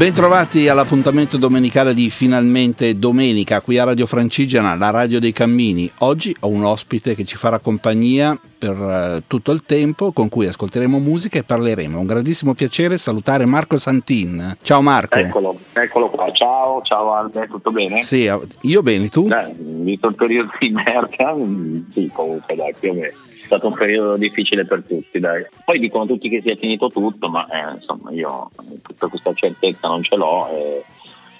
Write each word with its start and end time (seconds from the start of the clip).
Bentrovati 0.00 0.66
all'appuntamento 0.66 1.36
domenicale 1.36 1.92
di 1.92 2.08
Finalmente 2.08 2.98
Domenica 2.98 3.60
qui 3.60 3.76
a 3.76 3.84
Radio 3.84 4.06
Francigena, 4.06 4.74
la 4.74 4.88
radio 4.88 5.20
dei 5.20 5.32
cammini. 5.32 5.90
Oggi 5.98 6.34
ho 6.40 6.48
un 6.48 6.64
ospite 6.64 7.14
che 7.14 7.26
ci 7.26 7.36
farà 7.36 7.58
compagnia 7.58 8.34
per 8.58 8.78
uh, 8.78 9.22
tutto 9.26 9.52
il 9.52 9.62
tempo, 9.66 10.12
con 10.12 10.30
cui 10.30 10.46
ascolteremo 10.46 10.98
musica 10.98 11.38
e 11.38 11.42
parleremo. 11.42 11.98
È 11.98 12.00
un 12.00 12.06
grandissimo 12.06 12.54
piacere 12.54 12.96
salutare 12.96 13.44
Marco 13.44 13.78
Santin. 13.78 14.56
Ciao 14.62 14.80
Marco. 14.80 15.18
Eccolo, 15.18 15.58
eccolo 15.74 16.08
qua. 16.08 16.30
Ciao, 16.30 16.80
ciao 16.80 17.12
Albe, 17.12 17.46
tutto 17.48 17.70
bene? 17.70 18.02
Sì, 18.02 18.26
io 18.62 18.82
bene, 18.82 19.08
tu? 19.08 19.26
Dai, 19.26 19.52
visto 19.54 20.08
il 20.08 20.14
periodo 20.14 20.50
di 20.58 20.70
merca, 20.70 21.34
sì, 21.92 22.10
comunque 22.10 22.56
dai, 22.56 22.74
più 22.78 22.92
o 22.92 22.94
meno 22.94 23.28
stato 23.50 23.66
un 23.66 23.74
periodo 23.74 24.16
difficile 24.16 24.64
per 24.64 24.84
tutti, 24.86 25.18
dai. 25.18 25.44
Poi 25.64 25.80
dicono 25.80 26.06
tutti 26.06 26.28
che 26.28 26.40
sia 26.40 26.54
finito 26.54 26.86
tutto, 26.86 27.28
ma 27.28 27.46
eh, 27.48 27.74
insomma 27.74 28.12
io 28.12 28.48
tutta 28.82 29.08
questa 29.08 29.34
certezza 29.34 29.88
non 29.88 30.04
ce 30.04 30.14
l'ho 30.14 30.48
eh, 30.48 30.84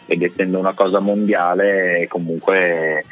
ed 0.06 0.22
essendo 0.22 0.58
una 0.58 0.72
cosa 0.72 0.98
mondiale 0.98 2.08
comunque 2.08 3.04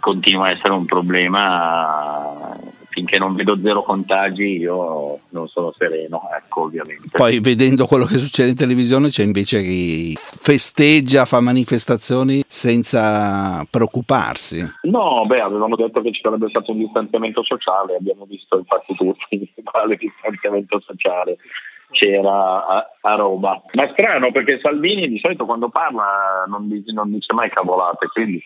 continua 0.00 0.48
a 0.48 0.50
essere 0.50 0.72
un 0.72 0.84
problema 0.84 2.58
finché 2.90 3.18
non 3.18 3.34
vedo 3.34 3.58
zero 3.62 3.82
contagi 3.82 4.58
io 4.58 5.20
non 5.30 5.48
sono 5.48 5.72
sereno, 5.78 6.22
ecco 6.36 6.62
ovviamente. 6.62 7.08
Poi 7.12 7.40
vedendo 7.40 7.86
quello 7.86 8.04
che 8.04 8.18
succede 8.18 8.50
in 8.50 8.56
televisione 8.56 9.08
c'è 9.08 9.22
invece 9.22 9.62
chi 9.62 10.14
festeggia, 10.16 11.24
fa 11.24 11.40
manifestazioni 11.40 12.42
senza 12.46 13.64
preoccuparsi. 13.70 14.62
No, 14.82 15.24
beh, 15.26 15.40
avevamo 15.40 15.76
detto 15.76 16.02
che 16.02 16.12
ci 16.12 16.20
sarebbe 16.20 16.48
stato 16.48 16.72
un 16.72 16.78
distanziamento 16.78 17.42
sociale, 17.42 17.96
abbiamo 17.96 18.26
visto 18.28 18.58
infatti 18.58 18.94
tutti 18.94 19.52
quale 19.62 19.96
distanziamento 19.96 20.80
sociale 20.80 21.38
c'era 21.92 22.66
a, 22.66 22.86
a, 23.00 23.14
Roma. 23.14 23.60
Ma 23.72 23.88
strano 23.92 24.30
perché 24.30 24.58
Salvini 24.60 25.08
di 25.08 25.18
solito 25.18 25.44
quando 25.44 25.68
parla 25.68 26.44
non 26.48 26.68
dice, 26.68 26.92
non 26.92 27.10
dice 27.10 27.32
mai 27.34 27.50
cavolate, 27.50 28.06
quindi 28.12 28.42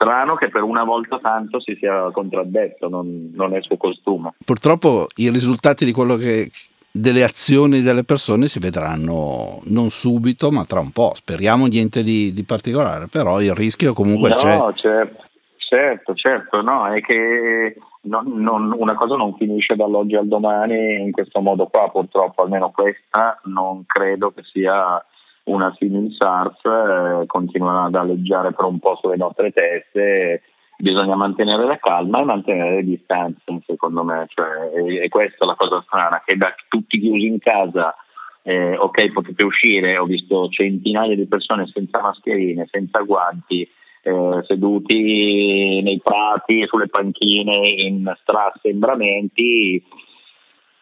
strano 0.00 0.34
che 0.34 0.48
per 0.48 0.62
una 0.62 0.82
volta 0.82 1.18
tanto 1.18 1.60
si 1.60 1.76
sia 1.78 2.10
contraddetto, 2.10 2.88
non, 2.88 3.30
non 3.34 3.54
è 3.54 3.60
suo 3.60 3.76
costume. 3.76 4.32
Purtroppo 4.42 5.08
i 5.16 5.28
risultati 5.28 5.84
di 5.84 5.92
quello 5.92 6.16
che, 6.16 6.50
delle 6.90 7.22
azioni 7.22 7.82
delle 7.82 8.04
persone 8.04 8.48
si 8.48 8.58
vedranno 8.58 9.58
non 9.64 9.90
subito 9.90 10.50
ma 10.50 10.64
tra 10.64 10.80
un 10.80 10.90
po', 10.90 11.12
speriamo 11.14 11.66
niente 11.66 12.02
di, 12.02 12.32
di 12.32 12.42
particolare, 12.44 13.08
però 13.08 13.42
il 13.42 13.54
rischio 13.54 13.92
comunque 13.92 14.30
no, 14.30 14.34
c'è. 14.36 14.56
No, 14.56 14.72
certo, 14.72 15.24
certo, 15.58 16.14
certo, 16.14 16.62
no, 16.62 16.86
è 16.86 17.02
che 17.02 17.76
non, 18.02 18.24
non, 18.38 18.74
una 18.74 18.94
cosa 18.94 19.16
non 19.16 19.36
finisce 19.36 19.76
dall'oggi 19.76 20.16
al 20.16 20.26
domani 20.26 21.02
in 21.02 21.12
questo 21.12 21.40
modo 21.40 21.66
qua, 21.66 21.90
purtroppo 21.90 22.40
almeno 22.40 22.70
questa 22.70 23.38
non 23.44 23.84
credo 23.84 24.30
che 24.30 24.42
sia 24.44 25.04
una 25.50 25.74
simil 25.78 26.14
SARS 26.16 26.60
eh, 26.64 27.26
continuano 27.26 27.86
ad 27.86 27.94
alleggiare 27.94 28.52
per 28.52 28.64
un 28.64 28.78
po' 28.78 28.96
sulle 29.00 29.16
nostre 29.16 29.52
teste, 29.52 30.42
bisogna 30.78 31.14
mantenere 31.14 31.64
la 31.66 31.78
calma 31.78 32.20
e 32.20 32.24
mantenere 32.24 32.76
le 32.76 32.84
distanze, 32.84 33.42
secondo 33.66 34.02
me, 34.02 34.26
cioè, 34.28 34.70
e, 34.74 35.04
e, 35.04 35.08
questa 35.08 35.44
è 35.44 35.46
la 35.46 35.54
cosa 35.54 35.82
strana, 35.86 36.22
che 36.24 36.36
da 36.36 36.54
tutti 36.68 36.98
chiusi 36.98 37.26
in 37.26 37.38
casa, 37.38 37.94
eh, 38.42 38.76
ok 38.76 39.12
potete 39.12 39.44
uscire, 39.44 39.98
ho 39.98 40.04
visto 40.04 40.48
centinaia 40.48 41.14
di 41.14 41.26
persone 41.26 41.66
senza 41.66 42.00
mascherine, 42.00 42.66
senza 42.70 43.00
guanti, 43.00 43.68
eh, 44.02 44.44
seduti 44.46 45.82
nei 45.82 46.00
prati, 46.02 46.64
sulle 46.66 46.88
panchine, 46.88 47.68
in 47.68 48.10
strassembramenti, 48.22 49.82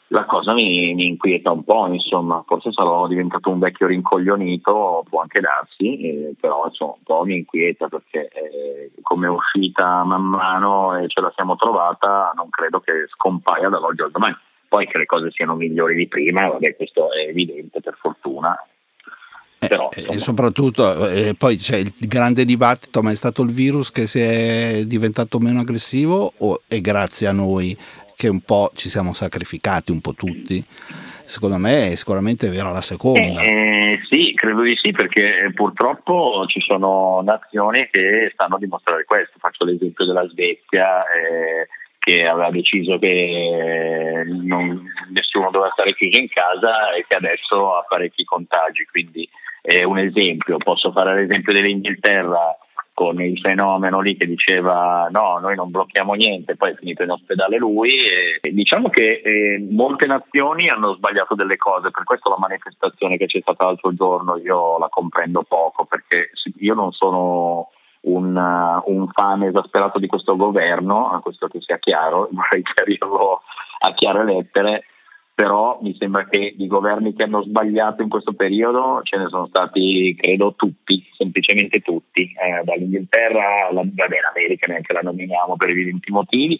la 0.08 0.24
cosa 0.24 0.54
mi, 0.54 0.94
mi, 0.94 1.06
inquieta 1.06 1.50
un 1.50 1.64
po', 1.64 1.86
insomma, 1.86 2.42
forse 2.46 2.72
sarò 2.72 3.06
diventato 3.06 3.50
un 3.50 3.58
vecchio 3.58 3.86
rincoglionito, 3.88 5.04
può 5.08 5.20
anche 5.20 5.40
darsi, 5.40 6.00
eh, 6.00 6.34
però 6.40 6.64
insomma, 6.66 6.92
un 6.92 7.02
po' 7.04 7.24
mi 7.24 7.36
inquieta 7.38 7.88
perché 7.88 8.28
eh, 8.28 8.90
come 9.02 9.26
è 9.26 9.30
uscita 9.30 10.04
man 10.04 10.22
mano 10.22 10.96
e 10.96 11.08
ce 11.08 11.20
la 11.20 11.30
siamo 11.34 11.56
trovata, 11.56 12.32
non 12.34 12.48
credo 12.48 12.80
che 12.80 12.92
scompaia 13.08 13.68
dall'oggi 13.68 14.02
al 14.02 14.10
domani. 14.10 14.36
Poi 14.68 14.86
che 14.86 14.98
le 14.98 15.06
cose 15.06 15.30
siano 15.30 15.54
migliori 15.54 15.94
di 15.94 16.08
prima, 16.08 16.46
vabbè, 16.48 16.76
questo 16.76 17.12
è 17.12 17.28
evidente 17.28 17.80
per 17.80 17.96
fortuna. 17.98 18.54
Eh, 19.60 19.66
però, 19.66 19.88
eh, 19.94 20.14
e 20.14 20.18
soprattutto 20.18 21.08
eh, 21.08 21.34
poi 21.36 21.56
c'è 21.56 21.76
il 21.76 21.92
grande 21.98 22.44
dibattito, 22.44 23.02
ma 23.02 23.10
è 23.10 23.14
stato 23.14 23.42
il 23.42 23.50
virus 23.50 23.90
che 23.90 24.06
si 24.06 24.20
è 24.20 24.84
diventato 24.86 25.38
meno 25.38 25.60
aggressivo 25.60 26.32
o 26.38 26.60
è 26.66 26.80
grazie 26.80 27.28
a 27.28 27.32
noi 27.32 27.76
che 28.18 28.26
un 28.26 28.40
po' 28.40 28.72
ci 28.74 28.88
siamo 28.88 29.12
sacrificati, 29.12 29.92
un 29.92 30.00
po' 30.00 30.12
tutti. 30.12 30.60
Secondo 31.24 31.56
me 31.56 31.92
è 31.92 31.94
sicuramente 31.94 32.48
vera 32.48 32.72
la 32.72 32.80
seconda. 32.80 33.40
Eh, 33.42 33.92
eh, 33.92 34.00
sì, 34.08 34.32
credo 34.34 34.62
di 34.62 34.74
sì, 34.74 34.90
perché 34.90 35.52
purtroppo 35.54 36.44
ci 36.48 36.58
sono 36.60 37.22
nazioni 37.22 37.86
che 37.92 38.30
stanno 38.32 38.56
a 38.56 38.58
dimostrare 38.58 39.04
questo. 39.04 39.38
Faccio 39.38 39.64
l'esempio 39.64 40.04
della 40.04 40.26
Svezia. 40.26 41.04
Eh, 41.04 41.68
che 42.00 42.26
aveva 42.26 42.50
deciso 42.50 42.98
che 42.98 44.24
non, 44.24 44.82
nessuno 45.10 45.50
doveva 45.50 45.70
stare 45.72 45.94
chiuso 45.94 46.18
in 46.18 46.28
casa 46.28 46.94
e 46.94 47.04
che 47.06 47.16
adesso 47.16 47.76
ha 47.76 47.84
parecchi 47.86 48.24
contagi. 48.24 48.86
Quindi 48.90 49.28
è 49.60 49.84
un 49.84 49.98
esempio. 49.98 50.56
Posso 50.56 50.90
fare 50.90 51.14
l'esempio 51.14 51.52
dell'Inghilterra 51.52 52.56
con 52.98 53.22
il 53.22 53.38
fenomeno 53.38 54.00
lì 54.00 54.16
che 54.16 54.26
diceva 54.26 55.06
no, 55.12 55.38
noi 55.38 55.54
non 55.54 55.70
blocchiamo 55.70 56.14
niente, 56.14 56.56
poi 56.56 56.72
è 56.72 56.74
finito 56.74 57.04
in 57.04 57.10
ospedale 57.10 57.56
lui 57.56 57.92
e, 58.40 58.40
diciamo 58.50 58.88
che 58.88 59.22
eh, 59.24 59.64
molte 59.70 60.06
nazioni 60.06 60.68
hanno 60.68 60.94
sbagliato 60.94 61.36
delle 61.36 61.56
cose, 61.56 61.92
per 61.92 62.02
questo 62.02 62.28
la 62.28 62.38
manifestazione 62.40 63.16
che 63.16 63.26
c'è 63.26 63.38
stata 63.40 63.66
l'altro 63.66 63.94
giorno 63.94 64.36
io 64.38 64.78
la 64.78 64.88
comprendo 64.88 65.44
poco 65.44 65.84
perché 65.84 66.30
io 66.56 66.74
non 66.74 66.90
sono 66.90 67.68
un, 68.00 68.34
un 68.86 69.08
fan 69.12 69.44
esasperato 69.44 70.00
di 70.00 70.08
questo 70.08 70.34
governo, 70.34 71.12
a 71.12 71.20
questo 71.20 71.46
che 71.46 71.60
sia 71.60 71.78
chiaro, 71.78 72.28
vorrei 72.34 72.64
chiarirlo 72.64 73.42
a 73.78 73.94
chiare 73.94 74.24
lettere, 74.24 74.86
però 75.38 75.78
mi 75.82 75.94
sembra 75.96 76.26
che 76.26 76.52
i 76.58 76.66
governi 76.66 77.14
che 77.14 77.22
hanno 77.22 77.44
sbagliato 77.44 78.02
in 78.02 78.08
questo 78.08 78.32
periodo 78.32 79.02
ce 79.04 79.18
ne 79.18 79.28
sono 79.28 79.46
stati, 79.46 80.12
credo, 80.18 80.54
tutti, 80.56 81.00
semplicemente 81.16 81.78
tutti, 81.78 82.22
eh, 82.22 82.64
dall'Inghilterra 82.64 83.68
alla 83.68 83.84
l'America, 83.84 84.66
neanche 84.66 84.92
la 84.92 85.00
nominiamo 85.00 85.54
per 85.56 85.68
evidenti 85.68 86.10
motivi, 86.10 86.58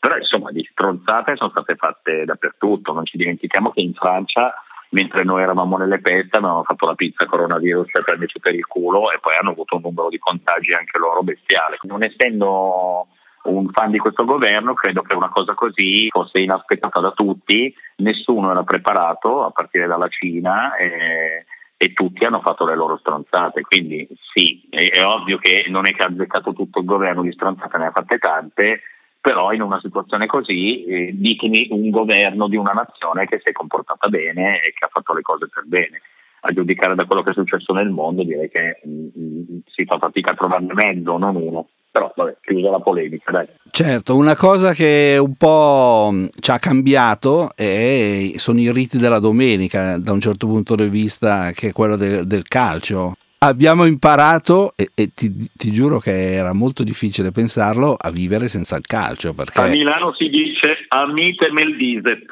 però 0.00 0.16
insomma 0.16 0.50
di 0.50 0.66
stronzate 0.68 1.36
sono 1.36 1.50
state 1.50 1.76
fatte 1.76 2.24
dappertutto, 2.24 2.92
non 2.92 3.06
ci 3.06 3.16
dimentichiamo 3.16 3.70
che 3.70 3.82
in 3.82 3.94
Francia, 3.94 4.52
mentre 4.88 5.22
noi 5.22 5.42
eravamo 5.42 5.76
nelle 5.76 6.00
peste, 6.00 6.38
avevano 6.38 6.64
fatto 6.64 6.84
la 6.84 6.96
pizza 6.96 7.26
coronavirus 7.26 7.92
per 7.92 8.02
prenderci 8.02 8.40
per 8.40 8.56
il 8.56 8.66
culo 8.66 9.12
e 9.12 9.20
poi 9.20 9.36
hanno 9.36 9.50
avuto 9.50 9.76
un 9.76 9.82
numero 9.82 10.08
di 10.08 10.18
contagi 10.18 10.72
anche 10.72 10.98
loro 10.98 11.22
bestiale. 11.22 11.78
Non 11.82 12.02
essendo 12.02 13.06
un 13.46 13.68
fan 13.70 13.90
di 13.90 13.98
questo 13.98 14.24
governo, 14.24 14.74
credo 14.74 15.02
che 15.02 15.14
una 15.14 15.28
cosa 15.28 15.54
così 15.54 16.08
fosse 16.10 16.40
inaspettata 16.40 17.00
da 17.00 17.12
tutti, 17.12 17.74
nessuno 17.96 18.50
era 18.50 18.62
preparato 18.64 19.44
a 19.44 19.50
partire 19.50 19.86
dalla 19.86 20.08
Cina 20.08 20.76
e, 20.76 21.46
e 21.76 21.92
tutti 21.92 22.24
hanno 22.24 22.40
fatto 22.40 22.64
le 22.64 22.74
loro 22.74 22.96
stronzate, 22.98 23.62
quindi 23.62 24.06
sì, 24.32 24.66
è, 24.70 24.88
è, 24.90 25.04
ovvio 25.04 25.38
che 25.38 25.66
non 25.68 25.86
è 25.86 25.92
che 25.92 26.04
ha 26.04 26.08
azzeccato 26.08 26.52
tutto 26.52 26.80
il 26.80 26.84
governo 26.84 27.22
di 27.22 27.32
stronzate, 27.32 27.78
ne 27.78 27.86
ha 27.86 27.92
fatte 27.92 28.18
tante, 28.18 28.82
però 29.20 29.52
in 29.52 29.60
una 29.60 29.80
situazione 29.80 30.26
così 30.26 30.84
eh, 30.84 31.10
ditemi 31.12 31.68
un 31.70 31.90
governo 31.90 32.48
di 32.48 32.56
una 32.56 32.72
nazione 32.72 33.26
che 33.26 33.40
si 33.42 33.48
è 33.48 33.52
comportata 33.52 34.08
bene 34.08 34.60
e 34.62 34.72
che 34.72 34.84
ha 34.84 34.88
fatto 34.88 35.12
le 35.14 35.22
cose 35.22 35.48
per 35.48 35.64
bene. 35.66 36.00
A 36.42 36.52
giudicare 36.52 36.94
da 36.94 37.06
quello 37.06 37.22
che 37.22 37.30
è 37.30 37.32
successo 37.32 37.72
nel 37.72 37.90
mondo 37.90 38.22
direi 38.22 38.48
che 38.48 38.80
mh, 38.84 38.88
mm, 38.88 39.08
mh, 39.14 39.52
mm, 39.52 39.58
si 39.66 39.84
fa 39.84 39.98
fatica 39.98 40.30
a 40.30 40.36
trovarne 40.36 40.74
mezzo, 40.74 41.18
non 41.18 41.34
uno 41.34 41.68
però 41.96 42.12
vabbè, 42.14 42.36
chiusa 42.42 42.70
la 42.70 42.80
polemica. 42.80 43.32
Dai. 43.32 43.46
Certo, 43.70 44.16
una 44.16 44.36
cosa 44.36 44.74
che 44.74 45.16
un 45.18 45.34
po' 45.34 46.12
ci 46.38 46.50
ha 46.50 46.58
cambiato 46.58 47.48
è, 47.56 48.32
sono 48.36 48.60
i 48.60 48.70
riti 48.70 48.98
della 48.98 49.18
domenica, 49.18 49.96
da 49.98 50.12
un 50.12 50.20
certo 50.20 50.46
punto 50.46 50.74
di 50.74 50.88
vista, 50.88 51.52
che 51.52 51.68
è 51.68 51.72
quello 51.72 51.96
del, 51.96 52.26
del 52.26 52.42
calcio. 52.42 53.14
Abbiamo 53.38 53.86
imparato, 53.86 54.72
e, 54.76 54.90
e 54.94 55.10
ti, 55.14 55.32
ti, 55.54 55.70
giuro 55.70 55.98
che 55.98 56.34
era 56.34 56.52
molto 56.52 56.82
difficile 56.82 57.30
pensarlo, 57.30 57.96
a 57.98 58.10
vivere 58.10 58.48
senza 58.48 58.76
il 58.76 58.84
calcio. 58.84 59.32
Perché... 59.32 59.60
A 59.60 59.66
Milano 59.68 60.12
si 60.14 60.28
dice 60.28 60.84
amite 60.88 61.50
meldiset. 61.50 62.26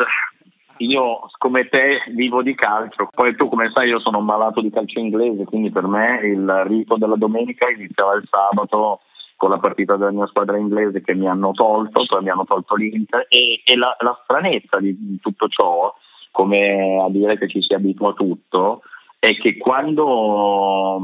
Io 0.78 1.20
come 1.38 1.69
te 1.69 2.02
vivo 2.14 2.43
di 2.43 2.55
calcio, 2.55 3.08
poi 3.14 3.34
tu 3.37 3.49
come 3.49 3.70
sai 3.72 3.88
io 3.88 4.00
sono 4.00 4.19
un 4.19 4.25
malato 4.25 4.60
di 4.60 4.70
calcio 4.70 4.99
inglese, 4.99 5.44
quindi 5.44 5.70
per 5.70 5.87
me 5.87 6.20
il 6.25 6.64
rito 6.67 6.96
della 6.96 7.14
domenica 7.14 7.70
iniziava 7.70 8.14
il 8.14 8.26
sabato 8.28 9.00
con 9.36 9.50
la 9.50 9.58
partita 9.58 9.96
della 9.96 10.12
mia 10.12 10.26
squadra 10.26 10.56
inglese 10.56 11.02
che 11.02 11.14
mi 11.14 11.28
hanno 11.28 11.52
tolto, 11.52 12.04
poi 12.06 12.22
mi 12.22 12.31
hanno 12.31 12.44
tolto 12.44 12.75
l'Inter 12.76 13.26
e, 13.28 13.62
e 13.64 13.76
la, 13.76 13.94
la, 14.00 14.19
stranezza 14.22 14.78
di 14.78 15.19
tutto 15.20 15.48
ciò, 15.48 15.94
come 16.31 17.02
a 17.02 17.10
dire 17.10 17.36
che 17.38 17.48
ci 17.48 17.62
si 17.62 17.75
abitua 17.75 18.10
a 18.10 18.14
tutto, 18.14 18.82
è 19.19 19.34
che 19.36 19.56
quando 19.56 21.00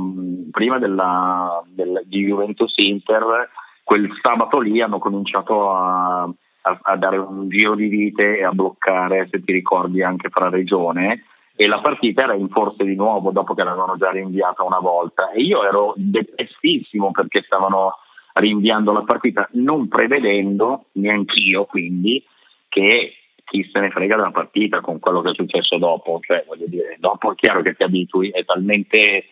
prima 0.51 0.79
della, 0.79 1.63
della, 1.67 2.01
di 2.05 2.25
Juventus 2.25 2.73
Inter, 2.77 3.49
quel 3.83 4.09
sabato 4.23 4.59
lì 4.61 4.81
hanno 4.81 4.99
cominciato 4.99 5.71
a, 5.71 6.23
a, 6.23 6.79
a, 6.83 6.97
dare 6.97 7.17
un 7.17 7.49
giro 7.49 7.75
di 7.75 7.89
vite 7.89 8.39
e 8.39 8.45
a 8.45 8.53
bloccare, 8.53 9.29
se 9.31 9.43
ti 9.43 9.53
ricordi, 9.53 10.03
anche 10.03 10.29
fra 10.29 10.49
regione 10.49 11.25
e 11.61 11.67
la 11.67 11.81
partita 11.83 12.23
era 12.23 12.35
in 12.35 12.49
forse 12.49 12.85
di 12.85 12.95
nuovo 12.95 13.33
dopo 13.33 13.53
che 13.53 13.63
l'avevano 13.63 13.99
già 13.99 14.11
rinviata 14.11 14.65
una 14.65 14.79
volta. 14.79 15.31
E 15.31 15.43
io 15.43 15.63
ero 15.63 15.93
depressissimo 15.95 17.11
perché 17.11 17.43
stavano 17.45 17.97
rinviando 18.41 18.93
la 18.93 19.03
partita 19.03 19.49
non 19.53 19.89
prevedendo 19.89 20.87
neanch'io 20.93 21.65
quindi 21.67 22.25
che 22.69 23.15
chi 23.45 23.69
se 23.73 23.81
ne 23.81 23.91
frega 23.91 24.17
della 24.17 24.31
partita 24.31 24.81
con 24.81 24.99
quello 24.99 25.21
che 25.21 25.31
è 25.31 25.35
successo 25.35 25.79
dopo 25.79 26.21
cioè 26.23 26.45
voglio 26.47 26.67
dire 26.67 26.97
dopo 26.99 27.33
è 27.33 27.35
chiaro 27.35 27.63
che 27.63 27.75
ti 27.75 27.83
abitui 27.83 28.33
talmente 28.45 29.25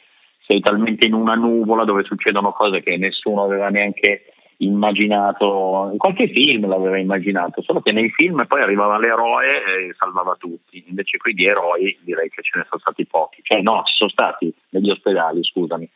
sei 0.48 0.60
talmente 0.60 1.06
in 1.06 1.12
una 1.12 1.34
nuvola 1.34 1.84
dove 1.84 2.04
succedono 2.04 2.52
cose 2.52 2.82
che 2.82 2.96
nessuno 2.96 3.44
aveva 3.44 3.68
neanche 3.68 4.32
immaginato, 4.58 5.90
in 5.92 5.98
qualche 5.98 6.28
film 6.28 6.66
l'aveva 6.66 6.98
immaginato, 6.98 7.62
solo 7.62 7.80
che 7.80 7.92
nei 7.92 8.10
film 8.10 8.44
poi 8.46 8.62
arrivava 8.62 8.98
l'eroe 8.98 9.46
e 9.46 9.94
salvava 9.96 10.36
tutti, 10.38 10.82
invece 10.88 11.18
qui 11.18 11.34
di 11.34 11.46
eroi 11.46 11.96
direi 12.02 12.28
che 12.30 12.42
ce 12.42 12.58
ne 12.58 12.66
sono 12.68 12.80
stati 12.80 13.04
pochi, 13.06 13.40
cioè 13.42 13.60
no, 13.60 13.82
ci 13.84 13.94
sono 13.94 14.10
stati 14.10 14.52
negli 14.70 14.90
ospedali, 14.90 15.44
scusami, 15.44 15.88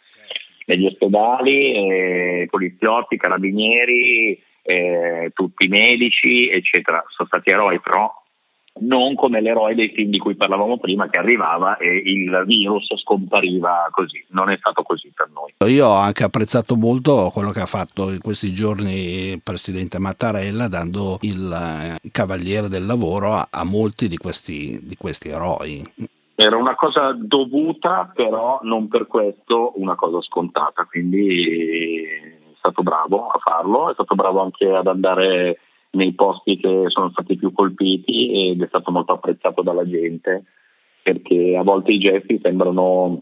negli 0.66 0.86
ospedali, 0.86 1.74
eh, 1.74 2.46
poliziotti, 2.50 3.16
carabinieri, 3.16 4.40
eh, 4.62 5.30
tutti 5.34 5.66
i 5.66 5.68
medici, 5.68 6.48
eccetera, 6.48 7.02
sono 7.08 7.28
stati 7.28 7.50
eroi, 7.50 7.80
però 7.80 8.10
non 8.80 9.14
come 9.14 9.40
l'eroe 9.40 9.74
dei 9.74 9.90
film 9.90 10.10
di 10.10 10.18
cui 10.18 10.34
parlavamo 10.34 10.78
prima 10.78 11.08
che 11.10 11.18
arrivava 11.18 11.76
e 11.76 11.94
il 12.04 12.44
virus 12.46 12.88
scompariva 13.00 13.88
così, 13.90 14.24
non 14.30 14.50
è 14.50 14.56
stato 14.58 14.82
così 14.82 15.12
per 15.14 15.28
noi. 15.32 15.70
Io 15.70 15.86
ho 15.86 15.96
anche 15.96 16.24
apprezzato 16.24 16.76
molto 16.76 17.30
quello 17.32 17.50
che 17.50 17.60
ha 17.60 17.66
fatto 17.66 18.10
in 18.10 18.20
questi 18.20 18.52
giorni 18.52 19.32
il 19.32 19.42
presidente 19.42 19.98
Mattarella 19.98 20.68
dando 20.68 21.18
il, 21.22 21.52
eh, 21.52 22.08
cavaliere 22.10 22.68
del 22.68 22.86
lavoro 22.86 23.32
a, 23.32 23.48
a 23.50 23.64
molti 23.64 24.08
di 24.08 24.16
questi, 24.16 24.78
di 24.82 24.96
questi 24.96 25.28
eroi. 25.28 25.84
Era 26.34 26.56
una 26.56 26.74
cosa 26.74 27.12
dovuta, 27.12 28.10
però 28.14 28.60
non 28.62 28.88
per 28.88 29.06
questo 29.06 29.72
una 29.76 29.94
cosa 29.94 30.20
scontata, 30.22 30.84
quindi 30.84 32.02
è 32.02 32.54
stato 32.56 32.82
bravo 32.82 33.26
a 33.26 33.38
farlo, 33.38 33.90
è 33.90 33.92
stato 33.92 34.14
bravo 34.14 34.40
anche 34.40 34.66
ad 34.68 34.86
andare 34.86 35.58
nei 35.90 36.14
posti 36.14 36.56
che 36.56 36.84
sono 36.88 37.10
stati 37.10 37.36
più 37.36 37.52
colpiti 37.52 38.50
ed 38.50 38.62
è 38.62 38.66
stato 38.66 38.90
molto 38.90 39.12
apprezzato 39.12 39.62
dalla 39.62 39.86
gente 39.86 40.44
perché 41.02 41.56
a 41.56 41.62
volte 41.62 41.92
i 41.92 41.98
gesti 41.98 42.38
sembrano 42.42 43.20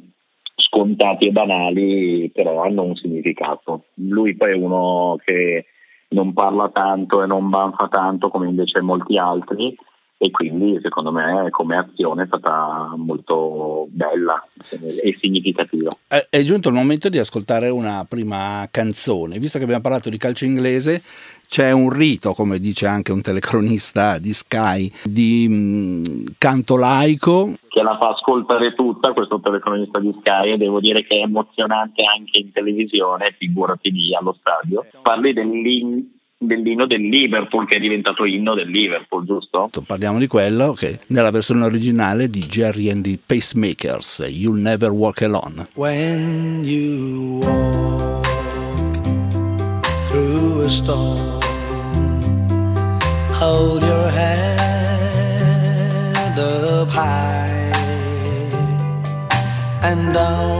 scontati 0.54 1.26
e 1.26 1.32
banali, 1.32 2.30
però 2.32 2.62
hanno 2.62 2.82
un 2.82 2.94
significato. 2.94 3.84
Lui 3.94 4.36
poi 4.36 4.52
è 4.52 4.54
uno 4.54 5.16
che 5.24 5.66
non 6.10 6.32
parla 6.32 6.68
tanto 6.68 7.22
e 7.22 7.26
non 7.26 7.48
banfa 7.48 7.88
tanto 7.88 8.28
come 8.28 8.48
invece 8.48 8.80
molti 8.80 9.16
altri 9.16 9.76
e 10.22 10.30
quindi 10.30 10.78
secondo 10.82 11.10
me 11.10 11.48
come 11.48 11.78
azione 11.78 12.24
è 12.24 12.26
stata 12.26 12.92
molto 12.94 13.86
bella 13.88 14.46
e 14.70 15.16
significativa. 15.18 15.96
È 16.28 16.42
giunto 16.42 16.68
il 16.68 16.74
momento 16.74 17.08
di 17.08 17.18
ascoltare 17.18 17.70
una 17.70 18.04
prima 18.06 18.68
canzone, 18.70 19.38
visto 19.38 19.56
che 19.56 19.64
abbiamo 19.64 19.80
parlato 19.80 20.10
di 20.10 20.18
calcio 20.18 20.44
inglese 20.44 21.00
c'è 21.48 21.72
un 21.72 21.88
rito, 21.90 22.32
come 22.32 22.58
dice 22.58 22.86
anche 22.86 23.12
un 23.12 23.22
telecronista 23.22 24.18
di 24.18 24.32
Sky, 24.32 24.88
di 25.02 25.48
mh, 25.48 25.54
mm, 25.54 26.24
canto 26.38 26.76
laico. 26.76 27.54
Che 27.66 27.82
la 27.82 27.98
fa 27.98 28.10
ascoltare 28.10 28.74
tutta, 28.74 29.12
questo 29.12 29.40
telecronista 29.40 29.98
di 29.98 30.14
Sky, 30.20 30.52
e 30.52 30.56
devo 30.58 30.78
dire 30.78 31.02
che 31.04 31.18
è 31.18 31.22
emozionante 31.22 32.04
anche 32.04 32.38
in 32.38 32.52
televisione, 32.52 33.34
figurati 33.36 33.90
lì 33.90 34.14
allo 34.14 34.36
stadio. 34.38 34.86
Parli 35.02 35.32
dell'inno 35.32 36.02
dell'inno 36.42 36.86
del 36.86 37.02
Liverpool 37.02 37.68
che 37.68 37.76
è 37.76 37.80
diventato 37.80 38.24
inno 38.24 38.54
del 38.54 38.70
Liverpool, 38.70 39.26
giusto? 39.26 39.70
Parliamo 39.86 40.18
di 40.18 40.26
quello 40.26 40.72
che 40.72 41.00
nella 41.08 41.30
versione 41.30 41.64
originale 41.64 42.30
di 42.30 42.40
Jerry 42.40 42.90
and 42.90 43.04
the 43.04 43.18
Pacemakers, 43.24 44.26
You'll 44.26 44.58
Never 44.58 44.90
Walk 44.90 45.20
Alone. 45.22 45.68
When 45.74 46.64
you 46.64 47.40
walk 47.42 48.26
through 50.06 50.62
a 50.62 50.70
storm 50.70 51.38
hold 53.40 53.82
your 53.82 54.08
head 54.08 54.58
up 56.38 56.88
high 56.88 57.46
and 59.82 60.12
don't 60.12 60.59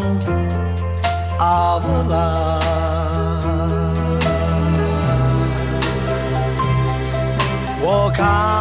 Walk 8.21 8.60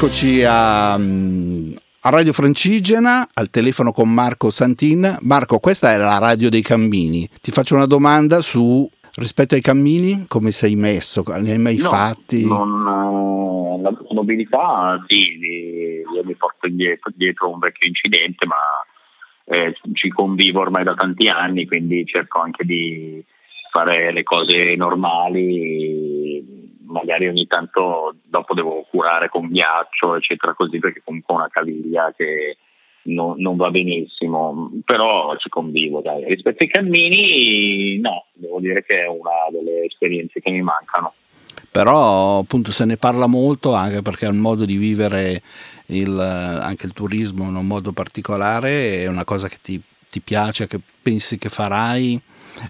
Eccoci 0.00 0.44
a, 0.46 0.96
mm, 0.96 1.72
a 2.02 2.10
Radio 2.10 2.32
Francigena, 2.32 3.26
al 3.34 3.50
telefono 3.50 3.90
con 3.90 4.08
Marco 4.14 4.48
Santin. 4.48 5.18
Marco, 5.22 5.58
questa 5.58 5.92
è 5.92 5.96
la 5.96 6.18
radio 6.18 6.48
dei 6.50 6.62
cammini. 6.62 7.28
Ti 7.42 7.50
faccio 7.50 7.74
una 7.74 7.86
domanda 7.86 8.40
su 8.40 8.88
rispetto 9.16 9.56
ai 9.56 9.60
cammini, 9.60 10.26
come 10.28 10.52
sei 10.52 10.76
messo? 10.76 11.24
Ne 11.40 11.50
hai 11.50 11.58
mai 11.58 11.78
No, 11.78 11.88
fatti? 11.88 12.46
non, 12.46 12.70
eh, 12.86 13.82
la 13.82 13.92
mobilità 14.14 15.04
sì, 15.08 15.36
io 15.40 16.22
mi 16.22 16.34
porto 16.36 16.68
indietro, 16.68 17.10
dietro 17.16 17.50
un 17.50 17.58
vecchio 17.58 17.88
incidente, 17.88 18.46
ma 18.46 18.54
eh, 19.46 19.74
ci 19.94 20.10
convivo 20.10 20.60
ormai 20.60 20.84
da 20.84 20.94
tanti 20.94 21.26
anni, 21.26 21.66
quindi 21.66 22.06
cerco 22.06 22.38
anche 22.38 22.64
di 22.64 23.20
fare 23.72 24.12
le 24.12 24.22
cose 24.22 24.76
normali, 24.76 26.17
magari 26.88 27.28
ogni 27.28 27.46
tanto 27.46 28.16
dopo 28.24 28.54
devo 28.54 28.86
curare 28.90 29.28
con 29.28 29.48
ghiaccio, 29.48 30.16
eccetera, 30.16 30.54
così 30.54 30.78
perché 30.78 31.02
comunque 31.04 31.34
ho 31.34 31.38
una 31.38 31.48
caviglia 31.48 32.12
che 32.16 32.56
non, 33.02 33.34
non, 33.38 33.56
va 33.56 33.70
benissimo, 33.70 34.70
però 34.84 35.36
ci 35.36 35.48
convivo. 35.48 36.00
Dai. 36.00 36.24
Rispetto 36.24 36.62
ai 36.62 36.68
cammini, 36.68 37.98
no, 37.98 38.26
devo 38.32 38.60
dire 38.60 38.84
che 38.84 39.02
è 39.02 39.06
una 39.06 39.48
delle 39.50 39.84
esperienze 39.84 40.40
che 40.40 40.50
mi 40.50 40.62
mancano. 40.62 41.12
Però 41.70 42.38
appunto 42.38 42.70
se 42.70 42.84
ne 42.84 42.96
parla 42.96 43.26
molto 43.26 43.74
anche 43.74 44.02
perché 44.02 44.26
è 44.26 44.30
un 44.30 44.38
modo 44.38 44.64
di 44.64 44.76
vivere 44.76 45.42
il, 45.86 46.18
anche 46.18 46.86
il 46.86 46.92
turismo 46.92 47.44
in 47.48 47.56
un 47.56 47.66
modo 47.66 47.92
particolare, 47.92 48.96
è 48.96 49.06
una 49.06 49.24
cosa 49.24 49.48
che 49.48 49.58
ti, 49.60 49.80
ti 50.08 50.20
piace, 50.20 50.66
che 50.66 50.78
pensi 51.02 51.38
che 51.38 51.48
farai, 51.48 52.20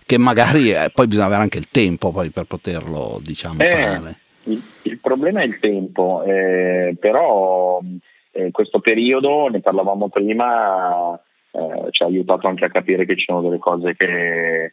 che 0.05 0.19
magari 0.19 0.71
eh, 0.71 0.91
poi 0.93 1.07
bisogna 1.07 1.27
avere 1.27 1.43
anche 1.43 1.59
il 1.59 1.69
tempo 1.71 2.11
poi 2.11 2.31
per 2.31 2.45
poterlo 2.45 3.19
diciamo 3.23 3.61
eh, 3.61 3.67
fare. 3.67 4.17
Il, 4.45 4.63
il, 4.83 4.99
problema 4.99 5.41
è 5.41 5.45
il 5.45 5.59
tempo, 5.59 6.23
eh, 6.25 6.97
però 6.99 7.81
eh, 8.33 8.51
questo 8.51 8.81
periodo, 8.81 9.49
ne 9.49 9.61
parlavamo 9.61 10.09
prima, 10.09 11.15
eh, 11.51 11.91
ci 11.91 12.03
ha 12.03 12.07
aiutato 12.07 12.47
anche 12.49 12.65
a 12.65 12.71
capire 12.71 13.05
che 13.05 13.17
ci 13.17 13.25
sono 13.25 13.43
delle 13.43 13.59
cose 13.59 13.95
che 13.95 14.65
eh, 14.65 14.73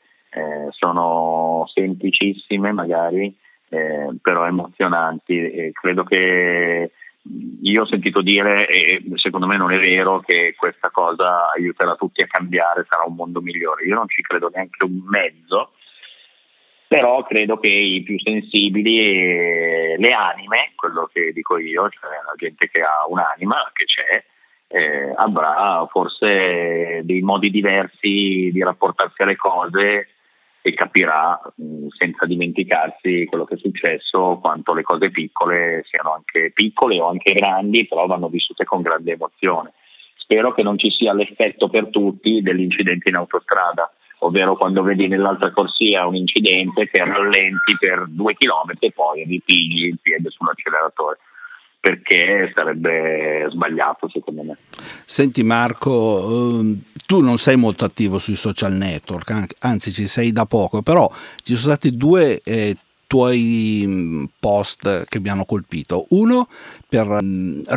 sono 0.69 1.65
semplicissime 1.74 2.72
magari, 2.72 3.36
però 4.22 4.45
emozionanti 4.48 5.38
e 5.38 5.72
credo 5.74 6.03
che 6.03 6.91
io 7.62 7.82
ho 7.82 7.86
sentito 7.88 8.22
dire, 8.22 8.67
e 8.67 9.03
secondo 9.15 9.48
me 9.48 9.58
non 9.58 9.72
è 9.72 9.79
vero, 9.79 10.20
che 10.20 10.53
questa 10.55 10.91
cosa 10.91 11.51
aiuterà 11.51 11.96
tutti 11.96 12.22
a 12.22 12.27
cambiare, 12.27 12.86
sarà 12.88 13.03
un 13.05 13.15
mondo 13.15 13.41
migliore. 13.41 13.86
Io 13.86 13.96
non 13.96 14.08
ci 14.08 14.22
credo 14.22 14.50
neanche 14.53 14.84
un 14.84 15.01
mezzo, 15.08 15.72
però 16.88 17.24
credo 17.24 17.58
che 17.58 17.67
i 17.67 18.03
più 18.03 18.20
sensibili, 18.20 19.98
le 19.98 20.10
anime, 20.10 20.74
quello 20.75 21.10
che 21.12 21.32
dico 21.34 21.58
io, 21.58 21.89
cioè 21.89 22.12
la 22.25 22.34
gente 22.38 22.70
che 22.70 22.82
ha 22.82 23.05
un'anima, 23.08 23.72
che 23.74 23.86
c'è, 23.86 24.24
eh, 24.67 25.13
avrà 25.15 25.86
forse 25.89 27.01
dei 27.03 27.22
modi 27.22 27.50
diversi 27.50 28.50
di 28.51 28.62
rapportarsi 28.62 29.22
alle 29.24 29.36
cose 29.36 30.10
e 30.67 30.74
capirà 30.74 31.39
mh, 31.57 31.89
senza 31.95 32.25
dimenticarsi 32.25 33.25
quello 33.25 33.45
che 33.45 33.53
è 33.53 33.57
successo 33.57 34.39
quanto 34.41 34.74
le 34.74 34.81
cose 34.81 35.12
piccole 35.12 35.84
siano 35.86 36.13
anche 36.13 36.51
piccole 36.55 37.00
o 37.00 37.07
anche 37.07 37.34
grandi, 37.34 37.86
però 37.86 38.07
vanno 38.07 38.29
vissute 38.29 38.63
con 38.63 38.81
grande 38.81 39.12
emozione. 39.12 39.74
Spero 40.15 40.53
che 40.53 40.63
non 40.63 40.79
ci 40.79 40.89
sia 40.89 41.13
l'effetto 41.13 41.69
per 41.69 41.89
tutti 41.89 42.41
dell'incidente 42.41 43.10
in 43.10 43.15
autostrada 43.15 43.93
ovvero 44.19 44.55
quando 44.55 44.81
vedi 44.81 45.07
nell'altra 45.07 45.51
corsia 45.51 46.07
un 46.07 46.15
incidente 46.15 46.89
che 46.89 47.03
rallenti 47.03 47.75
per 47.77 48.05
due 48.07 48.34
chilometri 48.34 48.88
e 48.88 48.91
poi 48.91 49.24
ripigli 49.24 49.88
il 49.88 50.00
piede 50.01 50.29
sull'acceleratore 50.31 51.19
perché 51.86 52.51
sarebbe 52.56 53.46
sbagliato 53.51 54.10
secondo 54.10 54.42
me. 54.42 54.58
Senti 55.06 55.44
Marco, 55.44 56.58
ehm, 56.60 56.82
tu 57.06 57.22
non 57.22 57.38
sei 57.38 57.58
molto 57.58 57.86
attivo 57.86 58.18
sui 58.18 58.34
social 58.34 58.74
network, 58.74 59.54
anzi 59.60 59.92
ci 59.92 60.08
sei 60.08 60.32
da 60.32 60.48
poco, 60.48 60.82
però 60.82 61.08
ci 61.44 61.54
sono 61.54 61.75
stati 61.75 61.96
due 61.96 62.42
eh, 62.44 62.75
tuoi 63.06 64.27
post 64.39 65.06
che 65.08 65.20
mi 65.20 65.30
hanno 65.30 65.46
colpito. 65.46 66.08
Uno 66.10 66.48
per 66.89 67.06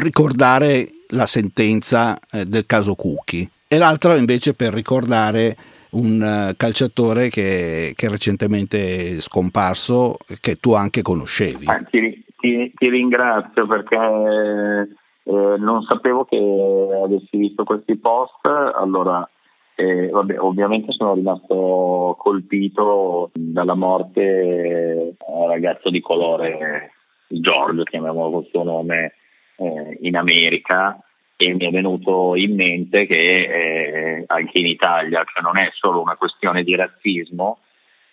ricordare 0.00 0.88
la 1.08 1.26
sentenza 1.26 2.18
eh, 2.32 2.46
del 2.46 2.64
caso 2.64 2.94
Cucchi 2.94 3.46
e 3.68 3.76
l'altro 3.76 4.16
invece 4.16 4.54
per 4.54 4.72
ricordare 4.72 5.54
un 5.90 6.22
eh, 6.22 6.54
calciatore 6.56 7.28
che, 7.28 7.92
che, 7.94 8.06
è 8.06 8.08
recentemente 8.08 9.20
scomparso, 9.20 10.16
che 10.40 10.56
tu 10.56 10.72
anche 10.72 11.02
conoscevi. 11.02 11.66
Ah, 11.66 11.82
ti, 11.90 12.24
ti, 12.38 12.72
ti, 12.74 12.88
ringrazio 12.88 13.66
perché 13.66 13.96
eh, 13.96 15.56
non 15.58 15.82
sapevo 15.82 16.24
che 16.24 16.36
avessi 16.36 17.36
visto 17.36 17.64
questi 17.64 17.96
post, 17.96 18.44
allora 18.46 19.28
eh, 19.74 20.08
vabbè, 20.08 20.40
ovviamente 20.40 20.92
sono 20.92 21.14
rimasto 21.14 22.16
colpito 22.18 23.30
dalla 23.32 23.74
morte 23.74 25.14
un 25.26 25.48
ragazzo 25.48 25.90
di 25.90 26.00
colore, 26.00 26.92
Giorgio, 27.28 27.84
chiamiamolo 27.84 28.30
col 28.30 28.48
suo 28.50 28.62
nome, 28.64 29.14
eh, 29.56 29.98
in 30.00 30.16
America. 30.16 31.00
E 31.40 31.54
mi 31.54 31.66
è 31.66 31.70
venuto 31.70 32.34
in 32.34 32.56
mente 32.56 33.06
che 33.06 33.20
eh, 33.20 34.24
anche 34.26 34.58
in 34.58 34.66
Italia 34.66 35.22
cioè 35.22 35.40
non 35.40 35.56
è 35.56 35.70
solo 35.72 36.00
una 36.00 36.16
questione 36.16 36.64
di 36.64 36.74
razzismo, 36.74 37.60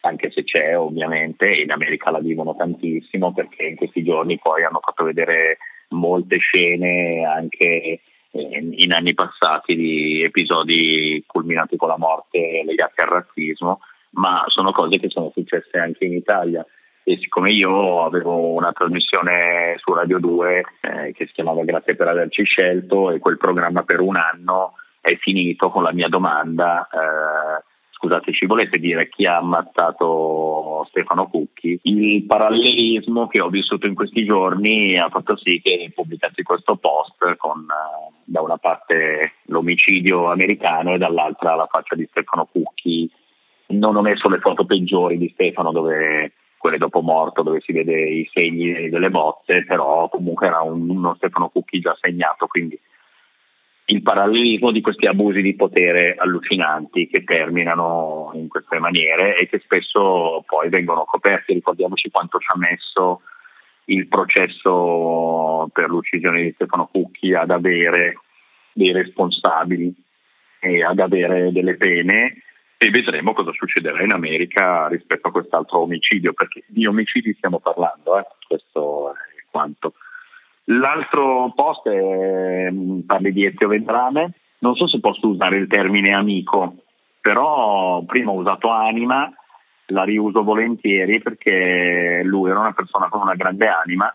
anche 0.06 0.32
se 0.32 0.44
c'è 0.44 0.78
ovviamente, 0.78 1.48
in 1.48 1.72
America 1.72 2.12
la 2.12 2.20
vivono 2.20 2.56
tantissimo 2.56 3.34
perché 3.34 3.66
in 3.66 3.76
questi 3.76 4.04
giorni 4.04 4.40
poi 4.40 4.64
hanno 4.64 4.80
fatto 4.82 5.04
vedere 5.04 5.58
molte 5.90 6.38
scene 6.38 7.26
anche 7.26 8.02
eh, 8.32 8.74
in 8.78 8.94
anni 8.94 9.14
passati 9.14 9.76
di 9.76 10.24
episodi 10.24 11.24
culminati 11.26 11.76
con 11.76 11.90
la 11.90 11.98
morte 11.98 12.64
legati 12.66 13.02
al 13.02 13.08
razzismo, 13.08 13.80
ma 14.12 14.44
sono 14.48 14.72
cose 14.72 15.00
che 15.00 15.10
sono 15.10 15.32
successe 15.34 15.78
anche 15.78 16.06
in 16.06 16.14
Italia. 16.14 16.66
E 17.08 17.18
siccome 17.18 17.52
io 17.52 18.04
avevo 18.04 18.54
una 18.54 18.72
trasmissione 18.72 19.76
su 19.78 19.94
Radio 19.94 20.18
2 20.20 20.64
eh, 20.82 21.12
che 21.14 21.28
si 21.28 21.34
chiamava 21.34 21.64
Grazie 21.64 21.96
per 21.96 22.08
averci 22.08 22.44
scelto 22.44 23.12
e 23.12 23.20
quel 23.20 23.38
programma 23.38 23.84
per 23.84 24.00
un 24.00 24.16
anno 24.16 24.74
è 25.02 25.16
finito 25.18 25.70
con 25.70 25.84
la 25.84 25.94
mia 25.94 26.08
domanda 26.08 26.88
eh, 26.92 27.64
scusate 27.96 28.34
ci 28.34 28.46
volete 28.46 28.78
dire 28.78 29.08
chi 29.08 29.26
ha 29.26 29.38
ammazzato 29.38 30.86
Stefano 30.90 31.28
Cucchi? 31.28 31.80
Il 31.84 32.26
parallelismo 32.26 33.28
che 33.28 33.40
ho 33.40 33.50
vissuto 33.50 33.88
in 33.88 33.96
questi 33.96 34.26
giorni 34.26 35.00
ha 35.00 35.10
fatto 35.10 35.38
sì 35.38 35.62
che 35.64 35.92
pubblicassi 35.96 36.44
questo 36.44 36.76
post 36.76 37.36
con 37.38 37.62
eh, 37.62 38.14
da 38.26 38.42
una 38.42 38.58
parte 38.58 39.36
l'omicidio 39.46 40.30
americano 40.30 40.94
e 40.94 40.98
dall'altra 40.98 41.56
la 41.56 41.68
faccia 41.68 41.96
di 41.96 42.06
Stefano 42.10 42.46
Cucchi. 42.52 43.10
Non 43.68 43.96
ho 43.96 44.02
messo 44.02 44.30
le 44.30 44.40
foto 44.40 44.66
peggiori 44.66 45.18
di 45.18 45.30
Stefano 45.34 45.72
dove 45.72 46.34
quelle 46.58 46.78
dopo 46.78 47.02
morto 47.02 47.44
dove 47.44 47.62
si 47.62 47.72
vede 47.72 48.10
i 48.10 48.30
segni 48.34 48.90
delle 48.90 49.10
botte, 49.10 49.64
però 49.66 50.10
comunque 50.10 50.48
era 50.48 50.62
un, 50.62 50.90
uno 50.90 51.16
Stefano 51.16 51.48
Cucchi 51.50 51.80
già 51.80 51.96
segnato, 52.00 52.48
quindi 52.48 52.78
il 53.86 54.02
parallelismo 54.02 54.72
di 54.72 54.82
questi 54.82 55.06
abusi 55.06 55.42
di 55.42 55.56
potere 55.56 56.16
allucinanti 56.18 57.08
che 57.08 57.24
terminano 57.24 58.32
in 58.34 58.48
queste 58.48 58.80
maniere 58.80 59.38
e 59.38 59.48
che 59.48 59.60
spesso 59.60 60.44
poi 60.48 60.70
vengono 60.70 61.06
coperti. 61.06 61.54
Ricordiamoci 61.54 62.10
quanto 62.10 62.40
ci 62.40 62.48
ha 62.54 62.58
messo 62.58 63.22
il 63.86 64.08
processo 64.08 65.70
per 65.72 65.90
l'uccisione 65.90 66.42
di 66.42 66.52
Stefano 66.54 66.88
Cucchi 66.88 67.34
ad 67.34 67.52
avere 67.52 68.20
dei 68.74 68.92
responsabili 68.92 69.94
e 70.60 70.84
ad 70.84 71.00
avere 71.00 71.52
delle 71.52 71.76
pene 71.76 72.42
e 72.78 72.90
vedremo 72.90 73.34
cosa 73.34 73.52
succederà 73.54 74.04
in 74.04 74.12
America 74.12 74.88
rispetto 74.88 75.28
a 75.28 75.32
quest'altro 75.32 75.80
omicidio, 75.82 76.34
perché 76.34 76.64
di 76.68 76.86
omicidi 76.86 77.34
stiamo 77.34 77.60
parlando, 77.60 78.18
eh? 78.18 78.26
questo 78.48 79.12
è 79.12 79.46
quanto. 79.50 79.94
L'altro 80.66 81.52
post 81.56 81.88
è, 81.88 82.70
mm, 82.72 83.02
parli 83.02 83.32
di 83.32 83.46
Ezio 83.46 83.68
Vendrame, 83.68 84.34
non 84.60 84.76
so 84.76 84.88
se 84.88 85.00
posso 85.00 85.28
usare 85.28 85.58
il 85.58 85.68
termine 85.68 86.14
amico, 86.14 86.78
però 87.22 88.04
prima 88.04 88.32
ho 88.32 88.36
usato 88.36 88.70
anima, 88.70 89.32
la 89.88 90.04
riuso 90.04 90.44
volentieri 90.44 91.22
perché 91.22 92.22
lui 92.24 92.50
era 92.50 92.60
una 92.60 92.74
persona 92.74 93.10
con 93.10 93.22
una 93.22 93.36
grande 93.36 93.68
anima, 93.68 94.14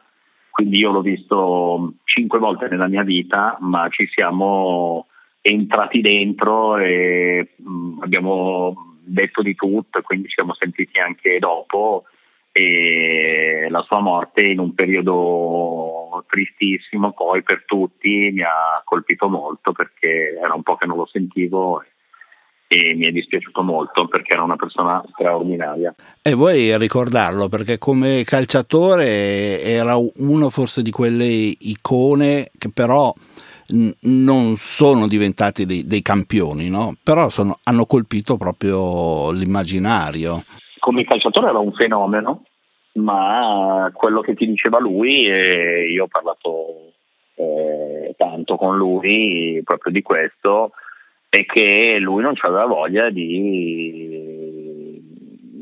quindi 0.50 0.80
io 0.80 0.90
l'ho 0.90 1.02
visto 1.02 1.94
cinque 2.04 2.40
volte 2.40 2.68
nella 2.68 2.88
mia 2.88 3.04
vita, 3.04 3.56
ma 3.60 3.88
ci 3.88 4.08
siamo 4.08 5.06
entrati 5.40 6.00
dentro 6.00 6.76
e 6.78 7.54
mm, 7.62 8.02
abbiamo 8.02 8.96
detto 9.04 9.42
di 9.42 9.54
tutto, 9.54 10.02
quindi 10.02 10.28
ci 10.28 10.34
siamo 10.34 10.54
sentiti 10.54 10.98
anche 10.98 11.38
dopo 11.38 12.04
e 12.52 13.66
la 13.70 13.82
sua 13.82 14.00
morte 14.00 14.46
in 14.46 14.58
un 14.58 14.74
periodo 14.74 16.24
tristissimo 16.28 17.12
poi 17.12 17.42
per 17.42 17.64
tutti 17.64 18.30
mi 18.32 18.42
ha 18.42 18.82
colpito 18.84 19.28
molto 19.28 19.72
perché 19.72 20.36
era 20.40 20.54
un 20.54 20.62
po' 20.62 20.76
che 20.76 20.86
non 20.86 20.96
lo 20.96 21.06
sentivo 21.06 21.82
e 22.72 22.94
mi 22.94 23.06
è 23.06 23.10
dispiaciuto 23.10 23.62
molto 23.62 24.06
perché 24.06 24.32
era 24.34 24.44
una 24.44 24.54
persona 24.54 25.02
straordinaria. 25.12 25.92
E 26.22 26.34
vuoi 26.34 26.78
ricordarlo 26.78 27.48
perché 27.48 27.78
come 27.78 28.22
calciatore 28.24 29.60
era 29.60 29.96
uno 29.96 30.50
forse 30.50 30.80
di 30.82 30.92
quelle 30.92 31.26
icone 31.26 32.50
che 32.56 32.70
però 32.72 33.12
non 34.02 34.54
sono 34.56 35.08
diventati 35.08 35.66
dei, 35.66 35.84
dei 35.84 36.02
campioni, 36.02 36.68
no? 36.68 36.94
però 37.02 37.28
sono, 37.28 37.58
hanno 37.64 37.86
colpito 37.86 38.36
proprio 38.36 39.32
l'immaginario. 39.32 40.44
Come 40.80 41.04
calciatore 41.04 41.50
era 41.50 41.58
un 41.58 41.72
fenomeno, 41.72 42.42
ma 42.94 43.88
quello 43.92 44.20
che 44.22 44.34
ti 44.34 44.46
diceva 44.46 44.80
lui, 44.80 45.26
e 45.26 45.90
io 45.90 46.04
ho 46.04 46.08
parlato 46.08 46.92
eh, 47.36 48.14
tanto 48.16 48.56
con 48.56 48.76
lui 48.76 49.62
proprio 49.64 49.92
di 49.92 50.02
questo, 50.02 50.72
e 51.28 51.44
che 51.46 51.98
lui 52.00 52.22
non 52.22 52.34
aveva 52.40 52.66
voglia 52.66 53.08
di, 53.10 54.98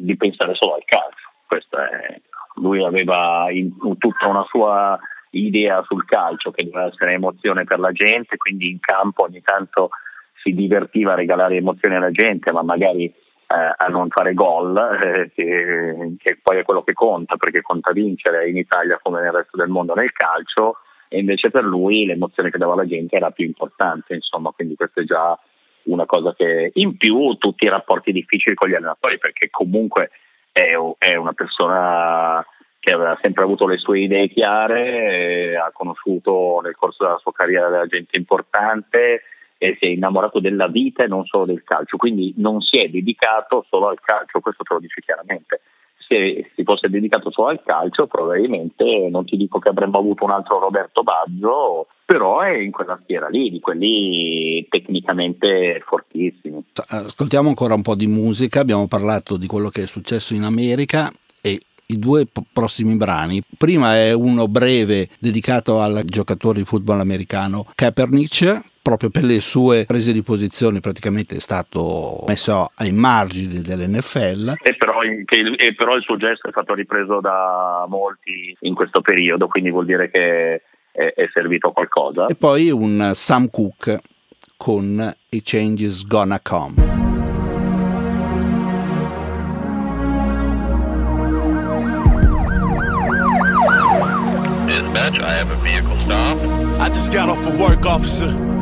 di 0.02 0.16
pensare 0.16 0.54
solo 0.54 0.76
al 0.76 0.84
calcio. 0.86 1.28
È, 1.76 2.20
lui 2.60 2.82
aveva 2.82 3.46
in, 3.50 3.76
tutta 3.98 4.26
una 4.26 4.44
sua 4.48 4.98
idea 5.30 5.82
sul 5.82 6.04
calcio 6.06 6.50
che 6.50 6.64
doveva 6.64 6.86
essere 6.86 7.12
emozione 7.12 7.64
per 7.64 7.78
la 7.78 7.92
gente, 7.92 8.38
quindi 8.38 8.70
in 8.70 8.80
campo 8.80 9.24
ogni 9.24 9.42
tanto 9.42 9.90
si 10.42 10.54
divertiva 10.54 11.12
a 11.12 11.16
regalare 11.16 11.56
emozioni 11.56 11.96
alla 11.96 12.10
gente, 12.10 12.50
ma 12.52 12.62
magari 12.62 13.12
a 13.50 13.86
non 13.88 14.08
fare 14.10 14.34
gol, 14.34 14.76
eh, 14.76 15.30
che, 15.34 16.16
che, 16.18 16.38
poi 16.42 16.58
è 16.58 16.64
quello 16.64 16.82
che 16.82 16.92
conta, 16.92 17.36
perché 17.36 17.62
conta 17.62 17.92
vincere 17.92 18.48
in 18.48 18.58
Italia 18.58 19.00
come 19.02 19.22
nel 19.22 19.32
resto 19.32 19.56
del 19.56 19.68
mondo 19.68 19.94
nel 19.94 20.12
calcio, 20.12 20.76
e 21.08 21.18
invece 21.18 21.50
per 21.50 21.64
lui 21.64 22.04
l'emozione 22.04 22.50
che 22.50 22.58
dava 22.58 22.74
la 22.74 22.86
gente 22.86 23.16
era 23.16 23.30
più 23.30 23.46
importante, 23.46 24.14
insomma, 24.14 24.50
quindi 24.50 24.76
questo 24.76 25.00
è 25.00 25.04
già 25.04 25.38
una 25.84 26.04
cosa 26.04 26.34
che 26.34 26.70
in 26.74 26.98
più 26.98 27.36
tutti 27.38 27.64
i 27.64 27.70
rapporti 27.70 28.12
difficili 28.12 28.54
con 28.54 28.68
gli 28.68 28.74
allenatori, 28.74 29.18
perché 29.18 29.48
comunque 29.48 30.10
è, 30.52 30.74
è 30.98 31.14
una 31.14 31.32
persona 31.32 32.44
che 32.80 32.92
aveva 32.92 33.18
sempre 33.22 33.44
avuto 33.44 33.66
le 33.66 33.78
sue 33.78 34.00
idee 34.00 34.28
chiare, 34.28 35.56
ha 35.56 35.70
conosciuto 35.72 36.60
nel 36.62 36.76
corso 36.76 37.04
della 37.04 37.18
sua 37.18 37.32
carriera 37.32 37.70
della 37.70 37.86
gente 37.86 38.18
importante 38.18 39.22
e 39.58 39.76
si 39.78 39.86
è 39.86 39.88
innamorato 39.88 40.38
della 40.38 40.68
vita 40.68 41.02
e 41.02 41.08
non 41.08 41.24
solo 41.26 41.44
del 41.44 41.64
calcio, 41.64 41.96
quindi 41.96 42.32
non 42.36 42.60
si 42.60 42.78
è 42.78 42.88
dedicato 42.88 43.66
solo 43.68 43.88
al 43.88 44.00
calcio, 44.00 44.40
questo 44.40 44.62
te 44.62 44.74
lo 44.74 44.80
dice 44.80 45.00
chiaramente. 45.00 45.60
Se 46.08 46.50
si 46.54 46.62
fosse 46.62 46.88
dedicato 46.88 47.30
solo 47.30 47.48
al 47.48 47.62
calcio, 47.62 48.06
probabilmente 48.06 49.08
non 49.10 49.26
ti 49.26 49.36
dico 49.36 49.58
che 49.58 49.68
avremmo 49.68 49.98
avuto 49.98 50.24
un 50.24 50.30
altro 50.30 50.58
Roberto 50.58 51.02
Baggio, 51.02 51.88
però 52.06 52.40
è 52.40 52.56
in 52.56 52.70
quella 52.70 52.98
schiera 53.02 53.28
lì, 53.28 53.50
di 53.50 53.60
quelli 53.60 54.64
tecnicamente 54.70 55.82
fortissimi. 55.84 56.64
Ascoltiamo 56.72 57.48
ancora 57.48 57.74
un 57.74 57.82
po' 57.82 57.94
di 57.94 58.06
musica, 58.06 58.60
abbiamo 58.60 58.86
parlato 58.86 59.36
di 59.36 59.46
quello 59.46 59.68
che 59.68 59.82
è 59.82 59.86
successo 59.86 60.32
in 60.32 60.44
America 60.44 61.10
e 61.42 61.60
i 61.88 61.98
due 61.98 62.26
prossimi 62.50 62.96
brani. 62.96 63.42
Prima 63.58 63.96
è 63.96 64.12
uno 64.12 64.48
breve 64.48 65.08
dedicato 65.18 65.80
al 65.80 66.04
giocatore 66.06 66.60
di 66.60 66.64
football 66.64 67.00
americano 67.00 67.66
Kaepernick 67.74 68.76
proprio 68.88 69.10
per 69.10 69.24
le 69.24 69.40
sue 69.40 69.84
prese 69.84 70.12
di 70.12 70.22
posizione 70.22 70.80
praticamente 70.80 71.36
è 71.36 71.40
stato 71.40 72.24
messo 72.26 72.70
ai 72.76 72.92
margini 72.92 73.60
dell'NFL. 73.60 74.54
E 74.62 74.76
però, 74.76 75.02
e 75.02 75.74
però 75.74 75.94
il 75.94 76.02
suo 76.02 76.16
gesto 76.16 76.48
è 76.48 76.50
stato 76.50 76.72
ripreso 76.72 77.20
da 77.20 77.84
molti 77.86 78.56
in 78.60 78.74
questo 78.74 79.02
periodo, 79.02 79.46
quindi 79.46 79.70
vuol 79.70 79.84
dire 79.84 80.10
che 80.10 80.62
è, 80.90 81.12
è 81.14 81.28
servito 81.34 81.68
a 81.68 81.72
qualcosa. 81.72 82.26
E 82.26 82.34
poi 82.34 82.70
un 82.70 83.10
Sam 83.12 83.50
Cooke 83.50 84.00
con 84.56 84.98
A 85.00 85.38
Change 85.42 85.84
is 85.84 86.06
Gonna 86.06 86.40
Come. 86.40 86.96
Dispatch, 94.66 95.22
I 95.22 95.34
have 95.34 95.50
a 95.50 95.60
vehicle 95.62 96.00
stop. 96.06 96.38
I 96.80 96.88
just 96.88 97.12
got 97.12 97.28
off 97.28 97.46
of 97.46 97.60
work, 97.60 97.84
officer. 97.84 98.57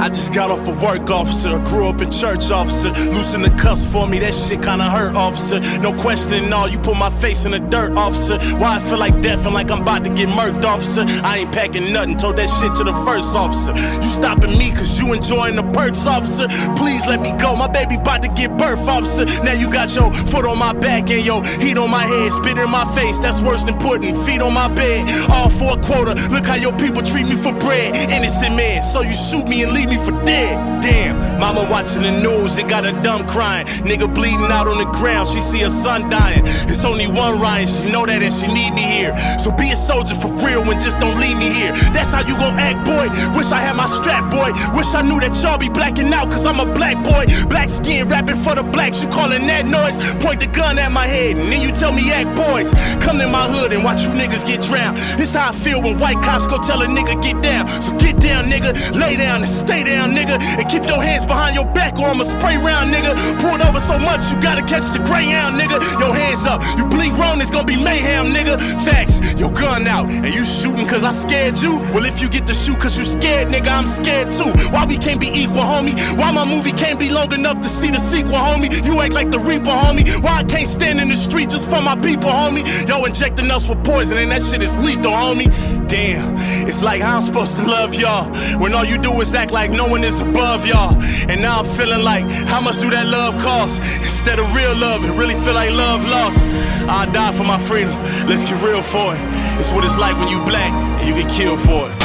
I 0.00 0.08
just 0.08 0.32
got 0.32 0.50
off 0.50 0.68
of 0.68 0.80
work, 0.82 1.10
officer. 1.10 1.58
Grew 1.58 1.88
up 1.88 2.00
in 2.00 2.10
church, 2.10 2.50
officer. 2.50 2.90
Loosen 2.90 3.42
the 3.42 3.50
cuffs 3.50 3.84
for 3.84 4.06
me, 4.06 4.20
that 4.20 4.34
shit 4.34 4.62
kinda 4.62 4.84
hurt, 4.84 5.16
officer. 5.16 5.60
No 5.80 5.92
questioning 5.92 6.52
all, 6.52 6.68
you 6.68 6.78
put 6.78 6.96
my 6.96 7.10
face 7.10 7.44
in 7.44 7.50
the 7.50 7.58
dirt, 7.58 7.96
officer. 7.96 8.38
Why 8.58 8.76
I 8.76 8.80
feel 8.80 8.98
like 8.98 9.20
death 9.20 9.44
and 9.44 9.54
like 9.54 9.70
I'm 9.70 9.82
about 9.82 10.04
to 10.04 10.10
get 10.10 10.28
murked, 10.28 10.64
officer. 10.64 11.04
I 11.24 11.38
ain't 11.38 11.52
packing 11.52 11.92
nothing, 11.92 12.16
told 12.16 12.36
that 12.36 12.48
shit 12.48 12.74
to 12.76 12.84
the 12.84 12.94
first 13.04 13.34
officer. 13.34 13.72
You 14.02 14.08
stopping 14.08 14.56
me 14.56 14.70
cause 14.70 14.98
you 14.98 15.12
enjoying 15.12 15.56
the 15.56 15.64
perks, 15.72 16.06
officer. 16.06 16.46
Please 16.76 17.04
let 17.06 17.20
me 17.20 17.32
go, 17.32 17.56
my 17.56 17.66
baby 17.66 17.96
about 17.96 18.22
to 18.22 18.28
get 18.28 18.56
birth, 18.56 18.88
officer. 18.88 19.24
Now 19.42 19.52
you 19.52 19.68
got 19.70 19.94
your 19.94 20.12
foot 20.12 20.44
on 20.44 20.58
my 20.58 20.72
back 20.74 21.10
and 21.10 21.24
your 21.24 21.44
heat 21.44 21.76
on 21.76 21.90
my 21.90 22.04
head, 22.04 22.32
spit 22.32 22.56
in 22.56 22.70
my 22.70 22.84
face, 22.94 23.18
that's 23.18 23.42
worse 23.42 23.64
than 23.64 23.76
putting 23.78 24.14
feet 24.14 24.40
on 24.40 24.54
my 24.54 24.68
bed. 24.68 25.08
All 25.28 25.50
for 25.50 25.76
a 25.76 25.82
quota, 25.82 26.14
look 26.30 26.46
how 26.46 26.54
your 26.54 26.72
people 26.78 27.02
treat 27.02 27.26
me 27.26 27.34
for 27.34 27.52
bread. 27.52 27.96
Innocent 27.96 28.54
man, 28.54 28.82
so 28.82 29.02
you 29.02 29.12
shoot 29.12 29.48
me 29.48 29.64
and 29.64 29.72
leave 29.72 29.87
me 29.88 29.96
for 29.96 30.12
dead. 30.24 30.82
Damn, 30.82 31.40
mama 31.40 31.66
watching 31.70 32.02
the 32.02 32.12
news, 32.12 32.56
it 32.58 32.68
got 32.68 32.86
a 32.86 32.92
dumb 33.02 33.26
crying. 33.26 33.66
Nigga 33.82 34.12
bleeding 34.12 34.50
out 34.50 34.68
on 34.68 34.78
the 34.78 34.90
ground, 34.98 35.28
she 35.28 35.40
see 35.40 35.60
her 35.60 35.70
son 35.70 36.08
dying. 36.08 36.42
It's 36.44 36.84
only 36.84 37.06
one 37.06 37.40
Ryan, 37.40 37.66
she 37.66 37.90
know 37.90 38.06
that 38.06 38.22
and 38.22 38.32
she 38.32 38.46
need 38.46 38.72
me 38.74 38.82
here. 38.82 39.16
So 39.38 39.50
be 39.50 39.70
a 39.70 39.76
soldier 39.76 40.14
for 40.14 40.28
real 40.44 40.62
and 40.62 40.80
just 40.80 40.98
don't 41.00 41.18
leave 41.18 41.36
me 41.36 41.50
here. 41.50 41.72
That's 41.92 42.12
how 42.12 42.20
you 42.20 42.36
gon' 42.38 42.58
act, 42.58 42.84
boy. 42.86 43.08
Wish 43.36 43.50
I 43.50 43.60
had 43.60 43.76
my 43.76 43.86
strap, 43.86 44.30
boy. 44.30 44.52
Wish 44.76 44.94
I 44.94 45.02
knew 45.02 45.18
that 45.20 45.34
y'all 45.42 45.58
be 45.58 45.68
blacking 45.68 46.12
out, 46.12 46.30
cause 46.30 46.46
I'm 46.46 46.60
a 46.60 46.72
black 46.74 46.96
boy. 47.02 47.26
Black 47.48 47.68
skin 47.68 48.08
rapping 48.08 48.36
for 48.36 48.54
the 48.54 48.62
blacks, 48.62 49.02
you 49.02 49.08
calling 49.08 49.46
that 49.48 49.66
noise? 49.66 49.96
Point 50.22 50.40
the 50.40 50.46
gun 50.46 50.78
at 50.78 50.92
my 50.92 51.06
head 51.06 51.36
and 51.36 51.50
then 51.50 51.60
you 51.60 51.72
tell 51.72 51.92
me 51.92 52.12
act, 52.12 52.36
boys. 52.36 52.72
Come 53.02 53.20
in 53.20 53.30
my 53.30 53.48
hood 53.48 53.72
and 53.72 53.82
watch 53.82 54.02
you 54.02 54.10
niggas 54.10 54.46
get 54.46 54.62
drowned. 54.62 54.96
This 55.18 55.34
how 55.34 55.50
I 55.50 55.52
feel 55.52 55.82
when 55.82 55.98
white 55.98 56.20
cops 56.22 56.46
go 56.46 56.58
tell 56.58 56.82
a 56.82 56.86
nigga 56.86 57.20
get 57.22 57.42
down. 57.42 57.66
So 57.82 57.96
get 57.96 58.20
down, 58.20 58.46
nigga. 58.46 58.72
Lay 58.94 59.16
down 59.16 59.42
and 59.42 59.50
stay 59.50 59.77
down, 59.84 60.12
nigga. 60.12 60.40
And 60.40 60.68
keep 60.68 60.84
your 60.86 61.02
hands 61.02 61.26
behind 61.26 61.54
your 61.54 61.66
back 61.72 61.98
or 61.98 62.08
I'ma 62.08 62.24
spray 62.24 62.56
round, 62.56 62.92
nigga. 62.92 63.14
Pulled 63.40 63.60
over 63.60 63.80
so 63.80 63.98
much, 63.98 64.30
you 64.30 64.40
gotta 64.40 64.62
catch 64.62 64.92
the 64.92 65.00
greyhound, 65.04 65.60
nigga. 65.60 65.78
Your 65.98 66.14
hands 66.14 66.46
up. 66.46 66.62
You 66.76 66.84
blink 66.86 67.16
wrong, 67.18 67.40
it's 67.40 67.50
gonna 67.50 67.66
be 67.66 67.76
mayhem, 67.76 68.26
nigga. 68.28 68.58
Facts, 68.84 69.20
your 69.38 69.50
gun 69.50 69.86
out. 69.86 70.10
And 70.10 70.32
you 70.34 70.44
shooting 70.44 70.86
cause 70.86 71.04
I 71.04 71.10
scared 71.10 71.58
you? 71.60 71.76
Well, 71.92 72.04
if 72.04 72.20
you 72.20 72.28
get 72.28 72.46
to 72.46 72.54
shoot 72.54 72.78
cause 72.78 72.98
you 72.98 73.04
scared, 73.04 73.48
nigga, 73.48 73.68
I'm 73.68 73.86
scared 73.86 74.32
too. 74.32 74.52
Why 74.72 74.86
we 74.86 74.96
can't 74.96 75.20
be 75.20 75.28
equal, 75.28 75.62
homie? 75.62 75.96
Why 76.18 76.30
my 76.32 76.44
movie 76.44 76.72
can't 76.72 76.98
be 76.98 77.10
long 77.10 77.32
enough 77.32 77.58
to 77.58 77.68
see 77.68 77.90
the 77.90 77.98
sequel, 77.98 78.34
homie? 78.34 78.70
You 78.84 79.00
act 79.00 79.12
like 79.12 79.30
the 79.30 79.38
Reaper, 79.38 79.70
homie. 79.70 80.22
Why 80.22 80.38
I 80.38 80.44
can't 80.44 80.68
stand 80.68 81.00
in 81.00 81.08
the 81.08 81.16
street 81.16 81.50
just 81.50 81.66
for 81.68 81.80
my 81.80 81.96
people, 81.96 82.30
homie? 82.30 82.64
Yo, 82.88 83.04
injecting 83.04 83.50
us 83.50 83.68
with 83.68 83.82
poison 83.84 84.18
and 84.18 84.30
that 84.30 84.42
shit 84.42 84.62
is 84.62 84.78
lethal, 84.78 85.12
homie. 85.12 85.48
Damn, 85.88 86.36
it's 86.68 86.82
like 86.82 87.00
how 87.00 87.16
I'm 87.16 87.22
supposed 87.22 87.56
to 87.56 87.66
love 87.66 87.94
y'all 87.94 88.28
when 88.60 88.74
all 88.74 88.84
you 88.84 88.98
do 88.98 89.20
is 89.22 89.34
act 89.34 89.52
like 89.52 89.67
no 89.70 89.86
one 89.86 90.04
is 90.04 90.20
above 90.20 90.66
y'all. 90.66 90.94
And 91.28 91.40
now 91.40 91.60
I'm 91.60 91.66
feeling 91.66 92.02
like, 92.04 92.24
how 92.46 92.60
much 92.60 92.78
do 92.78 92.90
that 92.90 93.06
love 93.06 93.38
cost? 93.40 93.80
Instead 93.98 94.38
of 94.38 94.52
real 94.54 94.74
love, 94.76 95.04
it 95.04 95.12
really 95.12 95.34
feel 95.44 95.54
like 95.54 95.70
love 95.70 96.04
lost. 96.04 96.44
I 96.88 97.06
die 97.06 97.32
for 97.32 97.44
my 97.44 97.58
freedom. 97.58 97.96
Let's 98.26 98.44
get 98.44 98.60
real 98.62 98.82
for 98.82 99.14
it. 99.14 99.20
It's 99.58 99.72
what 99.72 99.84
it's 99.84 99.96
like 99.98 100.16
when 100.18 100.28
you 100.28 100.42
black 100.44 100.72
and 100.72 101.08
you 101.08 101.14
get 101.14 101.30
killed 101.30 101.60
for 101.60 101.90
it. 101.90 101.96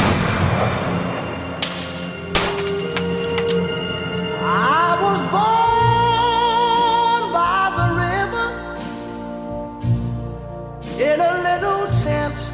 I 4.46 4.98
was 5.02 5.20
born 5.34 5.72
by 7.32 7.70
the 7.78 7.88
river 8.04 8.48
in 11.02 11.20
a 11.20 11.32
little 11.48 11.86
tent. 11.92 12.53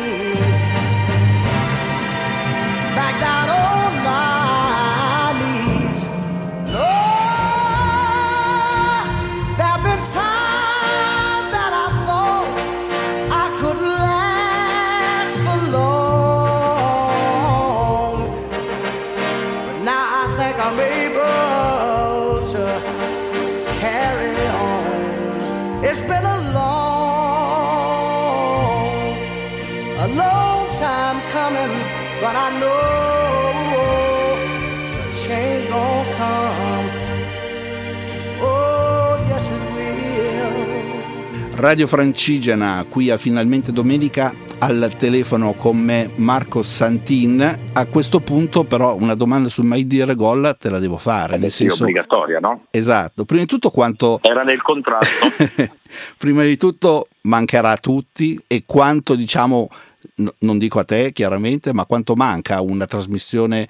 Radio 41.61 41.85
Francigena, 41.85 42.83
qui 42.89 43.11
a 43.11 43.17
Finalmente 43.17 43.71
Domenica, 43.71 44.33
al 44.57 44.91
telefono 44.97 45.53
con 45.53 45.77
me 45.77 46.11
Marco 46.15 46.63
Santin. 46.63 47.69
A 47.73 47.85
questo 47.85 48.19
punto 48.19 48.63
però 48.63 48.95
una 48.95 49.13
domanda 49.13 49.47
sul 49.47 49.65
mai 49.65 49.85
dire 49.85 50.15
gol 50.15 50.57
te 50.59 50.71
la 50.71 50.79
devo 50.79 50.97
fare, 50.97 51.37
nel 51.37 51.51
Sì, 51.51 51.65
è 51.65 51.67
senso... 51.67 51.83
obbligatoria, 51.83 52.39
no? 52.39 52.65
Esatto, 52.71 53.25
prima 53.25 53.41
di 53.41 53.47
tutto 53.47 53.69
quanto... 53.69 54.17
Era 54.25 54.41
nel 54.41 54.59
contratto. 54.63 55.05
prima 56.17 56.41
di 56.41 56.57
tutto 56.57 57.09
mancherà 57.21 57.69
a 57.69 57.77
tutti 57.77 58.39
e 58.47 58.63
quanto 58.65 59.13
diciamo, 59.13 59.69
n- 60.15 60.29
non 60.39 60.57
dico 60.57 60.79
a 60.79 60.83
te 60.83 61.11
chiaramente, 61.11 61.73
ma 61.73 61.85
quanto 61.85 62.15
manca 62.15 62.59
una 62.61 62.87
trasmissione 62.87 63.67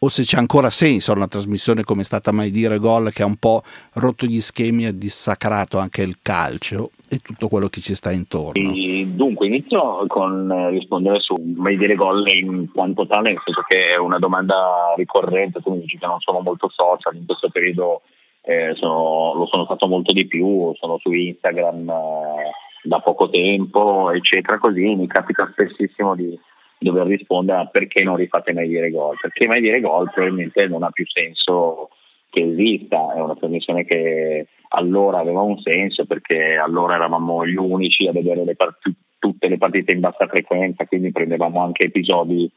o 0.00 0.08
se 0.08 0.24
c'è 0.24 0.38
ancora 0.38 0.70
senso 0.70 1.12
una 1.12 1.28
trasmissione 1.28 1.84
come 1.84 2.02
è 2.02 2.04
stata 2.04 2.32
mai 2.32 2.50
dire 2.50 2.78
gol 2.78 3.12
che 3.12 3.22
ha 3.22 3.26
un 3.26 3.36
po' 3.36 3.62
rotto 3.94 4.26
gli 4.26 4.40
schemi 4.40 4.86
e 4.86 4.98
dissacrato 4.98 5.78
anche 5.78 6.02
il 6.02 6.18
calcio 6.20 6.90
e 7.08 7.18
tutto 7.18 7.48
quello 7.48 7.68
che 7.68 7.80
ci 7.80 7.94
sta 7.94 8.10
intorno. 8.12 8.72
E 8.74 9.06
dunque, 9.06 9.46
inizio 9.46 10.04
con 10.06 10.50
eh, 10.50 10.70
rispondere 10.70 11.20
su 11.20 11.34
dire 11.38 11.94
gol 11.94 12.24
in 12.32 12.70
quanto 12.72 13.06
tale, 13.06 13.30
nel 13.30 13.42
senso 13.44 13.62
che 13.66 13.84
è 13.84 13.96
una 13.96 14.18
domanda 14.18 14.92
ricorrente, 14.96 15.60
tu 15.60 15.72
mi 15.72 15.80
dici 15.80 15.98
che 15.98 16.06
non 16.06 16.20
sono 16.20 16.40
molto 16.40 16.68
social, 16.68 17.16
in 17.16 17.26
questo 17.26 17.48
periodo 17.48 18.02
eh, 18.42 18.74
sono- 18.76 19.34
lo 19.34 19.46
sono 19.46 19.64
stato 19.64 19.86
molto 19.88 20.12
di 20.12 20.26
più, 20.26 20.72
sono 20.76 20.98
su 20.98 21.12
Instagram 21.12 21.88
eh, 21.88 22.50
da 22.82 23.00
poco 23.00 23.28
tempo, 23.28 24.10
eccetera, 24.10 24.58
così 24.58 24.94
mi 24.94 25.06
capita 25.06 25.48
spessissimo 25.52 26.14
di 26.14 26.38
dover 26.78 27.06
rispondere 27.06 27.58
a 27.58 27.66
perché 27.66 28.04
non 28.04 28.16
rifate 28.16 28.52
mai 28.52 28.68
dire 28.68 28.90
gol, 28.90 29.16
perché 29.20 29.46
mai 29.46 29.60
dire 29.60 29.80
gol 29.80 30.10
probabilmente 30.10 30.66
non 30.68 30.82
ha 30.82 30.90
più 30.90 31.04
senso 31.06 31.90
che 32.30 32.40
esista, 32.40 33.14
è 33.14 33.20
una 33.20 33.34
trasmissione 33.34 33.84
che 33.84 34.46
allora 34.70 35.18
aveva 35.18 35.40
un 35.40 35.58
senso 35.60 36.04
perché 36.04 36.56
allora 36.56 36.94
eravamo 36.94 37.46
gli 37.46 37.56
unici 37.56 38.06
a 38.06 38.12
vedere 38.12 38.44
le 38.44 38.54
part- 38.54 38.90
tutte 39.18 39.48
le 39.48 39.58
partite 39.58 39.92
in 39.92 40.00
bassa 40.00 40.26
frequenza, 40.26 40.86
quindi 40.86 41.10
prendevamo 41.10 41.62
anche 41.62 41.86
episodi 41.86 42.50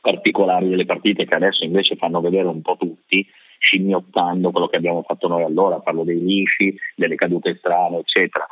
particolari 0.00 0.68
delle 0.68 0.84
partite 0.84 1.24
che 1.24 1.34
adesso 1.34 1.64
invece 1.64 1.96
fanno 1.96 2.20
vedere 2.20 2.48
un 2.48 2.60
po' 2.62 2.76
tutti, 2.76 3.26
scimmiottando 3.58 4.50
quello 4.50 4.66
che 4.66 4.76
abbiamo 4.76 5.02
fatto 5.02 5.28
noi 5.28 5.44
allora, 5.44 5.80
parlo 5.80 6.04
dei 6.04 6.20
lisci, 6.20 6.76
delle 6.94 7.14
cadute 7.14 7.56
strane, 7.58 7.98
eccetera. 7.98 8.46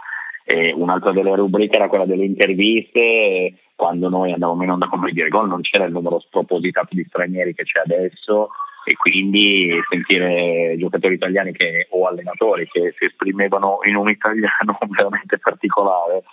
E 0.47 0.73
un'altra 0.73 1.13
delle 1.13 1.35
rubriche 1.35 1.77
era 1.77 1.89
quella 1.89 2.07
delle 2.07 2.25
interviste, 2.25 3.55
quando 3.75 4.09
noi 4.09 4.33
andavamo 4.33 4.63
in 4.63 4.71
onda 4.71 4.87
con 4.87 5.05
dire 5.13 5.29
gol 5.29 5.49
non 5.49 5.63
c'era 5.63 5.85
il 5.85 5.93
numero 5.93 6.21
spropositato 6.21 6.95
di 6.95 7.05
stranieri 7.05 7.55
che 7.55 7.65
c'è 7.65 7.81
adesso 7.81 8.51
e 8.85 8.95
quindi 8.97 9.71
sentire 9.89 10.75
giocatori 10.79 11.15
italiani 11.15 11.53
che, 11.53 11.87
o 11.91 12.07
allenatori 12.07 12.69
che 12.69 12.95
si 12.97 13.07
esprimevano 13.07 13.79
in 13.85 13.97
un 13.97 14.09
italiano 14.11 14.79
veramente 14.89 15.39
particolare 15.39 16.25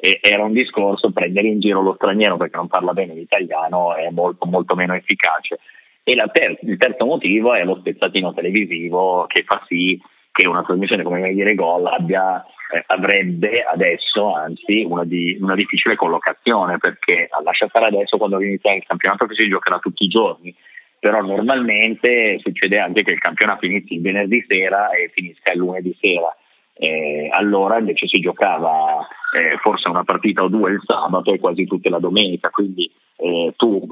e 0.00 0.20
era 0.22 0.44
un 0.44 0.52
discorso 0.52 1.10
prendere 1.10 1.48
in 1.48 1.58
giro 1.58 1.82
lo 1.82 1.94
straniero 1.94 2.36
perché 2.36 2.56
non 2.56 2.68
parla 2.68 2.92
bene 2.92 3.14
l'italiano 3.14 3.96
è 3.96 4.08
molto 4.10 4.46
molto 4.46 4.74
meno 4.74 4.94
efficace. 4.94 5.58
E 6.04 6.14
ter- 6.32 6.58
il 6.62 6.78
terzo 6.78 7.04
motivo 7.04 7.52
è 7.52 7.64
lo 7.64 7.76
spezzatino 7.80 8.32
televisivo 8.32 9.26
che 9.26 9.42
fa 9.44 9.62
sì 9.66 10.00
che 10.30 10.46
una 10.46 10.62
trasmissione 10.62 11.02
come 11.02 11.32
dire 11.34 11.54
gol 11.56 11.84
abbia, 11.86 12.42
eh, 12.72 12.84
avrebbe 12.86 13.64
adesso 13.64 14.32
anzi 14.34 14.84
una, 14.88 15.04
di- 15.04 15.36
una 15.40 15.56
difficile 15.56 15.96
collocazione 15.96 16.78
perché 16.78 17.28
lascia 17.42 17.66
stare 17.68 17.86
adesso 17.86 18.16
quando 18.16 18.40
inizia 18.40 18.72
il 18.72 18.84
campionato 18.86 19.26
che 19.26 19.34
si 19.34 19.48
giocherà 19.48 19.78
tutti 19.80 20.04
i 20.04 20.08
giorni 20.08 20.54
però 20.98 21.20
normalmente 21.22 22.38
succede 22.40 22.78
anche 22.78 23.02
che 23.02 23.12
il 23.12 23.18
campionato 23.18 23.66
inizi 23.66 23.94
il 23.94 24.00
venerdì 24.00 24.44
sera 24.46 24.90
e 24.90 25.10
finisca 25.12 25.52
il 25.52 25.58
lunedì 25.58 25.96
sera 26.00 26.34
eh, 26.80 27.28
allora 27.32 27.78
invece 27.80 28.06
si 28.06 28.20
giocava 28.20 29.04
eh, 29.36 29.58
forse 29.58 29.88
una 29.88 30.04
partita 30.04 30.44
o 30.44 30.48
due 30.48 30.70
il 30.70 30.82
sabato 30.84 31.32
e 31.32 31.40
quasi 31.40 31.66
tutte 31.66 31.88
la 31.88 31.98
domenica, 31.98 32.50
quindi 32.50 32.88
eh, 33.16 33.52
tu 33.56 33.84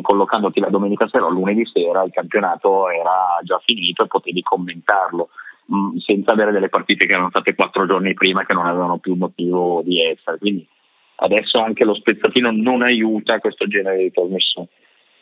collocandoti 0.00 0.60
la 0.60 0.68
domenica 0.68 1.08
sera 1.08 1.26
o 1.26 1.30
lunedì 1.30 1.66
sera 1.66 2.04
il 2.04 2.12
campionato 2.12 2.88
era 2.88 3.40
già 3.42 3.60
finito 3.64 4.04
e 4.04 4.06
potevi 4.06 4.42
commentarlo 4.42 5.30
mh, 5.66 5.96
senza 5.98 6.30
avere 6.30 6.52
delle 6.52 6.68
partite 6.68 7.04
che 7.04 7.12
erano 7.12 7.30
state 7.30 7.56
quattro 7.56 7.84
giorni 7.84 8.14
prima 8.14 8.46
che 8.46 8.54
non 8.54 8.66
avevano 8.66 8.98
più 8.98 9.14
motivo 9.14 9.82
di 9.84 10.00
essere. 10.00 10.38
Quindi 10.38 10.64
adesso 11.16 11.58
anche 11.58 11.84
lo 11.84 11.94
spezzatino 11.94 12.52
non 12.52 12.82
aiuta 12.82 13.40
questo 13.40 13.66
genere 13.66 13.98
di 13.98 14.12
trasmissione. 14.12 14.68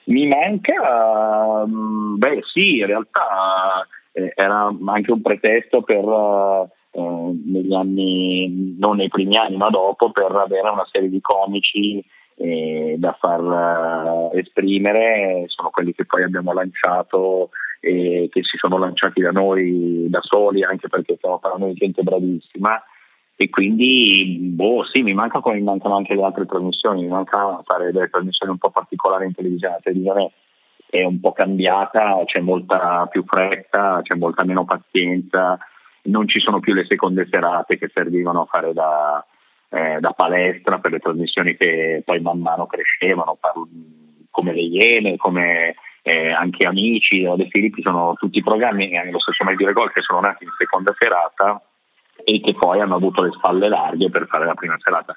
Mi 0.04 0.26
manca, 0.26 1.64
mh, 1.66 2.18
beh 2.18 2.40
sì, 2.52 2.78
in 2.78 2.86
realtà 2.86 3.86
eh, 4.12 4.32
era 4.34 4.74
anche 4.86 5.12
un 5.12 5.22
pretesto 5.22 5.82
per 5.82 6.04
eh, 6.04 7.40
negli 7.46 7.72
anni, 7.72 8.76
non 8.78 8.96
nei 8.96 9.08
primi 9.08 9.36
anni, 9.36 9.56
ma 9.56 9.70
dopo, 9.70 10.10
per 10.10 10.30
avere 10.32 10.68
una 10.68 10.86
serie 10.90 11.08
di 11.08 11.20
comici 11.20 12.04
eh, 12.36 12.96
da 12.98 13.16
far 13.18 14.32
eh, 14.32 14.38
esprimere. 14.40 15.44
Sono 15.46 15.70
quelli 15.70 15.94
che 15.94 16.04
poi 16.04 16.22
abbiamo 16.22 16.52
lanciato 16.52 17.50
e 17.80 18.28
che 18.30 18.42
si 18.42 18.56
sono 18.58 18.78
lanciati 18.78 19.20
da 19.20 19.30
noi 19.30 20.06
da 20.08 20.20
soli, 20.22 20.62
anche 20.62 20.88
perché 20.88 21.16
stiamo 21.16 21.38
parlando 21.38 21.66
di 21.66 21.74
gente 21.74 22.02
bravissima. 22.02 22.82
E 23.34 23.50
quindi, 23.50 24.38
boh, 24.40 24.84
sì, 24.84 25.02
mi 25.02 25.14
manca 25.14 25.40
come 25.40 25.56
mi 25.56 25.62
mancano 25.62 25.96
anche 25.96 26.14
le 26.14 26.22
altre 26.22 26.46
trasmissioni, 26.46 27.02
mi 27.02 27.08
manca 27.08 27.60
fare 27.64 27.90
delle 27.90 28.08
trasmissioni 28.08 28.52
un 28.52 28.58
po' 28.58 28.70
particolari 28.70 29.24
in 29.26 29.34
televisione. 29.34 29.74
La 29.74 29.80
televisione 29.82 30.32
è 30.88 31.02
un 31.02 31.18
po' 31.20 31.32
cambiata, 31.32 32.22
c'è 32.26 32.40
molta 32.40 33.06
più 33.10 33.24
fretta, 33.26 34.00
c'è 34.02 34.14
molta 34.14 34.44
meno 34.44 34.64
pazienza, 34.64 35.58
non 36.04 36.28
ci 36.28 36.38
sono 36.38 36.60
più 36.60 36.74
le 36.74 36.84
seconde 36.84 37.26
serate 37.30 37.78
che 37.78 37.90
servivano 37.92 38.42
a 38.42 38.46
fare 38.46 38.72
da, 38.72 39.24
eh, 39.70 39.98
da 40.00 40.12
palestra 40.12 40.78
per 40.78 40.92
le 40.92 40.98
trasmissioni 40.98 41.56
che 41.56 42.02
poi 42.04 42.20
man 42.20 42.38
mano 42.38 42.66
crescevano, 42.66 43.38
come 44.30 44.52
le 44.52 44.60
Iene, 44.60 45.16
come 45.16 45.74
eh, 46.02 46.30
anche 46.30 46.66
Amici 46.66 47.24
o 47.24 47.36
De 47.36 47.48
Filippi, 47.48 47.82
sono 47.82 48.14
tutti 48.18 48.42
programmi, 48.42 48.90
e 48.90 49.10
lo 49.10 49.18
stesso 49.18 49.44
Dire 49.56 49.72
Gol, 49.72 49.92
che 49.92 50.02
sono 50.02 50.20
nati 50.20 50.44
in 50.44 50.50
seconda 50.58 50.94
serata 50.98 51.60
e 52.24 52.40
che 52.40 52.54
poi 52.54 52.80
hanno 52.80 52.96
avuto 52.96 53.22
le 53.22 53.30
spalle 53.32 53.68
larghe 53.68 54.10
per 54.10 54.26
fare 54.26 54.46
la 54.46 54.54
prima 54.54 54.76
serata 54.78 55.16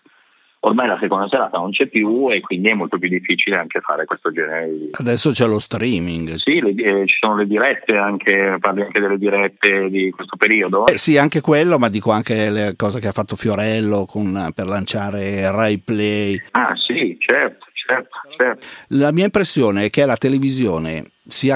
ormai 0.66 0.88
la 0.88 0.98
seconda 1.00 1.28
serata 1.28 1.58
non 1.58 1.72
c'è 1.72 1.88
più 1.88 2.30
e 2.32 2.42
quindi 2.42 2.70
è 2.70 2.74
molto 2.74 2.98
più 2.98 3.08
difficile 3.08 3.58
anche 3.58 3.80
fare 3.82 4.06
questo 4.06 4.32
genere 4.32 4.72
di... 4.74 4.90
Adesso 4.92 5.32
c'è 5.32 5.46
lo 5.46 5.60
streaming. 5.60 6.36
Sì, 6.36 6.60
le, 6.60 6.72
eh, 6.72 7.08
ci 7.08 7.18
sono 7.20 7.38
le 7.38 7.46
dirette, 7.46 7.96
anche, 7.96 8.58
parli 8.60 8.82
anche 8.82 9.00
delle 9.00 9.18
dirette 9.18 9.90
di 9.90 10.10
questo 10.10 10.36
periodo? 10.38 10.88
Eh, 10.88 10.98
sì, 10.98 11.18
anche 11.18 11.42
quello, 11.42 11.78
ma 11.78 11.90
dico 11.90 12.12
anche 12.12 12.50
le 12.50 12.74
cose 12.76 13.00
che 13.00 13.08
ha 13.08 13.12
fatto 13.12 13.36
Fiorello 13.36 14.06
con, 14.06 14.52
per 14.54 14.66
lanciare 14.66 15.52
Rai 15.52 15.78
Play. 15.78 16.42
Ah 16.52 16.74
sì, 16.76 17.16
certo, 17.20 17.65
certo, 17.86 18.18
certo. 18.38 18.66
La 18.90 19.12
mia 19.12 19.26
impressione 19.26 19.86
è 19.86 19.90
che 19.90 20.06
la 20.06 20.18
televisione 20.18 21.06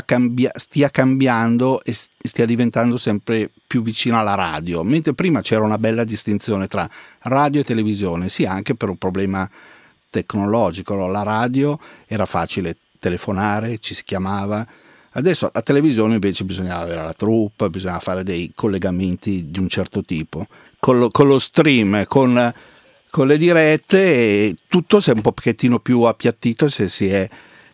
cambia- 0.06 0.52
stia 0.56 0.90
cambiando 0.90 1.82
e 1.84 1.94
stia 1.94 2.46
diventando 2.46 2.98
sempre 2.98 3.50
più 3.68 3.82
vicino 3.82 4.20
alla 4.20 4.36
radio, 4.36 4.84
mentre 4.84 5.14
prima 5.14 5.42
c'era 5.42 5.64
una 5.64 5.78
bella 5.78 6.04
distinzione 6.04 6.68
tra 6.68 6.90
radio 7.24 7.62
e 7.62 7.64
televisione, 7.64 8.30
sì 8.30 8.46
anche 8.46 8.76
per 8.76 8.90
un 8.90 8.98
problema 8.98 9.50
tecnologico, 10.10 11.08
la 11.08 11.24
radio 11.24 11.80
era 12.08 12.26
facile 12.26 12.76
telefonare, 13.00 13.78
ci 13.80 13.94
si 13.94 14.04
chiamava, 14.04 14.66
adesso 15.12 15.50
la 15.54 15.62
televisione 15.62 16.16
invece 16.16 16.44
bisognava 16.44 16.84
avere 16.84 17.04
la 17.04 17.14
troupe, 17.14 17.70
bisognava 17.70 18.00
fare 18.00 18.24
dei 18.24 18.52
collegamenti 18.56 19.50
di 19.50 19.60
un 19.60 19.68
certo 19.68 20.04
tipo, 20.04 20.48
con 20.80 20.98
lo, 20.98 21.10
con 21.10 21.28
lo 21.28 21.40
stream, 21.40 22.06
con 22.08 22.54
con 23.10 23.28
le 23.28 23.38
dirette 23.38 24.56
tutto 24.68 25.00
si 25.00 25.10
è 25.10 25.14
un 25.14 25.22
pochettino 25.22 25.80
più 25.80 26.02
appiattito 26.02 26.66
e 26.66 26.70
si 26.70 27.08
è, 27.10 27.28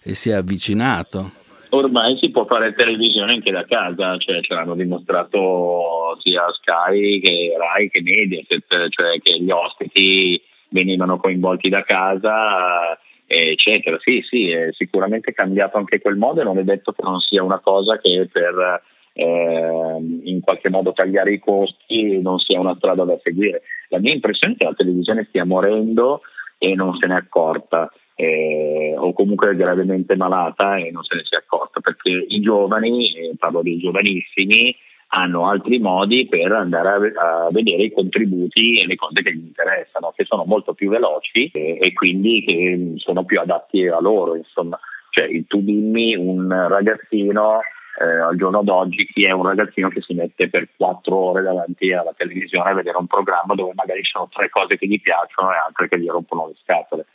e 0.03 0.15
si 0.15 0.29
è 0.29 0.33
avvicinato. 0.33 1.31
Ormai 1.69 2.17
si 2.17 2.29
può 2.29 2.45
fare 2.45 2.73
televisione 2.73 3.33
anche 3.33 3.51
da 3.51 3.65
casa, 3.65 4.17
cioè 4.17 4.39
ce 4.41 4.53
l'hanno 4.53 4.75
dimostrato 4.75 6.17
sia 6.21 6.45
Sky 6.53 7.19
che 7.19 7.53
Rai 7.57 7.89
che 7.89 8.01
Mediaset, 8.01 8.87
cioè 8.89 9.19
che 9.21 9.39
gli 9.39 9.51
ospiti 9.51 10.41
venivano 10.69 11.17
coinvolti 11.17 11.67
da 11.67 11.83
casa, 11.83 12.97
eccetera. 13.25 13.97
Sì, 13.99 14.23
sì, 14.27 14.51
è 14.51 14.69
sicuramente 14.71 15.33
cambiato 15.33 15.77
anche 15.77 15.99
quel 15.99 16.15
modo 16.15 16.39
e 16.39 16.43
non 16.45 16.59
è 16.59 16.63
detto 16.63 16.93
che 16.93 17.03
non 17.03 17.19
sia 17.19 17.43
una 17.43 17.59
cosa 17.59 17.97
che 17.97 18.29
per 18.31 18.81
eh, 19.17 19.97
in 20.23 20.41
qualche 20.41 20.69
modo 20.69 20.91
tagliare 20.91 21.31
i 21.31 21.39
costi 21.39 22.21
non 22.21 22.37
sia 22.39 22.59
una 22.59 22.75
strada 22.75 23.05
da 23.05 23.17
seguire. 23.23 23.61
La 23.87 23.99
mia 23.99 24.13
impressione 24.13 24.55
è 24.55 24.57
che 24.57 24.65
la 24.65 24.73
televisione 24.73 25.25
stia 25.29 25.45
morendo 25.45 26.21
e 26.57 26.75
non 26.75 26.95
se 26.97 27.07
ne 27.07 27.13
è 27.15 27.17
accorta. 27.17 27.89
Eh, 28.17 28.93
o 28.97 29.11
comunque 29.13 29.51
è 29.51 29.55
gravemente 29.55 30.15
malata 30.15 30.77
e 30.77 30.89
non 30.91 31.03
se 31.03 31.15
ne 31.15 31.23
sia 31.25 31.39
accorta 31.39 31.81
perché 31.81 32.09
i 32.09 32.39
giovani, 32.39 33.13
eh, 33.13 33.35
parlo 33.37 33.61
dei 33.61 33.77
giovanissimi, 33.77 34.75
hanno 35.07 35.47
altri 35.47 35.79
modi 35.79 36.27
per 36.27 36.51
andare 36.51 37.13
a, 37.15 37.45
a, 37.45 37.51
vedere 37.51 37.83
i 37.83 37.91
contributi 37.91 38.79
e 38.79 38.85
le 38.85 38.95
cose 38.95 39.21
che 39.21 39.33
gli 39.33 39.45
interessano, 39.45 40.13
che 40.15 40.25
sono 40.25 40.43
molto 40.45 40.73
più 40.73 40.89
veloci 40.89 41.51
e, 41.53 41.77
e 41.79 41.93
quindi 41.93 42.43
che 42.43 42.93
sono 42.97 43.23
più 43.23 43.39
adatti 43.39 43.87
a 43.87 43.99
loro. 43.99 44.35
Insomma, 44.35 44.77
cioè, 45.09 45.29
tu 45.47 45.61
dimmi 45.61 46.15
un 46.15 46.49
ragazzino 46.67 47.59
eh, 47.97 48.19
al 48.19 48.35
giorno 48.35 48.61
d'oggi 48.61 49.05
chi 49.05 49.23
è 49.23 49.31
un 49.31 49.43
ragazzino 49.43 49.89
che 49.89 50.01
si 50.01 50.13
mette 50.13 50.49
per 50.49 50.67
quattro 50.75 51.15
ore 51.15 51.43
davanti 51.43 51.93
alla 51.93 52.13
televisione 52.15 52.69
a 52.69 52.75
vedere 52.75 52.97
un 52.97 53.07
programma 53.07 53.55
dove 53.55 53.71
magari 53.73 54.03
ci 54.03 54.11
sono 54.11 54.29
tre 54.31 54.49
cose 54.49 54.77
che 54.77 54.87
gli 54.87 54.99
piacciono 54.99 55.51
e 55.51 55.55
altre 55.55 55.87
che 55.87 55.99
gli 55.99 56.07
rompono 56.07 56.47
le 56.47 56.55
scatole. 56.61 57.05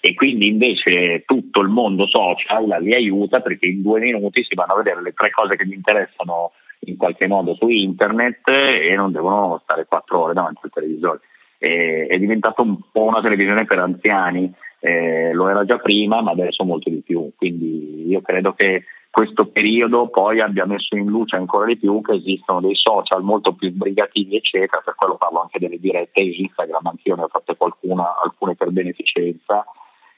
E 0.00 0.14
quindi 0.14 0.48
invece 0.48 1.24
tutto 1.24 1.60
il 1.60 1.68
mondo 1.68 2.06
social 2.06 2.66
li 2.80 2.94
aiuta 2.94 3.40
perché 3.40 3.66
in 3.66 3.82
due 3.82 4.00
minuti 4.00 4.44
si 4.44 4.54
vanno 4.54 4.74
a 4.74 4.76
vedere 4.76 5.02
le 5.02 5.14
tre 5.14 5.30
cose 5.30 5.56
che 5.56 5.66
gli 5.66 5.72
interessano 5.72 6.52
in 6.80 6.96
qualche 6.96 7.26
modo 7.26 7.54
su 7.54 7.68
internet 7.68 8.46
e 8.48 8.94
non 8.94 9.12
devono 9.12 9.60
stare 9.62 9.86
quattro 9.86 10.20
ore 10.20 10.34
davanti 10.34 10.60
al 10.62 10.70
televisore. 10.70 11.20
E, 11.58 12.06
è 12.06 12.18
diventato 12.18 12.62
un 12.62 12.78
po' 12.92 13.04
una 13.04 13.22
televisione 13.22 13.64
per 13.64 13.78
anziani, 13.78 14.52
eh, 14.80 15.32
lo 15.32 15.48
era 15.48 15.64
già 15.64 15.78
prima 15.78 16.20
ma 16.20 16.32
adesso 16.32 16.64
molto 16.64 16.90
di 16.90 17.00
più, 17.00 17.32
quindi 17.36 18.06
io 18.06 18.20
credo 18.20 18.52
che 18.52 18.84
questo 19.14 19.46
periodo 19.46 20.08
poi 20.08 20.40
abbia 20.40 20.66
messo 20.66 20.96
in 20.96 21.06
luce 21.06 21.36
ancora 21.36 21.66
di 21.66 21.76
più 21.76 22.00
che 22.00 22.14
esistono 22.14 22.60
dei 22.60 22.74
social 22.74 23.22
molto 23.22 23.54
più 23.54 23.70
sbrigativi, 23.70 24.34
eccetera, 24.34 24.82
per 24.84 24.96
quello 24.96 25.14
parlo 25.14 25.42
anche 25.42 25.60
delle 25.60 25.78
dirette 25.78 26.18
Instagram, 26.18 26.84
anch'io 26.84 27.14
ne 27.14 27.22
ho 27.22 27.28
fatte 27.28 27.56
qualcuna, 27.56 28.20
alcune 28.20 28.56
per 28.56 28.72
beneficenza, 28.72 29.64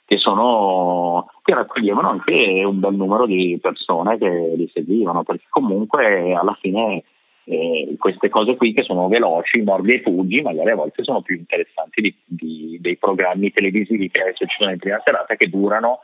che, 0.07 0.17
sono, 0.17 1.29
che 1.43 1.53
raccoglievano 1.53 2.09
anche 2.09 2.63
un 2.65 2.81
bel 2.81 2.95
numero 2.95 3.27
di 3.27 3.59
persone 3.61 4.17
che 4.17 4.55
li 4.57 4.71
seguivano, 4.73 5.25
perché 5.25 5.45
comunque 5.51 6.33
alla 6.33 6.57
fine 6.59 7.05
eh, 7.45 7.97
queste 7.99 8.31
cose 8.31 8.57
qui 8.57 8.73
che 8.73 8.83
sono 8.83 9.09
veloci, 9.09 9.61
mordi 9.61 9.93
e 9.93 10.01
fuggi, 10.01 10.41
magari 10.41 10.71
a 10.71 10.75
volte 10.75 11.05
sono 11.05 11.21
più 11.21 11.37
interessanti 11.37 12.01
di, 12.01 12.17
di, 12.25 12.79
dei 12.81 12.97
programmi 12.97 13.53
televisivi 13.53 14.09
che 14.09 14.23
adesso 14.23 14.47
ci 14.47 14.57
sono 14.57 14.71
in 14.71 14.79
prima 14.79 15.03
serata 15.05 15.35
che 15.35 15.51
durano 15.51 15.99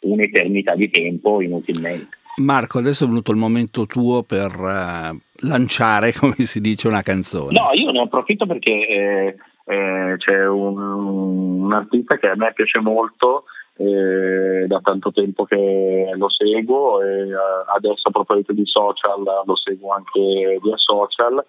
un'eternità 0.00 0.74
di 0.74 0.88
tempo 0.88 1.42
inutilmente. 1.42 2.19
Marco, 2.36 2.78
adesso 2.78 3.04
è 3.04 3.06
venuto 3.06 3.32
il 3.32 3.36
momento 3.36 3.86
tuo 3.86 4.22
per 4.22 4.54
uh, 4.56 5.18
lanciare, 5.46 6.12
come 6.18 6.34
si 6.34 6.60
dice, 6.60 6.88
una 6.88 7.02
canzone. 7.02 7.52
No, 7.52 7.70
io 7.72 7.90
ne 7.90 8.00
approfitto 8.00 8.46
perché 8.46 8.72
eh, 8.72 9.36
eh, 9.64 10.14
c'è 10.16 10.46
un, 10.46 10.78
un, 10.78 11.72
artista 11.72 12.18
che 12.18 12.28
a 12.28 12.36
me 12.36 12.52
piace 12.52 12.80
molto, 12.80 13.44
eh, 13.76 14.66
da 14.66 14.80
tanto 14.82 15.12
tempo 15.12 15.44
che 15.44 16.10
lo 16.14 16.28
seguo 16.28 17.02
e 17.02 17.28
eh, 17.28 17.34
adesso 17.74 18.08
a 18.08 18.10
proposito 18.10 18.52
di 18.52 18.66
social 18.66 19.22
lo 19.22 19.56
seguo 19.56 19.92
anche 19.92 20.58
via 20.62 20.76
social. 20.76 21.44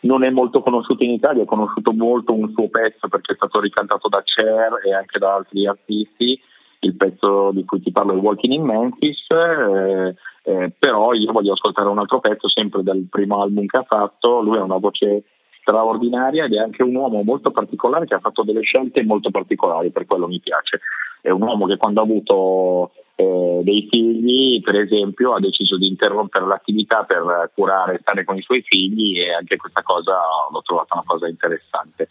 Non 0.00 0.24
è 0.24 0.30
molto 0.30 0.62
conosciuto 0.62 1.04
in 1.04 1.12
Italia, 1.12 1.42
ho 1.42 1.46
conosciuto 1.46 1.92
molto 1.92 2.32
un 2.34 2.52
suo 2.52 2.68
pezzo 2.68 3.06
perché 3.08 3.32
è 3.32 3.36
stato 3.36 3.60
ricantato 3.60 4.08
da 4.08 4.20
Cher 4.24 4.80
e 4.84 4.92
anche 4.92 5.18
da 5.18 5.34
altri 5.34 5.66
artisti 5.66 6.40
il 6.84 6.96
pezzo 6.96 7.50
di 7.52 7.64
cui 7.64 7.80
ti 7.80 7.92
parlo 7.92 8.12
è 8.12 8.16
Walking 8.16 8.54
in 8.54 8.64
Memphis, 8.64 9.26
eh, 9.28 10.14
eh, 10.44 10.72
però 10.76 11.12
io 11.12 11.32
voglio 11.32 11.52
ascoltare 11.52 11.88
un 11.88 11.98
altro 11.98 12.20
pezzo 12.20 12.48
sempre 12.48 12.82
del 12.82 13.06
primo 13.08 13.40
album 13.40 13.66
che 13.66 13.76
ha 13.76 13.84
fatto, 13.86 14.40
lui 14.40 14.58
ha 14.58 14.62
una 14.62 14.78
voce 14.78 15.24
straordinaria 15.60 16.44
ed 16.44 16.54
è 16.54 16.58
anche 16.58 16.82
un 16.82 16.94
uomo 16.94 17.22
molto 17.22 17.52
particolare 17.52 18.06
che 18.06 18.14
ha 18.14 18.20
fatto 18.20 18.42
delle 18.42 18.62
scelte 18.62 19.04
molto 19.04 19.30
particolari, 19.30 19.90
per 19.90 20.06
quello 20.06 20.26
mi 20.26 20.40
piace. 20.40 20.80
È 21.20 21.30
un 21.30 21.42
uomo 21.42 21.66
che 21.66 21.76
quando 21.76 22.00
ha 22.00 22.04
avuto 22.04 22.90
eh, 23.14 23.60
dei 23.62 23.86
figli, 23.88 24.60
per 24.60 24.74
esempio, 24.74 25.34
ha 25.34 25.40
deciso 25.40 25.78
di 25.78 25.86
interrompere 25.86 26.46
l'attività 26.46 27.04
per 27.04 27.52
curare 27.54 27.94
e 27.94 27.98
stare 28.00 28.24
con 28.24 28.36
i 28.36 28.42
suoi 28.42 28.62
figli 28.62 29.20
e 29.20 29.32
anche 29.32 29.56
questa 29.56 29.82
cosa 29.82 30.18
l'ho 30.50 30.62
trovata 30.62 30.94
una 30.94 31.04
cosa 31.06 31.28
interessante. 31.28 32.08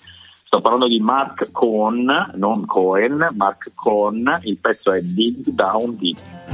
Sto 0.54 0.60
parlando 0.60 0.88
di 0.88 1.00
Mark 1.00 1.50
Cohn, 1.54 2.34
non 2.36 2.66
Cohen, 2.66 3.26
Mark 3.38 3.72
Cohn, 3.74 4.38
il 4.42 4.58
pezzo 4.58 4.92
è 4.92 5.02
Dig 5.02 5.48
Down 5.48 5.96
Deep. 5.96 6.51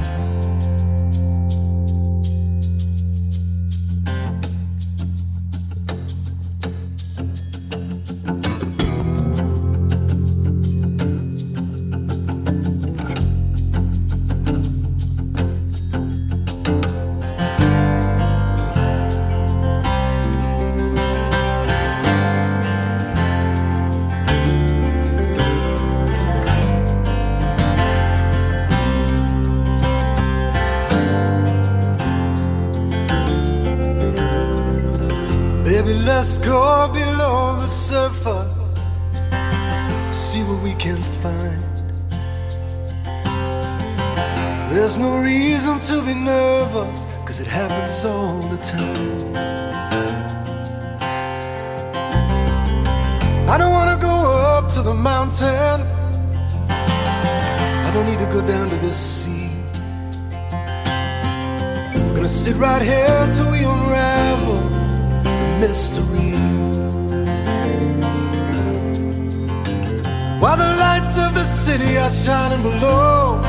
Shining 72.58 72.80
below, 72.80 73.40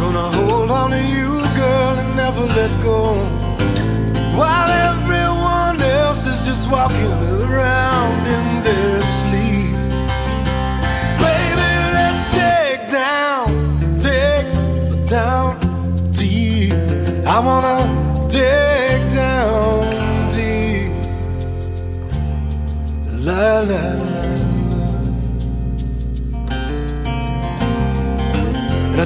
gonna 0.00 0.36
hold 0.36 0.70
on 0.70 0.90
to 0.90 1.02
you, 1.02 1.42
girl, 1.56 1.98
and 1.98 2.16
never 2.16 2.40
let 2.40 2.82
go. 2.82 3.14
While 4.36 4.70
everyone 4.70 5.80
else 5.82 6.26
is 6.26 6.44
just 6.44 6.70
walking 6.70 7.12
around 7.42 8.26
in 8.26 8.60
their 8.60 9.00
sleep. 9.00 9.76
Baby, 11.18 11.72
let's 11.96 12.26
take 12.28 12.90
down, 12.90 13.46
take 14.00 15.08
down 15.08 15.56
deep. 16.12 16.72
I 17.26 17.38
wanna 17.38 17.81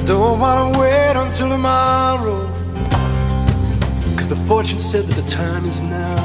don't 0.07 0.39
wanna 0.39 0.79
wait 0.79 1.15
until 1.17 1.49
tomorrow 1.49 2.39
Cause 4.15 4.29
the 4.29 4.37
fortune 4.47 4.79
said 4.79 5.03
that 5.03 5.21
the 5.21 5.29
time 5.29 5.65
is 5.65 5.81
now. 5.83 6.15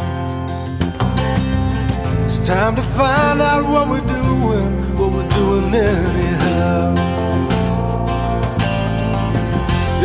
It's 2.25 2.47
time 2.47 2.77
to 2.77 2.83
find 2.83 3.41
out 3.41 3.65
what 3.69 3.89
we're 3.89 4.07
doing, 4.07 4.71
what 4.97 5.11
we're 5.13 5.29
doing 5.29 5.75
anyhow. 5.75 6.95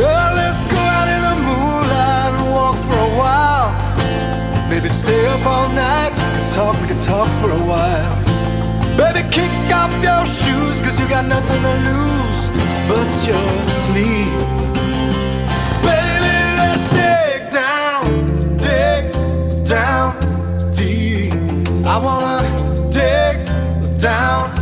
Yeah, 0.01 0.33
let's 0.39 0.65
go 0.73 0.81
out 0.97 1.07
in 1.15 1.21
the 1.29 1.35
moonlight 1.47 2.33
and 2.33 2.49
walk 2.57 2.75
for 2.87 2.97
a 2.97 3.13
while. 3.21 3.69
Maybe 4.69 4.89
stay 4.89 5.23
up 5.27 5.45
all 5.45 5.69
night. 5.69 6.11
We 6.17 6.29
can 6.37 6.47
talk, 6.55 6.81
we 6.81 6.87
can 6.87 6.99
talk 7.05 7.29
for 7.41 7.51
a 7.51 7.63
while. 7.71 8.15
Baby, 8.97 9.21
kick 9.29 9.53
off 9.71 9.93
your 10.01 10.25
shoes, 10.25 10.81
cause 10.81 10.99
you 10.99 11.07
got 11.07 11.25
nothing 11.25 11.61
to 11.61 11.73
lose 11.89 12.76
but 12.87 13.09
your 13.27 13.63
sleep. 13.63 14.31
Baby, 15.83 16.35
let's 16.59 16.85
dig 16.89 17.49
down, 17.51 18.03
dig 18.57 19.03
down 19.65 20.15
deep. 20.71 21.33
I 21.85 21.97
wanna 22.07 22.39
dig 22.91 23.37
down 23.99 24.55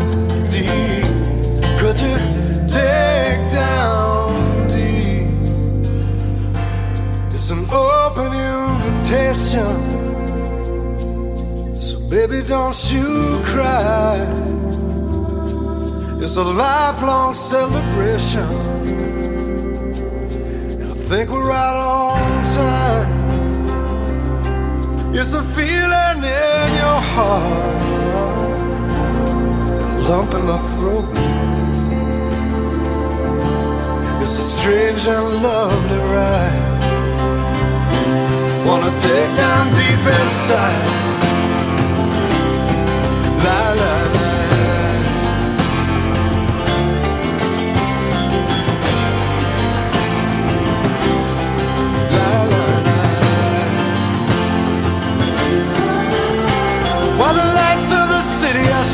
deep. 0.45 1.05
Could 1.79 1.97
you 2.05 2.15
dig 2.67 3.37
down 3.51 4.67
deep? 4.67 5.27
It's 7.33 7.49
an 7.51 7.63
open 7.71 8.31
invitation. 8.53 9.75
So, 11.79 11.99
baby, 12.09 12.41
don't 12.47 12.91
you 12.91 13.39
cry. 13.43 14.44
It's 16.25 16.37
a 16.37 16.43
lifelong 16.43 17.35
celebration. 17.35 18.49
And 20.81 20.91
I 20.91 20.95
think 21.09 21.29
we're 21.29 21.47
right 21.47 21.75
on 21.75 22.43
time. 22.61 23.09
It's 25.13 25.33
a 25.33 25.43
feeling 25.43 26.23
in 26.23 26.69
your 26.81 27.01
heart, 27.13 27.83
a 29.97 30.01
lump 30.09 30.33
in 30.33 30.45
my 30.47 30.57
throat. 30.73 31.13
It's 34.23 34.35
a 34.35 34.45
strange 34.57 35.05
and 35.05 35.27
lovely 35.43 35.99
ride. 36.15 36.81
Wanna 38.65 38.91
take 38.97 39.31
down 39.37 39.63
deep 39.79 40.03
inside. 40.23 40.87
La 43.45 43.73
la 43.79 43.93
la. 44.15 44.34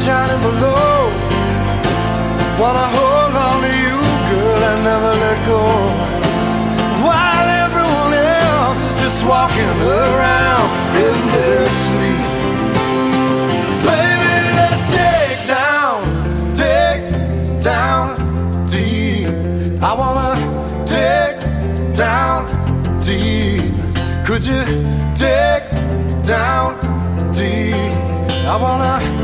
Shining 0.06 0.42
below, 0.42 1.14
wanna 2.60 2.88
hold 2.98 3.36
on 3.46 3.58
to 3.62 3.72
you, 3.86 3.98
girl, 4.30 4.62
and 4.70 4.84
never 4.84 5.14
let 5.26 5.38
go. 5.46 5.62
While 7.06 7.48
everyone 7.66 8.14
else 8.14 8.82
is 8.90 8.96
just 9.04 9.20
walking 9.34 9.70
around 10.02 10.68
in 11.06 11.16
their 11.36 11.70
sleep. 11.86 12.26
Baby, 13.86 14.36
let's 14.58 14.86
dig 14.98 15.36
down, 15.58 15.98
dig 16.64 17.00
down 17.62 18.04
deep. 18.66 19.30
I 19.90 19.92
wanna 20.02 20.32
dig 20.98 21.34
down 21.94 22.40
deep. 23.00 23.70
Could 24.26 24.44
you 24.52 24.64
dig 25.14 25.62
down 26.24 26.70
deep? 27.32 27.94
I 28.54 28.58
wanna 28.60 29.21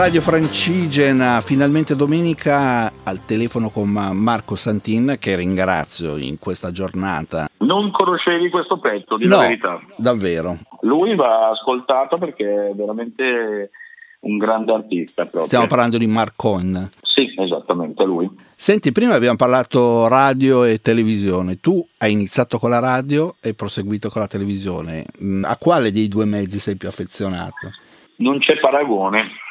Radio 0.00 0.22
Francigena, 0.22 1.42
finalmente 1.42 1.94
domenica 1.94 2.90
al 3.04 3.22
telefono 3.26 3.68
con 3.68 3.90
Marco 3.90 4.54
Santin, 4.56 5.16
che 5.20 5.36
ringrazio 5.36 6.16
in 6.16 6.38
questa 6.38 6.70
giornata. 6.70 7.50
Non 7.58 7.90
conoscevi 7.90 8.48
questo 8.48 8.78
pezzo, 8.78 9.18
di 9.18 9.26
no, 9.26 9.36
la 9.36 9.42
verità. 9.42 9.78
davvero. 9.98 10.56
Lui 10.80 11.14
va 11.14 11.50
ascoltato 11.50 12.16
perché 12.16 12.70
è 12.70 12.74
veramente 12.74 13.72
un 14.20 14.38
grande 14.38 14.72
artista. 14.72 15.24
Proprio. 15.24 15.42
Stiamo 15.42 15.66
parlando 15.66 15.98
di 15.98 16.06
Marcon. 16.06 16.88
Sì, 17.02 17.34
esattamente, 17.36 18.02
lui. 18.02 18.26
Senti, 18.56 18.92
prima 18.92 19.12
abbiamo 19.12 19.36
parlato 19.36 20.08
radio 20.08 20.64
e 20.64 20.80
televisione. 20.80 21.60
Tu 21.60 21.86
hai 21.98 22.12
iniziato 22.12 22.56
con 22.56 22.70
la 22.70 22.80
radio 22.80 23.34
e 23.42 23.52
proseguito 23.52 24.08
con 24.08 24.22
la 24.22 24.28
televisione. 24.28 25.04
Mm, 25.22 25.44
A 25.44 25.58
quale 25.58 25.92
dei 25.92 26.08
due 26.08 26.24
mezzi 26.24 26.58
sei 26.58 26.76
più 26.76 26.88
affezionato? 26.88 27.68
Non 28.16 28.38
c'è 28.38 28.58
paragone 28.58 29.48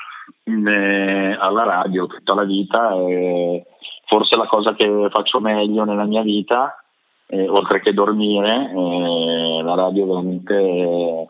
eh, 0.67 1.38
alla 1.39 1.63
radio 1.63 2.07
tutta 2.07 2.33
la 2.33 2.43
vita 2.43 2.91
è 2.91 3.63
forse 4.05 4.35
la 4.35 4.47
cosa 4.47 4.73
che 4.73 5.07
faccio 5.12 5.39
meglio 5.39 5.83
nella 5.85 6.05
mia 6.05 6.21
vita 6.21 6.83
eh, 7.27 7.47
oltre 7.47 7.79
che 7.79 7.93
dormire 7.93 8.71
eh, 8.71 9.62
la 9.63 9.75
radio 9.75 10.07
veramente 10.07 10.55
eh, 10.55 11.25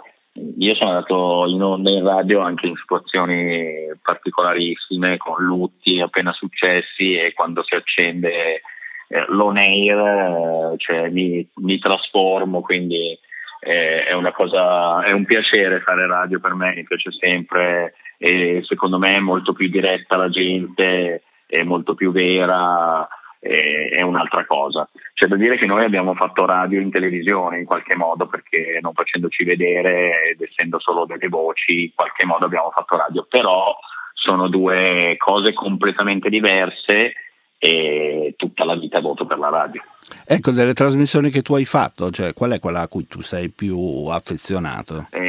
io 0.57 0.75
sono 0.75 0.91
andato 0.91 1.45
in 1.47 1.61
onda 1.61 1.89
in 1.89 2.03
radio 2.03 2.41
anche 2.41 2.67
in 2.67 2.75
situazioni 2.77 3.91
particolarissime 4.01 5.17
con 5.17 5.43
lutti 5.43 5.99
appena 5.99 6.31
successi 6.31 7.15
e 7.15 7.33
quando 7.33 7.63
si 7.63 7.75
accende 7.75 8.61
eh, 9.09 9.25
l'on 9.27 9.57
air 9.57 9.97
eh, 9.97 10.73
cioè 10.77 11.09
mi, 11.09 11.45
mi 11.55 11.77
trasformo 11.79 12.61
quindi 12.61 13.17
è 13.61 14.13
una 14.13 14.31
cosa 14.31 15.03
è 15.03 15.11
un 15.11 15.25
piacere 15.25 15.81
fare 15.81 16.07
radio 16.07 16.39
per 16.39 16.53
me 16.53 16.73
mi 16.73 16.85
piace 16.85 17.11
sempre 17.11 17.95
e 18.21 18.61
secondo 18.65 18.99
me 18.99 19.15
è 19.15 19.19
molto 19.19 19.53
più 19.53 19.69
diretta 19.69 20.17
la 20.17 20.29
gente, 20.29 21.23
è 21.47 21.63
molto 21.63 21.95
più 21.95 22.11
vera, 22.11 23.07
è, 23.39 23.91
è 23.91 24.01
un'altra 24.01 24.45
cosa. 24.45 24.87
C'è 25.13 25.27
da 25.27 25.37
dire 25.37 25.57
che 25.57 25.65
noi 25.65 25.85
abbiamo 25.85 26.13
fatto 26.13 26.45
radio 26.45 26.81
in 26.81 26.91
televisione 26.91 27.59
in 27.59 27.65
qualche 27.65 27.95
modo 27.95 28.27
perché 28.27 28.79
non 28.81 28.93
facendoci 28.93 29.45
vedere 29.45 30.31
ed 30.31 30.41
essendo 30.41 30.79
solo 30.79 31.05
delle 31.05 31.29
voci, 31.29 31.83
in 31.85 31.91
qualche 31.95 32.25
modo 32.25 32.45
abbiamo 32.45 32.71
fatto 32.75 32.97
radio, 32.97 33.25
però 33.27 33.73
sono 34.13 34.49
due 34.49 35.15
cose 35.17 35.53
completamente 35.53 36.29
diverse 36.29 37.13
e 37.57 38.33
tutta 38.37 38.63
la 38.65 38.75
vita 38.75 38.99
voto 38.99 39.25
per 39.25 39.37
la 39.37 39.49
radio. 39.49 39.81
Ecco, 40.25 40.51
delle 40.51 40.73
trasmissioni 40.73 41.29
che 41.29 41.41
tu 41.41 41.55
hai 41.55 41.65
fatto, 41.65 42.09
cioè 42.09 42.33
qual 42.33 42.51
è 42.51 42.59
quella 42.59 42.81
a 42.81 42.87
cui 42.87 43.07
tu 43.07 43.21
sei 43.21 43.49
più 43.49 44.05
affezionato? 44.09 45.07
E, 45.11 45.28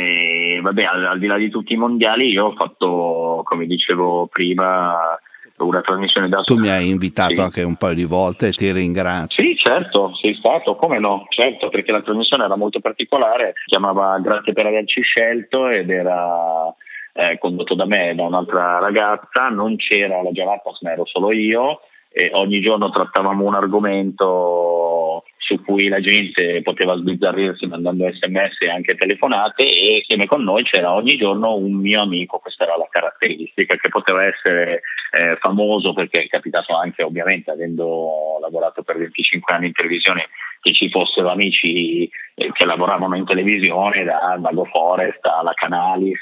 vabbè, 0.60 0.82
al, 0.84 1.06
al, 1.06 1.18
di 1.18 1.26
là 1.26 1.36
di 1.36 1.50
tutti 1.50 1.72
i 1.72 1.76
mondiali, 1.76 2.30
io 2.30 2.46
ho 2.46 2.54
fatto, 2.54 3.42
come 3.44 3.66
dicevo 3.66 4.26
prima, 4.26 5.18
una 5.58 5.80
trasmissione 5.80 6.28
da 6.28 6.42
Tu 6.42 6.58
mi 6.58 6.68
hai 6.68 6.88
invitato 6.88 7.34
sì. 7.34 7.40
anche 7.40 7.62
un 7.62 7.76
paio 7.76 7.94
di 7.94 8.04
volte 8.04 8.48
e 8.48 8.52
ti 8.52 8.70
ringrazio. 8.72 9.42
Sì, 9.42 9.56
certo, 9.56 10.14
sei 10.14 10.34
stato, 10.34 10.76
come 10.76 10.98
no, 10.98 11.26
certo, 11.28 11.68
perché 11.68 11.92
la 11.92 12.02
trasmissione 12.02 12.44
era 12.44 12.56
molto 12.56 12.80
particolare, 12.80 13.52
si 13.56 13.66
chiamava 13.66 14.18
Grazie 14.20 14.52
per 14.52 14.66
averci 14.66 15.02
scelto 15.02 15.68
ed 15.68 15.90
era 15.90 16.74
eh, 17.12 17.38
condotto 17.38 17.74
da 17.74 17.86
me 17.86 18.10
e 18.10 18.14
da 18.14 18.24
un'altra 18.24 18.78
ragazza, 18.78 19.48
non 19.48 19.76
c'era 19.76 20.22
la 20.22 20.30
Giavatta, 20.30 20.70
ma 20.80 20.92
ero 20.92 21.04
solo 21.04 21.32
io 21.32 21.80
e 22.12 22.30
ogni 22.32 22.60
giorno 22.60 22.90
trattavamo 22.90 23.44
un 23.44 23.54
argomento 23.54 25.22
su 25.50 25.60
cui 25.64 25.88
la 25.88 25.98
gente 25.98 26.62
poteva 26.62 26.96
sbizzarrirsi 26.96 27.66
mandando 27.66 28.08
sms 28.08 28.60
e 28.60 28.70
anche 28.70 28.94
telefonate 28.94 29.64
e 29.64 29.96
insieme 29.96 30.26
con 30.26 30.44
noi 30.44 30.62
c'era 30.62 30.94
ogni 30.94 31.16
giorno 31.16 31.56
un 31.56 31.72
mio 31.72 32.02
amico, 32.02 32.38
questa 32.38 32.64
era 32.64 32.76
la 32.76 32.86
caratteristica 32.88 33.74
che 33.74 33.88
poteva 33.88 34.24
essere 34.24 34.82
eh, 35.10 35.36
famoso 35.40 35.92
perché 35.92 36.22
è 36.22 36.28
capitato 36.28 36.76
anche 36.76 37.02
ovviamente 37.02 37.50
avendo 37.50 38.38
lavorato 38.40 38.82
per 38.82 38.98
25 38.98 39.52
anni 39.52 39.66
in 39.66 39.72
televisione 39.72 40.28
che 40.60 40.72
ci 40.72 40.88
fosse 40.88 40.98
fossero 41.00 41.30
amici 41.30 42.08
eh, 42.34 42.52
che 42.52 42.66
lavoravano 42.66 43.16
in 43.16 43.24
televisione, 43.24 44.04
da 44.04 44.36
Mago 44.38 44.66
Forest 44.66 45.24
alla 45.24 45.52
Canalis 45.54 46.20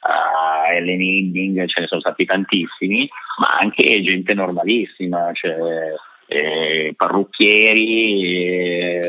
a 0.00 0.72
Ellen 0.72 1.00
Hinding, 1.00 1.66
ce 1.66 1.82
ne 1.82 1.86
sono 1.86 2.00
stati 2.00 2.24
tantissimi, 2.24 3.08
ma 3.38 3.58
anche 3.60 4.02
gente 4.02 4.34
normalissima, 4.34 5.30
cioè, 5.34 5.54
eh, 6.26 6.94
parrucchieri, 6.96 7.88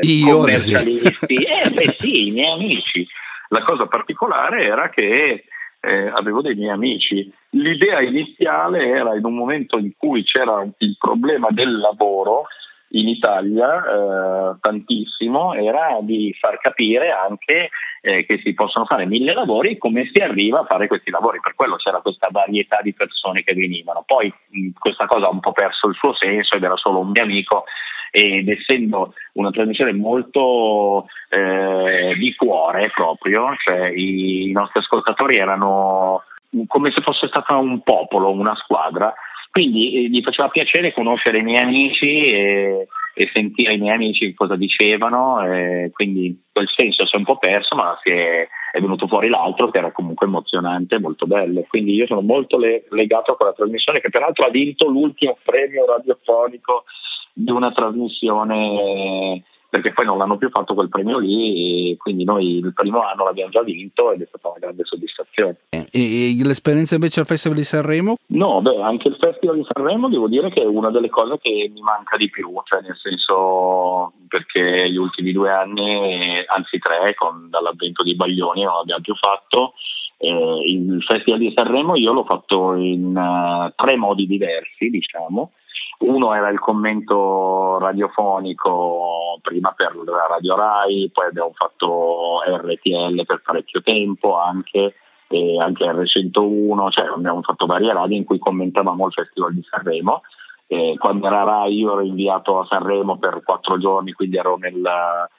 commercialisti, 0.24 1.34
eh, 1.34 1.70
beh 1.70 1.96
sì, 1.98 2.28
i 2.28 2.30
miei 2.30 2.52
amici. 2.52 3.06
La 3.48 3.62
cosa 3.62 3.86
particolare 3.86 4.64
era 4.64 4.90
che 4.90 5.44
eh, 5.80 6.12
avevo 6.14 6.42
dei 6.42 6.54
miei 6.54 6.70
amici. 6.70 7.32
L'idea 7.50 8.00
iniziale 8.02 8.86
era 8.86 9.14
in 9.14 9.24
un 9.24 9.34
momento 9.34 9.78
in 9.78 9.92
cui 9.96 10.22
c'era 10.24 10.66
il 10.78 10.96
problema 10.98 11.48
del 11.50 11.78
lavoro 11.78 12.46
in 12.90 13.08
Italia 13.08 13.82
eh, 13.82 14.56
tantissimo, 14.60 15.54
era 15.54 15.98
di 16.00 16.34
far 16.38 16.58
capire 16.58 17.10
anche 17.10 17.70
eh, 18.00 18.24
che 18.24 18.40
si 18.42 18.54
possono 18.54 18.86
fare 18.86 19.06
mille 19.06 19.34
lavori 19.34 19.72
e 19.72 19.78
come 19.78 20.08
si 20.12 20.22
arriva 20.22 20.60
a 20.60 20.64
fare 20.64 20.86
questi 20.86 21.10
lavori. 21.10 21.40
Per 21.40 21.54
quello 21.54 21.76
c'era 21.76 22.00
questa 22.00 22.28
varietà 22.30 22.80
di 22.82 22.94
persone 22.94 23.42
che 23.42 23.54
venivano. 23.54 24.04
Poi 24.06 24.32
mh, 24.48 24.70
questa 24.78 25.06
cosa 25.06 25.26
ha 25.26 25.30
un 25.30 25.40
po' 25.40 25.52
perso 25.52 25.88
il 25.88 25.96
suo 25.96 26.14
senso 26.14 26.56
ed 26.56 26.62
era 26.62 26.76
solo 26.76 27.00
un 27.00 27.10
mio 27.10 27.22
amico 27.22 27.64
ed 28.10 28.48
essendo 28.48 29.12
una 29.34 29.50
trasmissione 29.50 29.92
molto 29.92 31.06
eh, 31.28 32.14
di 32.16 32.34
cuore 32.34 32.90
proprio, 32.94 33.54
cioè 33.62 33.88
i, 33.88 34.50
nostri 34.52 34.80
ascoltatori 34.80 35.36
erano 35.36 36.22
come 36.66 36.90
se 36.92 37.02
fosse 37.02 37.26
stato 37.26 37.58
un 37.58 37.82
popolo, 37.82 38.30
una 38.30 38.54
squadra, 38.56 39.12
quindi 39.58 39.92
eh, 39.92 40.08
gli 40.08 40.22
faceva 40.22 40.48
piacere 40.50 40.92
conoscere 40.92 41.38
i 41.38 41.42
miei 41.42 41.60
amici 41.60 42.06
e, 42.06 42.86
e 43.12 43.30
sentire 43.34 43.74
i 43.74 43.78
miei 43.78 43.96
amici 43.96 44.32
cosa 44.32 44.54
dicevano, 44.54 45.44
e 45.44 45.90
quindi 45.92 46.44
quel 46.52 46.68
senso 46.76 47.04
si 47.04 47.16
è 47.16 47.18
un 47.18 47.24
po' 47.24 47.38
perso, 47.38 47.74
ma 47.74 47.98
è, 48.04 48.46
è, 48.70 48.80
venuto 48.80 49.08
fuori 49.08 49.28
l'altro 49.28 49.68
che 49.70 49.78
era 49.78 49.90
comunque 49.90 50.28
emozionante 50.28 50.94
e 50.94 51.00
molto 51.00 51.26
bello. 51.26 51.64
Quindi 51.68 51.94
io 51.94 52.06
sono 52.06 52.20
molto 52.20 52.56
le, 52.56 52.84
legato 52.90 53.32
a 53.32 53.36
quella 53.36 53.52
trasmissione 53.52 54.00
che 54.00 54.10
peraltro 54.10 54.46
ha 54.46 54.50
vinto 54.50 54.86
l'ultimo 54.86 55.36
premio 55.42 55.86
radiofonico 55.86 56.84
di 57.32 57.50
una 57.50 57.72
trasmissione 57.72 59.42
perché 59.68 59.92
poi 59.92 60.06
non 60.06 60.16
l'hanno 60.16 60.38
più 60.38 60.48
fatto 60.48 60.74
quel 60.74 60.88
premio 60.88 61.18
lì 61.18 61.90
e 61.90 61.96
quindi 61.96 62.24
noi 62.24 62.56
il 62.56 62.72
primo 62.72 63.02
anno 63.02 63.24
l'abbiamo 63.24 63.50
già 63.50 63.62
vinto 63.62 64.12
ed 64.12 64.22
è 64.22 64.26
stata 64.26 64.48
una 64.48 64.58
grande 64.58 64.84
soddisfazione. 64.84 65.56
E, 65.70 65.86
e 65.92 66.44
l'esperienza 66.44 66.94
invece 66.94 67.20
al 67.20 67.26
Festival 67.26 67.58
di 67.58 67.64
Sanremo? 67.64 68.16
No, 68.28 68.62
beh, 68.62 68.80
anche 68.80 69.08
il 69.08 69.16
Festival 69.20 69.56
di 69.56 69.66
Sanremo 69.70 70.08
devo 70.08 70.28
dire 70.28 70.50
che 70.50 70.62
è 70.62 70.66
una 70.66 70.90
delle 70.90 71.10
cose 71.10 71.38
che 71.38 71.70
mi 71.72 71.80
manca 71.82 72.16
di 72.16 72.30
più, 72.30 72.50
cioè 72.64 72.80
nel 72.82 72.96
senso 72.96 74.12
perché 74.28 74.90
gli 74.90 74.96
ultimi 74.96 75.32
due 75.32 75.50
anni, 75.50 76.42
anzi 76.46 76.78
tre, 76.78 77.14
con, 77.14 77.48
dall'avvento 77.50 78.02
di 78.02 78.14
Baglioni 78.14 78.62
non 78.62 78.74
l'abbiamo 78.74 79.02
più 79.02 79.14
fatto. 79.14 79.74
Eh, 80.16 80.60
il 80.64 81.02
Festival 81.04 81.38
di 81.38 81.52
Sanremo 81.54 81.94
io 81.94 82.12
l'ho 82.12 82.24
fatto 82.24 82.74
in 82.74 83.14
uh, 83.14 83.72
tre 83.76 83.96
modi 83.96 84.26
diversi, 84.26 84.88
diciamo. 84.88 85.52
Uno 85.98 86.32
era 86.32 86.48
il 86.48 86.60
commento 86.60 87.78
radiofonico 87.78 89.38
prima 89.42 89.72
per 89.72 89.94
Radio 90.28 90.54
Rai, 90.54 91.10
poi 91.12 91.26
abbiamo 91.26 91.52
fatto 91.54 92.40
RTL 92.46 93.26
per 93.26 93.42
parecchio 93.42 93.82
tempo 93.82 94.38
anche, 94.38 94.94
e 95.26 95.60
anche 95.60 95.84
R101, 95.84 96.90
cioè 96.90 97.06
abbiamo 97.06 97.42
fatto 97.42 97.66
varie 97.66 97.92
radio 97.92 98.16
in 98.16 98.24
cui 98.24 98.38
commentavamo 98.38 99.06
il 99.06 99.12
Festival 99.12 99.54
di 99.54 99.66
Sanremo 99.68 100.22
eh, 100.70 100.96
quando 100.98 101.26
era 101.26 101.44
Rai 101.44 101.74
io 101.74 101.92
ero 101.92 102.02
inviato 102.02 102.60
a 102.60 102.66
Sanremo 102.66 103.16
per 103.16 103.40
quattro 103.42 103.78
giorni, 103.78 104.12
quindi 104.12 104.36
ero 104.36 104.58
nel, 104.58 104.86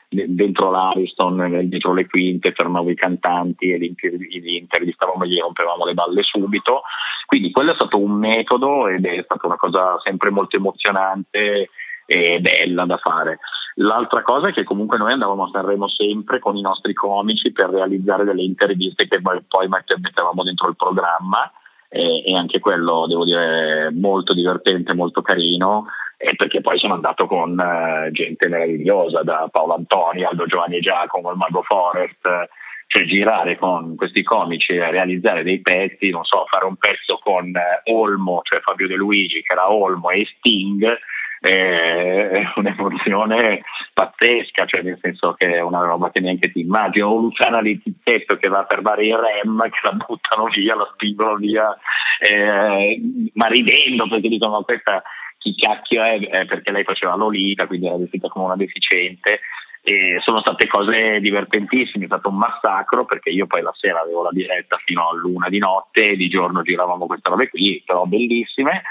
dentro 0.09 0.71
l'Ariston, 0.71 1.67
dietro 1.69 1.93
le 1.93 2.07
quinte, 2.07 2.51
fermavo 2.51 2.89
i 2.89 2.95
cantanti 2.95 3.69
e 3.69 3.77
li, 3.77 3.95
li 3.95 4.57
intervistavamo 4.57 5.23
e 5.23 5.27
gli 5.27 5.39
rompevamo 5.39 5.86
le 5.86 5.93
balle 5.93 6.23
subito. 6.23 6.82
Quindi 7.27 7.51
quello 7.51 7.71
è 7.71 7.75
stato 7.75 7.99
un 7.99 8.13
metodo 8.13 8.88
ed 8.88 9.05
è 9.05 9.21
stata 9.23 9.45
una 9.45 9.57
cosa 9.57 9.99
sempre 10.03 10.32
molto 10.32 10.57
emozionante 10.57 11.69
e 12.07 12.39
bella 12.41 12.86
da 12.86 12.97
fare. 12.97 13.38
L'altra 13.75 14.23
cosa 14.23 14.47
è 14.47 14.51
che 14.51 14.63
comunque 14.63 14.97
noi 14.97 15.11
andavamo 15.11 15.43
a 15.43 15.49
Sanremo 15.51 15.88
sempre 15.88 16.39
con 16.39 16.57
i 16.57 16.61
nostri 16.61 16.93
comici 16.93 17.51
per 17.51 17.69
realizzare 17.69 18.23
delle 18.23 18.41
interviste 18.41 19.07
che 19.07 19.21
poi 19.21 19.67
mettevamo 19.67 20.41
dentro 20.41 20.69
il 20.69 20.75
programma 20.75 21.49
e, 21.89 22.23
e 22.23 22.35
anche 22.35 22.59
quello 22.59 23.07
devo 23.07 23.25
dire 23.25 23.89
molto 23.91 24.33
divertente, 24.33 24.93
molto 24.93 25.21
carino 25.21 25.87
e 26.17 26.35
perché 26.35 26.61
poi 26.61 26.77
sono 26.77 26.93
andato 26.93 27.25
con 27.25 27.51
uh, 27.57 28.11
gente 28.11 28.47
meravigliosa 28.47 29.23
da 29.23 29.47
Paolo 29.51 29.75
Antoni, 29.75 30.23
Aldo 30.23 30.45
Giovanni 30.45 30.79
Giacomo, 30.79 31.31
il 31.31 31.37
Mago 31.37 31.63
Forest 31.63 32.49
cioè 32.91 33.05
girare 33.05 33.55
con 33.55 33.95
questi 33.95 34.23
comici 34.23 34.73
e 34.73 34.89
realizzare 34.89 35.43
dei 35.43 35.61
pezzi, 35.61 36.09
non 36.09 36.23
so, 36.23 36.45
fare 36.47 36.65
un 36.65 36.75
pezzo 36.75 37.19
con 37.21 37.45
uh, 37.45 37.93
Olmo, 37.93 38.41
cioè 38.43 38.61
Fabio 38.61 38.87
De 38.87 38.95
Luigi 38.95 39.43
che 39.43 39.53
era 39.53 39.71
Olmo 39.71 40.09
e 40.09 40.25
Sting 40.37 40.97
è 41.39 42.51
un'emozione 42.55 43.61
pazzesca, 43.93 44.65
cioè 44.65 44.81
nel 44.81 44.97
senso 45.01 45.33
che 45.33 45.55
è 45.55 45.61
una 45.61 45.81
roba 45.81 46.11
che 46.11 46.19
neanche 46.19 46.51
ti 46.51 46.61
immagini. 46.61 47.05
O 47.05 47.15
Luciana 47.17 47.61
Littizzetto 47.61 48.37
che 48.37 48.47
va 48.47 48.63
per 48.63 48.81
fare 48.81 49.05
il 49.05 49.15
rem, 49.15 49.61
che 49.63 49.79
la 49.83 49.91
buttano 49.91 50.45
via, 50.45 50.75
la 50.75 50.89
spingono 50.93 51.35
via, 51.35 51.77
eh, 52.19 52.99
ma 53.33 53.47
ridendo 53.47 54.07
perché 54.07 54.27
dicono 54.27 54.61
questa 54.63 55.01
chi 55.37 55.55
cacchio 55.55 56.03
è, 56.03 56.19
eh, 56.21 56.45
perché 56.45 56.71
lei 56.71 56.83
faceva 56.83 57.15
l'olita, 57.15 57.65
quindi 57.65 57.87
era 57.87 57.97
vestita 57.97 58.27
come 58.27 58.45
una 58.45 58.57
deficiente. 58.57 59.39
E 59.81 60.17
sono 60.19 60.41
state 60.41 60.67
cose 60.67 61.21
divertentissime, 61.21 62.03
è 62.03 62.07
stato 62.07 62.27
un 62.27 62.37
massacro 62.37 63.05
perché 63.05 63.29
io 63.29 63.47
poi 63.47 63.61
la 63.61 63.71
sera 63.73 64.01
avevo 64.01 64.23
la 64.23 64.31
diretta 64.33 64.77
fino 64.83 65.07
a 65.07 65.15
luna 65.15 65.47
di 65.47 65.57
notte 65.57 66.01
e 66.01 66.15
di 66.17 66.27
giorno 66.27 66.63
giravamo 66.63 67.05
queste 67.05 67.29
robe 67.29 67.47
qui, 67.47 67.81
però 67.85 68.03
bellissime 68.05 68.83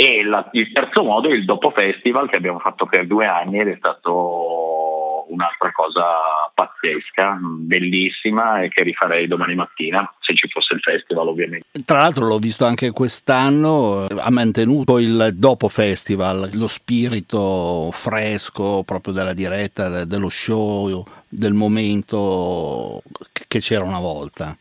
e 0.00 0.24
la, 0.24 0.48
il 0.52 0.72
terzo 0.72 1.04
modo 1.04 1.28
è 1.28 1.32
il 1.34 1.44
dopo 1.44 1.70
festival 1.72 2.30
che 2.30 2.36
abbiamo 2.36 2.58
fatto 2.58 2.86
per 2.86 3.06
due 3.06 3.26
anni 3.26 3.60
ed 3.60 3.68
è 3.68 3.76
stato 3.76 5.26
un'altra 5.28 5.70
cosa 5.72 6.02
pazzesca, 6.54 7.38
bellissima 7.42 8.62
e 8.62 8.70
che 8.70 8.82
rifarei 8.82 9.28
domani 9.28 9.54
mattina 9.54 10.10
se 10.20 10.34
ci 10.34 10.48
fosse 10.48 10.72
il 10.72 10.80
festival 10.80 11.28
ovviamente. 11.28 11.66
Tra 11.84 11.98
l'altro 11.98 12.26
l'ho 12.26 12.38
visto 12.38 12.64
anche 12.64 12.92
quest'anno, 12.92 14.06
ha 14.06 14.30
mantenuto 14.30 14.98
il 14.98 15.32
dopo 15.34 15.68
festival, 15.68 16.48
lo 16.54 16.66
spirito 16.66 17.90
fresco 17.92 18.82
proprio 18.84 19.12
della 19.12 19.34
diretta, 19.34 20.06
dello 20.06 20.30
show, 20.30 21.04
del 21.28 21.52
momento 21.52 23.02
che 23.46 23.60
c'era 23.60 23.84
una 23.84 24.00
volta. 24.00 24.56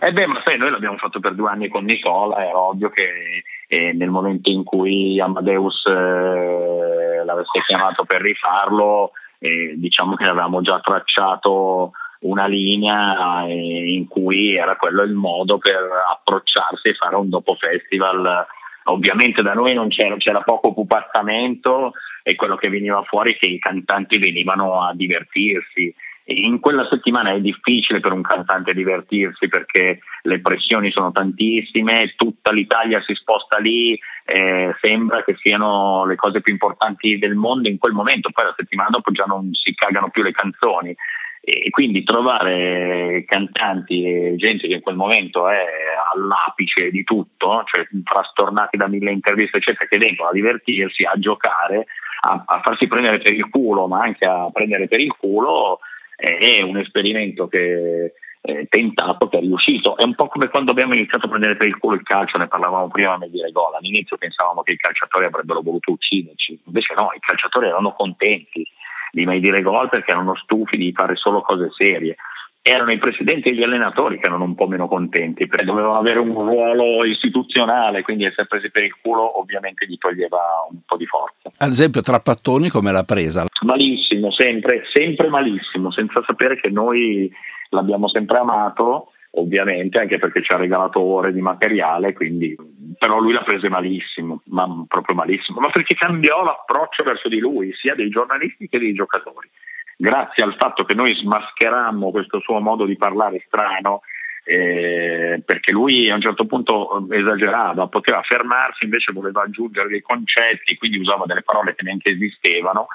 Eh 0.00 0.12
beh, 0.12 0.26
ma 0.26 0.40
sai, 0.44 0.58
noi 0.58 0.70
l'abbiamo 0.70 0.96
fatto 0.96 1.18
per 1.18 1.34
due 1.34 1.50
anni 1.50 1.68
con 1.68 1.84
Nicola, 1.84 2.36
era 2.44 2.58
ovvio 2.58 2.88
che 2.90 3.42
e 3.70 3.92
nel 3.92 4.08
momento 4.08 4.50
in 4.50 4.64
cui 4.64 5.20
Amadeus 5.20 5.84
eh, 5.84 7.22
l'avesse 7.22 7.60
chiamato 7.66 8.04
per 8.04 8.22
rifarlo, 8.22 9.10
eh, 9.38 9.74
diciamo 9.76 10.14
che 10.14 10.24
avevamo 10.24 10.62
già 10.62 10.80
tracciato 10.80 11.92
una 12.20 12.46
linea 12.46 13.44
eh, 13.44 13.92
in 13.92 14.08
cui 14.08 14.56
era 14.56 14.76
quello 14.76 15.02
il 15.02 15.12
modo 15.12 15.58
per 15.58 15.86
approcciarsi 16.16 16.88
e 16.88 16.94
fare 16.94 17.16
un 17.16 17.28
dopo 17.28 17.56
festival. 17.56 18.46
Ovviamente 18.84 19.42
da 19.42 19.52
noi 19.52 19.74
non 19.74 19.88
c'era, 19.88 20.16
c'era 20.16 20.40
poco 20.40 20.72
pupazzamento 20.72 21.92
e 22.22 22.34
quello 22.36 22.56
che 22.56 22.70
veniva 22.70 23.02
fuori 23.02 23.34
è 23.34 23.38
che 23.38 23.48
i 23.48 23.58
cantanti 23.58 24.18
venivano 24.18 24.82
a 24.82 24.94
divertirsi 24.94 25.94
in 26.30 26.60
quella 26.60 26.86
settimana 26.90 27.32
è 27.32 27.40
difficile 27.40 28.00
per 28.00 28.12
un 28.12 28.20
cantante 28.20 28.74
divertirsi 28.74 29.48
perché 29.48 30.00
le 30.22 30.40
pressioni 30.40 30.90
sono 30.90 31.10
tantissime, 31.10 32.12
tutta 32.16 32.52
l'Italia 32.52 33.00
si 33.00 33.14
sposta 33.14 33.58
lì, 33.58 33.98
eh, 34.26 34.74
sembra 34.80 35.24
che 35.24 35.36
siano 35.38 36.04
le 36.04 36.16
cose 36.16 36.42
più 36.42 36.52
importanti 36.52 37.18
del 37.18 37.34
mondo 37.34 37.68
in 37.68 37.78
quel 37.78 37.94
momento, 37.94 38.30
poi 38.30 38.44
la 38.44 38.54
settimana 38.54 38.90
dopo 38.90 39.10
già 39.10 39.24
non 39.24 39.48
si 39.54 39.74
cagano 39.74 40.10
più 40.10 40.22
le 40.22 40.32
canzoni. 40.32 40.94
E 41.40 41.70
quindi 41.70 42.04
trovare 42.04 43.24
cantanti 43.26 44.04
e 44.04 44.34
gente 44.36 44.68
che 44.68 44.74
in 44.74 44.80
quel 44.82 44.96
momento 44.96 45.48
è 45.48 45.64
all'apice 46.12 46.90
di 46.90 47.04
tutto, 47.04 47.62
cioè 47.64 47.88
frastornati 48.04 48.76
da 48.76 48.86
mille 48.86 49.12
interviste 49.12 49.56
eccetera, 49.56 49.86
che 49.88 49.96
vengono 49.96 50.28
a 50.28 50.32
divertirsi, 50.32 51.04
a 51.04 51.14
giocare, 51.16 51.86
a, 52.28 52.42
a 52.44 52.60
farsi 52.62 52.86
prendere 52.86 53.18
per 53.18 53.32
il 53.32 53.48
culo, 53.48 53.86
ma 53.86 54.02
anche 54.02 54.26
a 54.26 54.50
prendere 54.52 54.88
per 54.88 55.00
il 55.00 55.14
culo 55.16 55.78
è 56.18 56.62
un 56.62 56.78
esperimento 56.78 57.46
che 57.46 58.14
è 58.40 58.66
tentato 58.68 59.28
che 59.28 59.38
è 59.38 59.40
riuscito. 59.40 59.96
È 59.96 60.04
un 60.04 60.14
po' 60.14 60.26
come 60.26 60.48
quando 60.48 60.72
abbiamo 60.72 60.94
iniziato 60.94 61.26
a 61.26 61.28
prendere 61.28 61.56
per 61.56 61.68
il 61.68 61.78
culo 61.78 61.94
il 61.94 62.02
calcio, 62.02 62.38
ne 62.38 62.48
parlavamo 62.48 62.88
prima 62.88 63.14
a 63.14 63.26
dire 63.28 63.52
gol. 63.52 63.74
All'inizio 63.74 64.16
pensavamo 64.16 64.62
che 64.62 64.72
i 64.72 64.76
calciatori 64.76 65.26
avrebbero 65.26 65.60
voluto 65.60 65.92
ucciderci, 65.92 66.60
invece 66.64 66.94
no, 66.94 67.10
i 67.14 67.20
calciatori 67.20 67.66
erano 67.66 67.92
contenti 67.92 68.66
di 69.12 69.24
mai 69.24 69.40
dire 69.40 69.62
gol 69.62 69.88
perché 69.88 70.10
erano 70.10 70.34
stufi 70.34 70.76
di 70.76 70.92
fare 70.92 71.14
solo 71.16 71.40
cose 71.40 71.68
serie. 71.76 72.16
Erano 72.60 72.92
i 72.92 72.98
presidenti 72.98 73.48
e 73.48 73.54
gli 73.54 73.62
allenatori 73.62 74.18
che 74.18 74.26
erano 74.26 74.44
un 74.44 74.54
po' 74.54 74.66
meno 74.66 74.88
contenti 74.88 75.46
perché 75.46 75.64
dovevano 75.64 75.96
avere 75.96 76.18
un 76.18 76.34
ruolo 76.34 77.04
istituzionale, 77.04 78.02
quindi 78.02 78.24
essere 78.24 78.46
presi 78.46 78.70
per 78.70 78.82
il 78.82 78.94
culo 79.00 79.38
ovviamente 79.38 79.86
gli 79.86 79.96
toglieva 79.96 80.66
un 80.70 80.80
po' 80.84 80.96
di 80.96 81.06
forza. 81.06 81.50
Ad 81.56 81.70
esempio, 81.70 82.02
Trappattoni 82.02 82.68
come 82.68 82.92
l'ha 82.92 83.04
presa? 83.04 83.46
Malissimo 83.62 83.97
malissimo, 84.18 84.30
sempre, 84.32 84.82
sempre 84.92 85.28
malissimo, 85.28 85.90
senza 85.90 86.22
sapere 86.26 86.56
che 86.60 86.70
noi 86.70 87.30
l'abbiamo 87.70 88.08
sempre 88.08 88.38
amato, 88.38 89.12
ovviamente, 89.32 89.98
anche 89.98 90.18
perché 90.18 90.42
ci 90.42 90.54
ha 90.54 90.58
regalato 90.58 91.00
ore 91.00 91.32
di 91.32 91.40
materiale, 91.40 92.12
quindi, 92.12 92.56
però 92.98 93.18
lui 93.18 93.32
l'ha 93.32 93.42
prese 93.42 93.68
malissimo, 93.68 94.42
ma 94.46 94.66
proprio 94.88 95.14
malissimo, 95.14 95.60
ma 95.60 95.70
perché 95.70 95.94
cambiò 95.94 96.42
l'approccio 96.42 97.02
verso 97.02 97.28
di 97.28 97.38
lui, 97.38 97.72
sia 97.74 97.94
dei 97.94 98.08
giornalisti 98.08 98.68
che 98.68 98.78
dei 98.78 98.92
giocatori. 98.92 99.48
Grazie 99.96 100.44
al 100.44 100.54
fatto 100.56 100.84
che 100.84 100.94
noi 100.94 101.14
smascherammo 101.14 102.10
questo 102.10 102.40
suo 102.40 102.60
modo 102.60 102.84
di 102.84 102.96
parlare 102.96 103.42
strano, 103.46 104.02
eh, 104.44 105.42
perché 105.44 105.72
lui 105.72 106.08
a 106.08 106.14
un 106.14 106.22
certo 106.22 106.46
punto 106.46 107.06
esagerava, 107.10 107.88
poteva 107.88 108.22
fermarsi, 108.22 108.84
invece 108.84 109.12
voleva 109.12 109.42
aggiungere 109.42 109.88
dei 109.88 110.00
concetti, 110.00 110.78
quindi 110.78 110.98
usava 110.98 111.26
delle 111.26 111.42
parole 111.42 111.74
che 111.74 111.82
neanche 111.84 112.10
esistevano. 112.10 112.86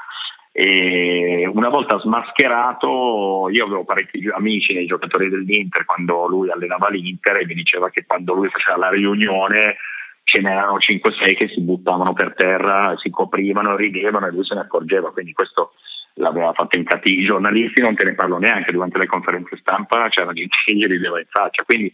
E 0.55 1.49
una 1.51 1.69
volta 1.69 1.97
smascherato, 1.97 3.49
io 3.49 3.65
avevo 3.65 3.85
parecchi 3.85 4.29
amici 4.31 4.73
nei 4.73 4.85
giocatori 4.85 5.27
dell'Inter 5.27 5.83
quando 5.83 6.27
lui 6.27 6.51
allenava 6.51 6.89
l'Inter 6.89 7.37
e 7.37 7.45
mi 7.47 7.55
diceva 7.55 7.89
che 7.89 8.05
quando 8.05 8.35
lui 8.35 8.49
faceva 8.49 8.77
la 8.77 8.89
riunione 8.89 9.77
ce 10.23 10.41
n'erano 10.41 10.77
5-6 10.77 11.35
che 11.35 11.47
si 11.47 11.59
buttavano 11.61 12.13
per 12.13 12.35
terra, 12.35 12.95
si 12.97 13.09
coprivano, 13.09 13.75
ridevano 13.75 14.27
e 14.27 14.31
lui 14.31 14.45
se 14.45 14.53
ne 14.53 14.61
accorgeva. 14.61 15.11
Quindi 15.11 15.33
questo 15.33 15.73
l'aveva 16.17 16.53
fatto 16.53 16.77
in 16.77 16.83
cattivi 16.83 17.23
i 17.23 17.25
giornalisti, 17.25 17.81
non 17.81 17.95
te 17.95 18.03
ne 18.03 18.13
parlo 18.13 18.37
neanche 18.37 18.71
durante 18.71 18.99
le 18.99 19.07
conferenze 19.07 19.57
stampa, 19.57 20.07
c'era 20.09 20.33
gente 20.33 20.55
che 20.63 20.75
gli 20.75 20.85
rideva 20.85 21.17
in 21.17 21.25
faccia, 21.29 21.63
quindi 21.63 21.91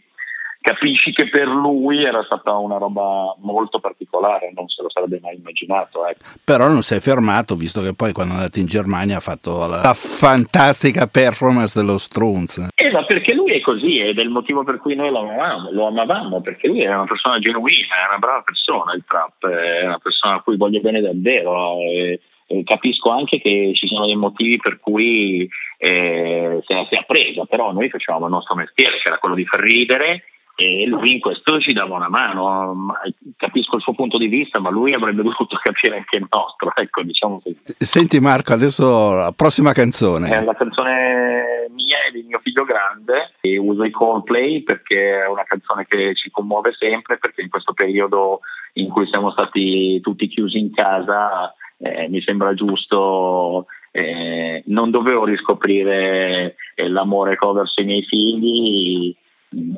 capisci 0.60 1.12
che 1.12 1.28
per 1.28 1.48
lui 1.48 2.04
era 2.04 2.22
stata 2.24 2.52
una 2.56 2.76
roba 2.76 3.34
molto 3.38 3.80
particolare, 3.80 4.52
non 4.54 4.68
se 4.68 4.82
lo 4.82 4.90
sarebbe 4.90 5.18
mai 5.20 5.36
immaginato. 5.36 6.06
Ecco. 6.06 6.24
Però 6.44 6.68
non 6.68 6.82
si 6.82 6.94
è 6.94 7.00
fermato, 7.00 7.56
visto 7.56 7.80
che 7.80 7.94
poi 7.94 8.12
quando 8.12 8.34
è 8.34 8.36
andato 8.36 8.58
in 8.58 8.66
Germania 8.66 9.16
ha 9.16 9.20
fatto 9.20 9.66
la, 9.66 9.80
la 9.82 9.94
fantastica 9.94 11.06
performance 11.06 11.78
dello 11.78 11.98
Strunz. 11.98 12.68
Eh, 12.74 12.90
ma 12.90 13.04
perché 13.04 13.34
lui 13.34 13.52
è 13.52 13.60
così 13.60 13.98
ed 13.98 14.18
è 14.18 14.22
il 14.22 14.28
motivo 14.28 14.62
per 14.62 14.78
cui 14.78 14.94
noi 14.94 15.10
lo 15.10 15.20
amavamo, 15.20 15.70
lo 15.72 15.86
amavamo 15.86 16.40
perché 16.40 16.68
lui 16.68 16.82
è 16.82 16.94
una 16.94 17.06
persona 17.06 17.38
genuina, 17.38 18.04
è 18.04 18.08
una 18.08 18.18
brava 18.18 18.42
persona 18.42 18.92
il 18.94 19.04
Trap, 19.06 19.46
è 19.46 19.86
una 19.86 19.98
persona 19.98 20.34
a 20.34 20.40
cui 20.40 20.56
voglio 20.56 20.80
bene 20.80 21.00
davvero. 21.00 21.78
E 21.78 22.20
eh, 22.46 22.64
capisco 22.64 23.10
anche 23.10 23.40
che 23.40 23.72
ci 23.74 23.86
sono 23.86 24.06
dei 24.06 24.16
motivi 24.16 24.56
per 24.56 24.78
cui 24.80 25.48
eh, 25.78 26.60
se 26.66 26.74
la 26.74 26.86
sia 26.90 27.04
presa, 27.06 27.44
però 27.44 27.72
noi 27.72 27.88
facevamo 27.88 28.26
il 28.26 28.32
nostro 28.32 28.56
mestiere, 28.56 28.98
che 29.00 29.08
era 29.08 29.18
quello 29.18 29.36
di 29.36 29.46
far 29.46 29.60
ridere 29.60 30.24
e 30.60 30.86
lui 30.86 31.12
in 31.12 31.20
questo 31.20 31.58
ci 31.60 31.72
dava 31.72 31.96
una 31.96 32.08
mano. 32.08 32.94
Capisco 33.36 33.76
il 33.76 33.82
suo 33.82 33.94
punto 33.94 34.18
di 34.18 34.26
vista, 34.26 34.58
ma 34.58 34.70
lui 34.70 34.92
avrebbe 34.92 35.22
dovuto 35.22 35.56
capire 35.62 35.96
anche 35.96 36.16
il 36.16 36.26
nostro. 36.30 36.72
Ecco, 36.74 37.02
diciamo. 37.02 37.40
Senti 37.78 38.20
Marco, 38.20 38.52
adesso 38.52 39.14
la 39.14 39.32
prossima 39.34 39.72
canzone. 39.72 40.28
È 40.28 40.44
la 40.44 40.54
canzone 40.54 41.68
mia 41.70 42.04
e 42.06 42.12
di 42.12 42.22
mio 42.22 42.40
figlio 42.42 42.64
grande 42.64 43.32
e 43.40 43.56
uso 43.56 43.84
i 43.84 43.90
Coldplay 43.90 44.62
perché 44.62 45.22
è 45.22 45.28
una 45.28 45.44
canzone 45.44 45.86
che 45.86 46.14
ci 46.14 46.30
commuove 46.30 46.72
sempre 46.78 47.18
perché 47.18 47.40
in 47.42 47.48
questo 47.48 47.72
periodo 47.72 48.40
in 48.74 48.88
cui 48.88 49.06
siamo 49.06 49.30
stati 49.30 50.00
tutti 50.00 50.28
chiusi 50.28 50.58
in 50.58 50.72
casa 50.72 51.54
eh, 51.80 52.08
mi 52.08 52.20
sembra 52.20 52.52
giusto, 52.54 53.66
eh, 53.90 54.62
non 54.66 54.90
dovevo 54.90 55.24
riscoprire 55.24 56.56
eh, 56.74 56.88
l'amore 56.88 57.38
che 57.38 57.44
ho 57.44 57.52
verso 57.52 57.80
i 57.80 57.84
miei 57.84 58.02
figli, 58.02 59.16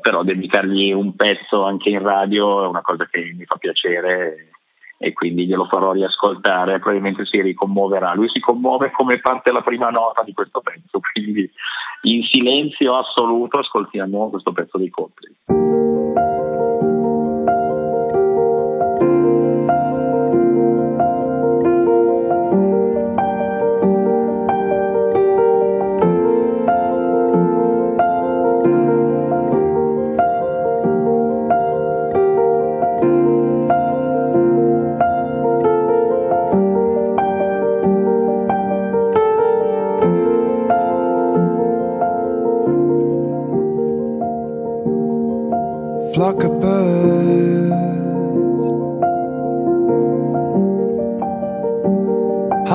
però 0.00 0.22
dedicargli 0.22 0.92
un 0.92 1.14
pezzo 1.16 1.64
anche 1.64 1.88
in 1.88 2.00
radio 2.00 2.64
è 2.64 2.68
una 2.68 2.82
cosa 2.82 3.06
che 3.10 3.32
mi 3.36 3.44
fa 3.44 3.56
piacere 3.56 4.50
e 4.98 5.12
quindi 5.12 5.46
glielo 5.46 5.64
farò 5.64 5.92
riascoltare, 5.92 6.78
probabilmente 6.78 7.26
si 7.26 7.40
ricommuoverà. 7.40 8.14
Lui 8.14 8.28
si 8.28 8.38
commuove 8.38 8.92
come 8.92 9.18
parte 9.18 9.50
la 9.50 9.62
prima 9.62 9.90
nota 9.90 10.22
di 10.22 10.32
questo 10.32 10.60
pezzo, 10.60 11.00
quindi 11.12 11.50
in 12.02 12.22
silenzio 12.22 12.96
assoluto 12.96 13.58
ascoltiamo 13.58 14.30
questo 14.30 14.52
pezzo 14.52 14.78
dei 14.78 14.90
Coldplay. 14.90 15.34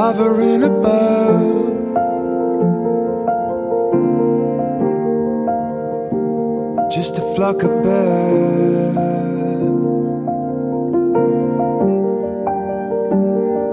Hovering 0.08 0.64
above. 0.64 1.36
Just 6.95 7.18
a 7.18 7.24
flock 7.36 7.64
of 7.64 7.72
birds. 7.84 8.97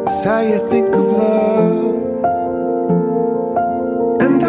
It's 0.02 0.24
how 0.24 0.40
you 0.40 0.58
think 0.72 0.90
of 1.02 1.06
love. 1.22 1.94
And 4.24 4.42
I 4.42 4.48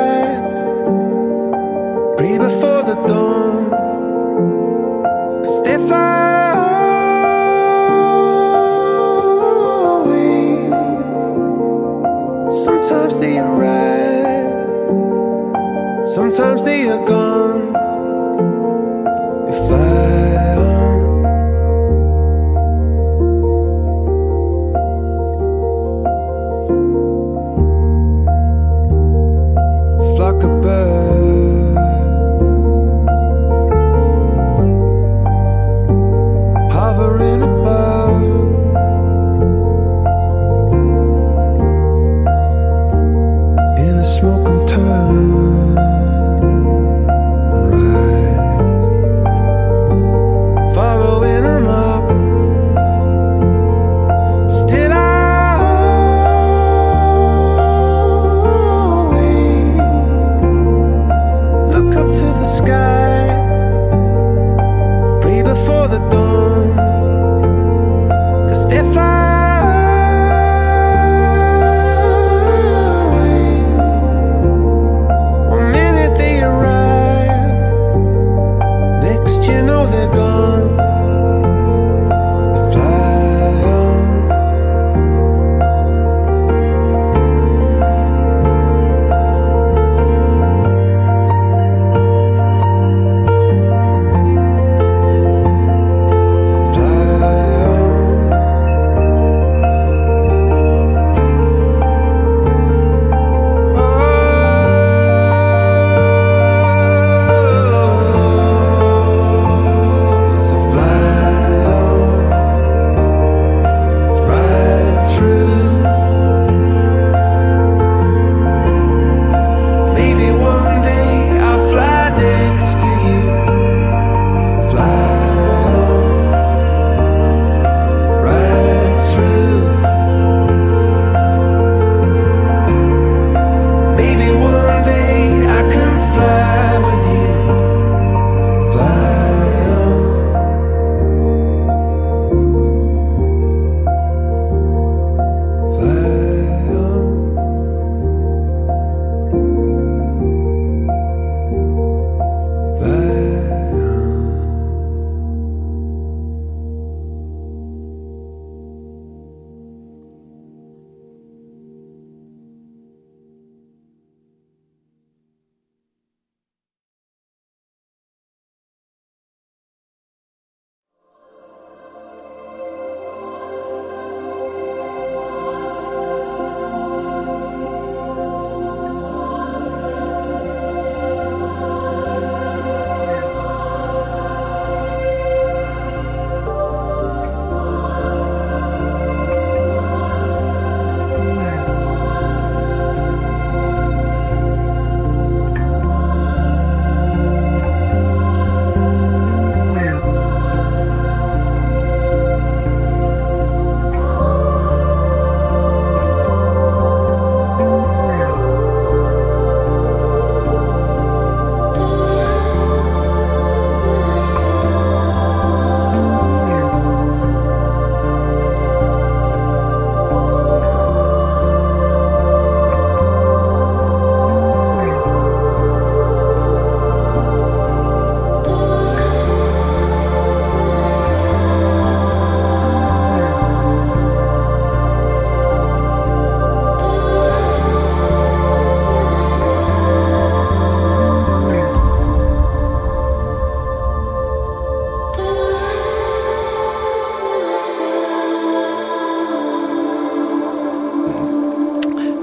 Sometimes 16.15 16.65
they 16.65 16.89
are 16.89 17.07
gone. 17.07 17.80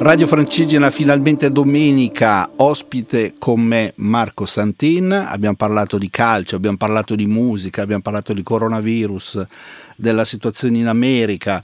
Radio 0.08 0.26
Francigena 0.26 0.90
finalmente 0.90 1.52
domenica, 1.52 2.50
ospite 2.56 3.34
con 3.38 3.60
me 3.60 3.92
Marco 3.98 4.46
Santin, 4.46 5.12
abbiamo 5.12 5.58
parlato 5.58 5.98
di 5.98 6.10
calcio, 6.10 6.56
abbiamo 6.56 6.78
parlato 6.78 7.14
di 7.14 7.28
musica, 7.28 7.82
abbiamo 7.82 8.02
parlato 8.02 8.32
di 8.32 8.42
coronavirus, 8.42 9.46
della 9.98 10.24
situazione 10.24 10.78
in 10.78 10.88
America. 10.88 11.62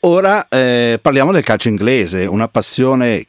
Ora 0.00 0.48
eh, 0.48 0.98
parliamo 1.02 1.30
del 1.30 1.42
calcio 1.42 1.68
inglese, 1.68 2.24
una 2.24 2.48
passione 2.48 3.26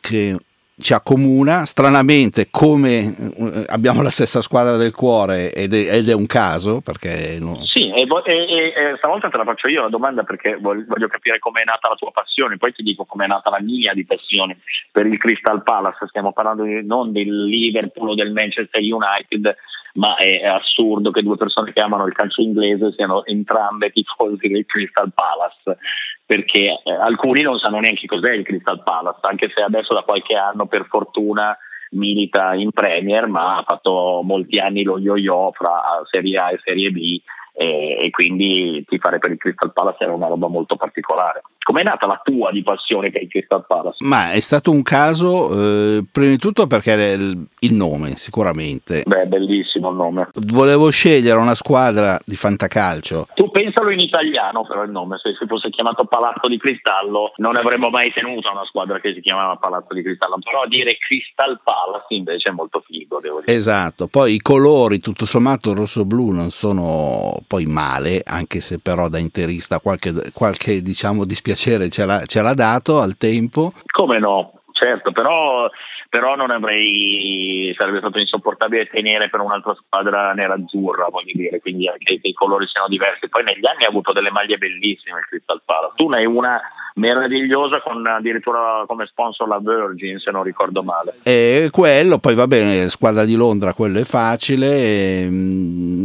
che 0.00 0.34
ci 0.78 0.92
accomuna, 0.92 1.64
stranamente 1.64 2.48
come 2.50 3.06
eh, 3.06 3.64
abbiamo 3.68 4.02
la 4.02 4.10
stessa 4.10 4.42
squadra 4.42 4.76
del 4.76 4.94
cuore 4.94 5.52
ed 5.52 5.72
è, 5.72 5.96
ed 5.96 6.08
è 6.08 6.14
un 6.14 6.26
caso 6.26 6.82
perché... 6.82 7.38
No. 7.40 7.56
Sì, 7.64 7.90
e, 7.90 8.02
e, 8.02 8.72
e, 8.76 8.94
stavolta 8.98 9.30
te 9.30 9.38
la 9.38 9.44
faccio 9.44 9.68
io 9.68 9.82
la 9.82 9.88
domanda 9.88 10.22
perché 10.22 10.58
voglio 10.60 11.08
capire 11.08 11.38
com'è 11.38 11.64
nata 11.64 11.88
la 11.88 11.94
tua 11.94 12.10
passione, 12.10 12.58
poi 12.58 12.74
ti 12.74 12.82
dico 12.82 13.06
com'è 13.06 13.26
nata 13.26 13.48
la 13.48 13.60
mia 13.60 13.94
di 13.94 14.04
passione 14.04 14.58
per 14.92 15.06
il 15.06 15.18
Crystal 15.18 15.62
Palace, 15.62 16.08
stiamo 16.08 16.32
parlando 16.32 16.64
di, 16.64 16.84
non 16.84 17.10
del 17.10 17.46
Liverpool 17.46 18.10
o 18.10 18.14
del 18.14 18.32
Manchester 18.32 18.82
United, 18.82 19.56
ma 19.94 20.16
è, 20.16 20.40
è, 20.42 20.46
assurdo 20.46 21.10
che 21.10 21.22
due 21.22 21.38
persone 21.38 21.72
che 21.72 21.80
amano 21.80 22.06
il 22.06 22.12
calcio 22.12 22.42
inglese 22.42 22.92
siano 22.92 23.24
entrambe 23.24 23.92
tifosi 23.92 24.46
del 24.48 24.66
Crystal 24.66 25.10
Palace 25.14 25.78
perché 26.26 26.80
eh, 26.82 26.92
alcuni 26.92 27.42
non 27.42 27.58
sanno 27.58 27.78
neanche 27.78 28.06
cos'è 28.06 28.32
il 28.32 28.44
Crystal 28.44 28.82
Palace, 28.82 29.20
anche 29.22 29.48
se 29.54 29.62
adesso 29.62 29.94
da 29.94 30.02
qualche 30.02 30.34
anno 30.34 30.66
per 30.66 30.86
fortuna 30.88 31.56
milita 31.92 32.52
in 32.54 32.72
Premier, 32.72 33.28
ma 33.28 33.58
ha 33.58 33.62
fatto 33.62 34.20
molti 34.24 34.58
anni 34.58 34.82
lo 34.82 34.98
yo-yo 34.98 35.52
fra 35.52 36.02
Serie 36.10 36.38
A 36.38 36.50
e 36.50 36.60
Serie 36.64 36.90
B 36.90 37.20
e, 37.54 38.06
e 38.06 38.10
quindi 38.10 38.84
tifare 38.86 39.18
per 39.18 39.30
il 39.30 39.38
Crystal 39.38 39.72
Palace 39.72 40.02
era 40.02 40.12
una 40.12 40.26
roba 40.26 40.48
molto 40.48 40.76
particolare. 40.76 41.42
Com'è 41.66 41.82
nata 41.82 42.06
la 42.06 42.20
tua 42.22 42.52
di 42.52 42.62
passione 42.62 43.10
che 43.10 43.18
il 43.18 43.28
Crystal 43.28 43.66
Palace? 43.66 43.96
Ma 44.04 44.30
è 44.30 44.38
stato 44.38 44.70
un 44.70 44.82
caso, 44.82 45.50
eh, 45.50 46.04
prima 46.12 46.30
di 46.30 46.38
tutto 46.38 46.68
perché 46.68 46.92
il, 46.92 47.44
il 47.58 47.74
nome, 47.74 48.10
sicuramente. 48.10 49.02
Beh, 49.04 49.26
bellissimo 49.26 49.90
il 49.90 49.96
nome. 49.96 50.28
Volevo 50.46 50.90
scegliere 50.90 51.40
una 51.40 51.56
squadra 51.56 52.20
di 52.24 52.36
fantacalcio. 52.36 53.26
Tu 53.34 53.50
pensalo 53.50 53.90
in 53.90 53.98
italiano 53.98 54.64
però 54.64 54.84
il 54.84 54.92
nome, 54.92 55.18
se 55.18 55.34
si 55.36 55.44
fosse 55.48 55.70
chiamato 55.70 56.04
Palazzo 56.04 56.46
di 56.46 56.56
Cristallo 56.56 57.32
non 57.38 57.56
avremmo 57.56 57.90
mai 57.90 58.12
tenuto 58.12 58.48
una 58.48 58.64
squadra 58.64 59.00
che 59.00 59.12
si 59.12 59.20
chiamava 59.20 59.56
Palazzo 59.56 59.92
di 59.92 60.02
Cristallo, 60.02 60.38
però 60.40 60.68
dire 60.68 60.96
Crystal 60.98 61.60
Palace 61.64 62.14
invece 62.14 62.50
è 62.50 62.52
molto 62.52 62.80
figo, 62.86 63.18
devo 63.20 63.40
dire. 63.44 63.52
Esatto, 63.52 64.06
poi 64.06 64.34
i 64.34 64.40
colori 64.40 65.00
tutto 65.00 65.26
sommato 65.26 65.74
rosso-blu 65.74 66.30
non 66.30 66.50
sono 66.50 67.34
poi 67.48 67.66
male, 67.66 68.22
anche 68.24 68.60
se 68.60 68.78
però 68.78 69.08
da 69.08 69.18
interista 69.18 69.80
qualche, 69.80 70.12
qualche 70.32 70.80
diciamo 70.80 71.24
dispiacere 71.24 71.54
piacere 71.56 71.88
ce 71.88 72.04
l'ha, 72.04 72.20
ce 72.20 72.42
l'ha 72.42 72.52
dato 72.52 73.00
al 73.00 73.16
tempo. 73.16 73.72
Come 73.90 74.18
no? 74.18 74.52
Certo, 74.72 75.10
però, 75.10 75.70
però, 76.10 76.36
non 76.36 76.50
avrei, 76.50 77.72
sarebbe 77.74 77.98
stato 77.98 78.18
insopportabile 78.18 78.88
tenere 78.88 79.30
per 79.30 79.40
un'altra 79.40 79.74
squadra 79.74 80.34
nera-azzurra, 80.34 81.08
voglio 81.08 81.32
dire, 81.32 81.60
quindi 81.60 81.88
anche 81.88 82.20
che 82.20 82.28
i 82.28 82.34
colori 82.34 82.66
siano 82.66 82.88
diversi. 82.88 83.30
Poi 83.30 83.42
negli 83.42 83.66
anni 83.66 83.84
ha 83.84 83.88
avuto 83.88 84.12
delle 84.12 84.30
maglie 84.30 84.58
bellissime 84.58 85.20
il 85.20 85.26
Crystal 85.26 85.62
Palace. 85.64 85.94
Tu 85.96 86.08
ne 86.08 86.18
hai 86.18 86.26
una 86.26 86.60
meravigliosa 86.96 87.80
con 87.80 88.06
addirittura 88.06 88.84
come 88.86 89.06
sponsor 89.06 89.48
la 89.48 89.58
Virgin, 89.58 90.18
se 90.18 90.30
non 90.30 90.42
ricordo 90.42 90.82
male. 90.82 91.14
E 91.22 91.68
quello, 91.70 92.18
poi 92.18 92.34
va 92.34 92.46
bene, 92.46 92.88
squadra 92.88 93.24
di 93.24 93.34
Londra, 93.34 93.72
quello 93.72 93.98
è 93.98 94.04
facile, 94.04 94.66
e, 94.66 95.30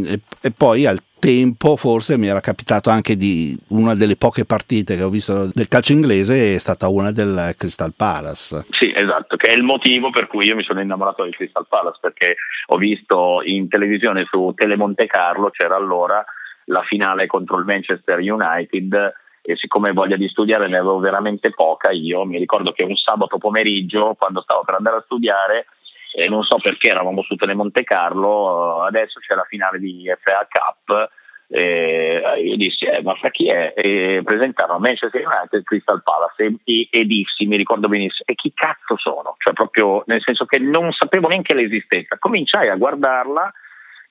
e, 0.06 0.20
e 0.40 0.50
poi 0.56 0.86
al 0.86 1.00
tempo 1.22 1.76
forse 1.76 2.18
mi 2.18 2.26
era 2.26 2.40
capitato 2.40 2.90
anche 2.90 3.14
di 3.14 3.56
una 3.68 3.94
delle 3.94 4.16
poche 4.16 4.44
partite 4.44 4.96
che 4.96 5.04
ho 5.04 5.08
visto 5.08 5.48
del 5.52 5.68
calcio 5.68 5.92
inglese 5.92 6.56
è 6.56 6.58
stata 6.58 6.88
una 6.88 7.12
del 7.12 7.54
Crystal 7.56 7.92
Palace. 7.96 8.64
Sì, 8.70 8.92
esatto, 8.92 9.36
che 9.36 9.52
è 9.52 9.56
il 9.56 9.62
motivo 9.62 10.10
per 10.10 10.26
cui 10.26 10.46
io 10.46 10.56
mi 10.56 10.64
sono 10.64 10.80
innamorato 10.80 11.22
del 11.22 11.34
Crystal 11.34 11.66
Palace 11.68 11.98
perché 12.00 12.34
ho 12.66 12.76
visto 12.76 13.40
in 13.44 13.68
televisione 13.68 14.26
su 14.28 14.52
Telemonte 14.56 15.06
Carlo, 15.06 15.50
c'era 15.50 15.76
allora 15.76 16.24
la 16.66 16.82
finale 16.82 17.26
contro 17.26 17.56
il 17.56 17.64
Manchester 17.64 18.18
United 18.18 19.12
e 19.42 19.56
siccome 19.56 19.92
voglia 19.92 20.16
di 20.16 20.28
studiare 20.28 20.68
ne 20.68 20.78
avevo 20.78 20.98
veramente 20.98 21.50
poca 21.50 21.90
io, 21.90 22.24
mi 22.24 22.38
ricordo 22.38 22.72
che 22.72 22.84
un 22.84 22.96
sabato 22.96 23.38
pomeriggio 23.38 24.14
quando 24.18 24.40
stavo 24.40 24.62
per 24.62 24.76
andare 24.76 24.98
a 24.98 25.02
studiare 25.02 25.66
e 26.14 26.28
non 26.28 26.42
so 26.42 26.58
perché 26.58 26.90
eravamo 26.90 27.22
su 27.22 27.34
Telemonte 27.36 27.84
Carlo, 27.84 28.82
adesso 28.82 29.18
c'è 29.20 29.34
la 29.34 29.46
finale 29.48 29.78
di 29.78 30.04
FA 30.20 30.46
Cup. 30.48 31.10
Eh, 31.48 32.22
io 32.44 32.56
dissi, 32.56 32.84
eh, 32.84 33.02
ma 33.02 33.14
fra 33.14 33.30
chi 33.30 33.48
è? 33.48 33.74
E 33.76 34.22
presentarono 34.24 34.78
Manchester 34.78 35.26
United 35.26 35.60
e 35.60 35.62
Crystal 35.64 36.02
Palace 36.02 36.60
e, 36.64 36.88
e, 36.90 37.04
dissi, 37.04 37.46
mi 37.46 37.56
ricordo 37.56 37.88
benissimo, 37.88 38.24
e 38.26 38.34
chi 38.34 38.52
cazzo 38.54 38.96
sono? 38.96 39.36
Cioè 39.38 39.52
proprio 39.52 40.02
nel 40.06 40.22
senso 40.22 40.44
che 40.44 40.58
non 40.58 40.92
sapevo 40.92 41.28
neanche 41.28 41.54
l'esistenza. 41.54 42.16
Cominciai 42.18 42.68
a 42.68 42.76
guardarla 42.76 43.52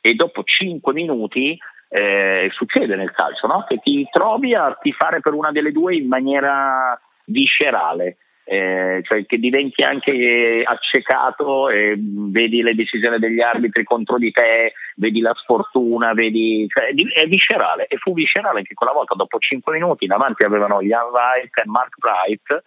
e 0.01 0.13
dopo 0.15 0.43
5 0.43 0.93
minuti 0.93 1.57
eh, 1.91 2.49
succede 2.53 2.95
nel 2.95 3.11
calcio, 3.11 3.47
no? 3.47 3.65
che 3.67 3.77
ti 3.77 4.07
trovi 4.11 4.55
a 4.55 4.77
tifare 4.81 5.19
per 5.19 5.33
una 5.33 5.51
delle 5.51 5.71
due 5.71 5.95
in 5.95 6.07
maniera 6.07 6.99
viscerale 7.25 8.17
eh, 8.43 9.01
cioè 9.03 9.25
che 9.25 9.37
diventi 9.37 9.81
anche 9.83 10.61
accecato 10.65 11.69
e 11.69 11.95
vedi 11.97 12.61
le 12.61 12.75
decisioni 12.75 13.17
degli 13.19 13.39
arbitri 13.39 13.83
contro 13.85 14.17
di 14.17 14.31
te, 14.31 14.73
vedi 14.95 15.21
la 15.21 15.33
sfortuna, 15.35 16.13
vedi, 16.13 16.67
cioè, 16.67 16.93
è 16.93 17.27
viscerale 17.27 17.87
e 17.87 17.95
fu 17.95 18.13
viscerale 18.13 18.59
anche 18.59 18.73
quella 18.73 18.91
volta, 18.91 19.15
dopo 19.15 19.37
5 19.37 19.71
minuti 19.71 20.05
davanti 20.05 20.43
avevano 20.43 20.81
Ian 20.81 21.07
Wright 21.11 21.57
e 21.59 21.63
Mark 21.65 21.95
Wright, 22.01 22.63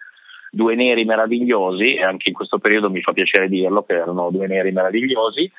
due 0.50 0.74
neri 0.74 1.04
meravigliosi 1.04 1.96
e 1.96 2.02
anche 2.02 2.28
in 2.28 2.34
questo 2.34 2.58
periodo 2.58 2.88
mi 2.88 3.02
fa 3.02 3.12
piacere 3.12 3.48
dirlo 3.48 3.82
che 3.82 3.94
erano 3.94 4.30
due 4.30 4.46
neri 4.46 4.70
meravigliosi 4.70 5.50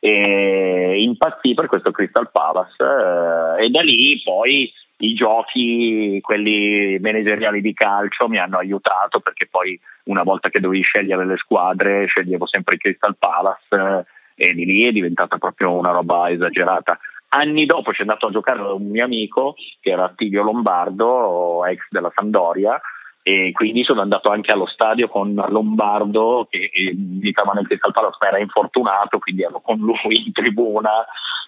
e 0.00 1.02
impazzì 1.02 1.52
per 1.52 1.66
questo 1.66 1.90
Crystal 1.90 2.30
Palace 2.32 2.82
eh, 2.82 3.66
e 3.66 3.68
da 3.68 3.82
lì 3.82 4.20
poi 4.24 4.72
i 5.02 5.14
giochi, 5.14 6.18
quelli 6.20 6.98
manageriali 7.00 7.60
di 7.60 7.72
calcio, 7.72 8.28
mi 8.28 8.38
hanno 8.38 8.58
aiutato 8.58 9.20
perché 9.20 9.46
poi 9.46 9.78
una 10.04 10.22
volta 10.22 10.48
che 10.48 10.60
dovevi 10.60 10.82
scegliere 10.82 11.24
le 11.24 11.36
squadre 11.36 12.06
sceglievo 12.06 12.46
sempre 12.46 12.76
il 12.76 12.80
Crystal 12.80 13.16
Palace 13.18 14.06
eh, 14.36 14.48
e 14.48 14.54
di 14.54 14.64
lì 14.64 14.86
è 14.86 14.92
diventata 14.92 15.38
proprio 15.38 15.72
una 15.72 15.90
roba 15.90 16.30
esagerata. 16.30 16.98
Anni 17.32 17.64
dopo 17.64 17.92
c'è 17.92 18.00
andato 18.00 18.26
a 18.26 18.30
giocare 18.30 18.60
un 18.60 18.88
mio 18.88 19.04
amico 19.04 19.54
che 19.80 19.90
era 19.90 20.04
Attilio 20.04 20.42
Lombardo, 20.42 21.64
ex 21.64 21.86
della 21.90 22.10
Sandoria, 22.14 22.80
e 23.22 23.52
quindi 23.52 23.84
sono 23.84 24.00
andato 24.00 24.30
anche 24.30 24.50
allo 24.50 24.66
stadio 24.66 25.08
con 25.08 25.34
Lombardo 25.48 26.46
che 26.50 26.70
militava 26.96 27.52
nel 27.52 27.66
Crystal 27.66 27.92
Palace 27.92 28.16
ma 28.20 28.28
era 28.28 28.38
infortunato, 28.38 29.18
quindi 29.18 29.42
ero 29.42 29.60
con 29.60 29.78
lui 29.78 30.24
in 30.26 30.32
tribuna. 30.32 31.04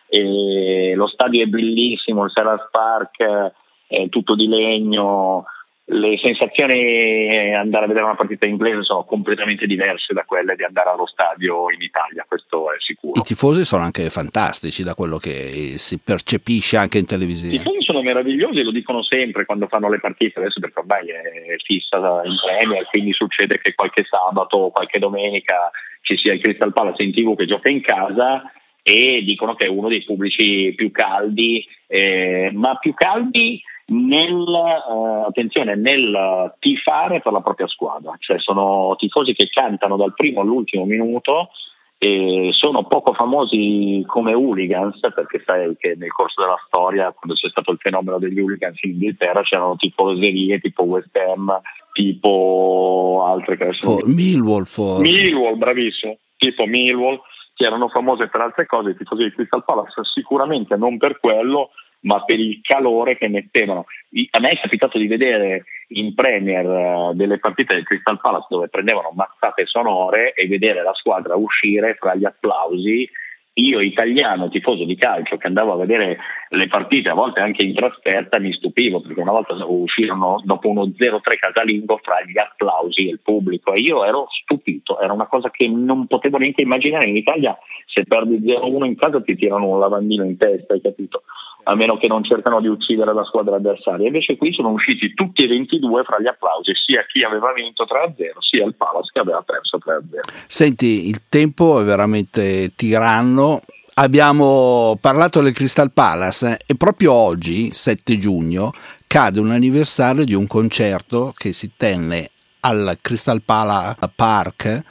E 0.07 0.93
lo 0.95 1.07
stadio 1.07 1.43
è 1.43 1.47
bellissimo, 1.47 2.25
il 2.25 2.31
Sarah 2.31 2.69
Park 2.71 3.53
è 3.87 4.09
tutto 4.11 4.35
di 4.35 4.47
legno, 4.47 5.45
le 5.85 6.17
sensazioni 6.19 7.55
andare 7.55 7.85
a 7.85 7.89
vedere 7.89 8.05
una 8.05 8.15
partita 8.15 8.47
inglese 8.47 8.83
sono 8.83 9.05
completamente 9.05 9.67
diverse 9.67 10.15
da 10.15 10.25
quelle 10.25 10.55
di 10.55 10.63
andare 10.63 10.91
allo 10.91 11.07
stadio 11.07 11.71
in 11.71 11.83
Italia, 11.83 12.25
questo 12.27 12.73
è 12.73 12.77
sicuro. 12.79 13.21
I 13.21 13.25
tifosi 13.25 13.65
sono 13.65 13.83
anche 13.83 14.09
fantastici 14.09 14.83
da 14.85 14.95
quello 14.95 15.19
che 15.19 15.75
si 15.77 15.99
percepisce 15.99 16.77
anche 16.77 16.99
in 16.99 17.07
televisione. 17.07 17.55
I 17.55 17.59
tifosi 17.59 17.83
sono 17.83 18.03
meravigliosi, 18.03 18.63
lo 18.63 18.71
dicono 18.71 19.03
sempre 19.03 19.45
quando 19.45 19.67
fanno 19.67 19.91
le 19.91 19.99
partite, 19.99 20.39
adesso 20.39 20.61
perché 20.61 20.79
ormai 20.79 21.09
è 21.09 21.57
fissa 21.65 21.97
in 21.97 22.37
Premier, 22.41 22.87
quindi 22.87 23.13
succede 23.13 23.59
che 23.59 23.75
qualche 23.75 24.05
sabato 24.05 24.57
o 24.57 24.71
qualche 24.71 24.99
domenica 24.99 25.71
ci 26.03 26.17
sia 26.17 26.33
il 26.33 26.41
Crystal 26.41 26.73
Palace 26.73 27.03
in 27.03 27.13
tv 27.13 27.37
che 27.37 27.47
gioca 27.47 27.71
in 27.71 27.81
casa 27.81 28.43
e 28.83 29.23
dicono 29.25 29.55
che 29.55 29.67
è 29.67 29.69
uno 29.69 29.89
dei 29.89 30.03
pubblici 30.03 30.73
più 30.75 30.91
caldi, 30.91 31.65
eh, 31.87 32.51
ma 32.53 32.77
più 32.77 32.95
caldi 32.95 33.61
nel, 33.87 34.47
eh, 34.47 35.25
attenzione, 35.27 35.77
nel 35.77 36.55
tifare 36.59 37.21
per 37.21 37.33
la 37.33 37.41
propria 37.41 37.69
squadra, 37.69 38.15
cioè 38.19 38.39
sono 38.39 38.95
tifosi 38.97 39.35
che 39.35 39.49
cantano 39.49 39.97
dal 39.97 40.15
primo 40.15 40.41
all'ultimo 40.41 40.85
minuto 40.85 41.51
e 41.99 42.49
sono 42.51 42.85
poco 42.85 43.13
famosi 43.13 44.03
come 44.09 44.35
hooligans 44.35 44.99
perché 44.99 45.41
sai 45.47 45.77
che 45.79 45.95
nel 45.97 46.11
corso 46.11 46.43
della 46.43 46.61
storia 46.67 47.13
quando 47.13 47.37
c'è 47.37 47.49
stato 47.49 47.71
il 47.71 47.79
fenomeno 47.79 48.19
degli 48.19 48.41
hooligans 48.41 48.83
in 48.83 48.95
Inghilterra 48.95 49.43
c'erano 49.43 49.77
tifoserie 49.77 50.59
tipo 50.59 50.83
West 50.83 51.17
Ham 51.17 51.61
tipo 51.93 53.23
altre 53.25 53.57
che 53.57 53.63
adesso 53.63 53.99
For, 53.99 54.09
Millwall 54.09 54.65
forse. 54.65 55.03
Millwall 55.03 55.57
bravissimo 55.57 56.19
tipo 56.39 56.67
Millwall 56.67 57.21
che 57.55 57.65
erano 57.65 57.89
famose 57.89 58.29
per 58.29 58.41
altre 58.41 58.67
cose 58.67 58.91
i 58.91 58.97
tifosi 58.97 59.25
di 59.25 59.33
Crystal 59.33 59.65
Palace 59.65 60.03
sicuramente 60.05 60.77
non 60.77 60.99
per 60.99 61.19
quello 61.21 61.71
ma 62.03 62.25
per 62.25 62.39
il 62.39 62.61
calore 62.63 63.17
che 63.17 63.29
mettevano. 63.29 63.87
A 64.31 64.41
me 64.41 64.51
è 64.51 64.61
capitato 64.61 64.99
di 64.99 65.07
vedere 65.07 65.65
in 65.89 66.15
Premier 66.15 66.67
eh, 66.67 67.11
delle 67.15 67.39
partite 67.39 67.75
del 67.75 67.85
Crystal 67.85 68.21
Palace 68.21 68.47
dove 68.51 68.69
prendevano 68.69 69.13
mazzate 69.15 69.67
sonore 69.67 70.33
e 70.35 70.47
vedere 70.49 70.83
la 70.83 70.95
squadra 70.95 71.37
uscire 71.37 71.95
fra 71.95 72.15
gli 72.15 72.25
applausi 72.25 73.09
io 73.55 73.81
italiano, 73.81 74.49
tifoso 74.49 74.85
di 74.85 74.97
calcio, 74.97 75.37
che 75.37 75.47
andavo 75.47 75.73
a 75.73 75.77
vedere 75.77 76.19
le 76.49 76.69
partite, 76.69 77.11
a 77.11 77.15
volte 77.15 77.41
anche 77.41 77.63
in 77.63 77.75
trasferta, 77.75 78.39
mi 78.39 78.53
stupivo 78.53 79.01
perché 79.01 79.21
una 79.21 79.33
volta 79.33 79.55
uscirono 79.67 80.41
dopo 80.45 80.69
uno 80.69 80.85
0-3 80.85 81.21
casalingo 81.39 81.99
fra 82.03 82.23
gli 82.23 82.39
applausi 82.39 83.09
e 83.09 83.13
il 83.13 83.21
pubblico 83.23 83.73
e 83.73 83.81
io 83.81 84.05
ero 84.05 84.27
stupito, 84.43 85.01
era 85.01 85.13
una 85.13 85.27
cosa 85.27 85.51
che 85.51 85.69
non 85.69 86.07
potevo 86.07 86.39
neanche 86.39 86.63
immaginare. 86.63 87.09
In 87.09 87.17
Italia 87.17 87.57
se 87.87 88.05
perdi 88.05 88.39
0-1 88.39 88.85
in 88.85 88.97
casa 88.97 89.21
ti 89.21 89.37
tirano 89.37 89.69
un 89.69 89.79
lavandino 89.79 90.25
in 90.25 90.37
testa, 90.39 90.73
hai 90.73 90.81
capito? 90.81 91.23
A 91.65 91.75
meno 91.75 91.97
che 91.97 92.09
non 92.09 92.25
cercano 92.25 92.61
di 92.61 92.67
uccidere 92.67 93.15
la 93.15 93.25
squadra 93.25 93.57
avversaria. 93.57 94.07
Invece 94.07 94.37
qui 94.37 94.53
sono 94.53 94.71
usciti 94.71 95.15
tutti 95.15 95.45
e 95.45 95.49
22 95.49 96.03
fra 96.03 96.21
gli 96.21 96.27
applausi, 96.27 96.73
sia 96.75 97.05
chi 97.07 97.23
aveva 97.23 97.53
vinto 97.53 97.85
3-0, 97.85 98.39
sia 98.41 98.65
il 98.65 98.75
Palace 98.75 99.11
che 99.13 99.21
aveva 99.21 99.43
perso 99.43 99.79
3-0. 99.79 100.47
Senti, 100.47 101.09
il 101.09 101.23
tempo 101.29 101.81
è 101.81 101.85
veramente 101.85 102.73
tiranno 102.75 103.61
abbiamo 103.95 104.97
parlato 105.01 105.41
del 105.41 105.53
Crystal 105.53 105.93
Palace 105.93 106.59
e 106.67 106.77
proprio 106.77 107.13
oggi, 107.13 107.71
7 107.71 108.19
giugno, 108.19 108.73
cade 109.07 109.41
un 109.41 109.51
anniversario 109.51 110.25
di 110.25 110.35
un 110.35 110.47
concerto 110.47 111.33
che 111.37 111.53
si 111.53 111.73
tenne 111.77 112.31
al 112.61 112.99
Crystal 113.01 113.43
Palace 113.43 113.99
Park 114.15 114.83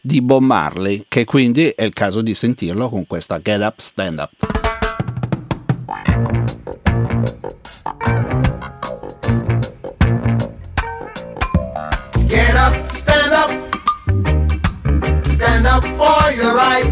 di 0.00 0.22
Bob 0.22 0.42
Marley, 0.42 1.04
che 1.08 1.24
quindi 1.24 1.68
è 1.68 1.82
il 1.82 1.92
caso 1.92 2.22
di 2.22 2.34
sentirlo 2.34 2.88
con 2.88 3.06
questa 3.06 3.40
Get 3.40 3.60
Up 3.60 3.78
Stand 3.78 4.18
Up. 4.18 4.65
Up 15.76 15.84
for 16.00 16.32
your 16.32 16.54
right. 16.54 16.90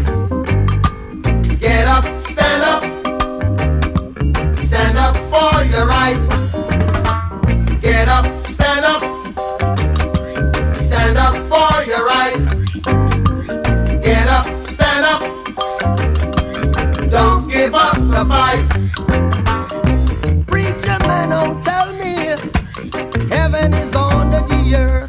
Get 1.59 1.87
up, 1.87 2.05
stand 2.27 2.61
up. 2.71 2.83
Stand 4.65 4.97
up 4.99 5.15
for 5.31 5.63
your 5.73 5.87
right. 5.87 6.19
Get 7.81 8.07
up, 8.07 8.25
stand 8.53 8.85
up. 8.85 9.01
Stand 10.85 11.17
up 11.17 11.35
for 11.51 11.83
your 11.89 12.05
right. 12.05 12.37
Get 14.03 14.27
up, 14.27 14.45
stand 14.61 15.05
up. 15.13 15.21
Don't 17.09 17.49
give 17.49 17.73
up 17.73 17.95
the 18.13 18.23
fight. 18.29 18.65
Preacher 20.45 20.99
man, 21.07 21.29
don't 21.29 21.63
tell 21.63 21.91
me 21.93 22.13
heaven 23.29 23.73
is 23.73 23.95
under 23.95 24.41
the 24.41 24.75
earth. 24.75 25.04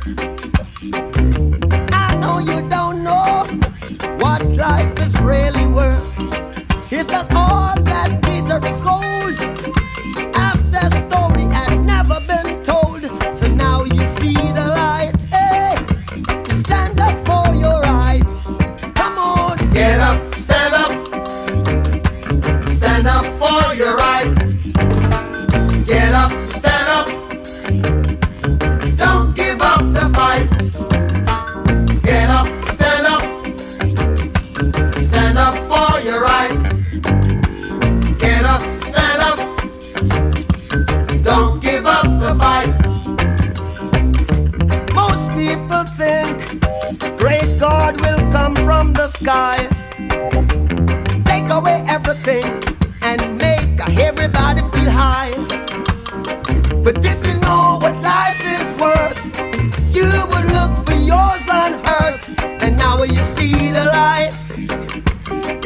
The 63.77 63.85
light. 63.85 64.33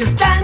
Stand 0.05 0.40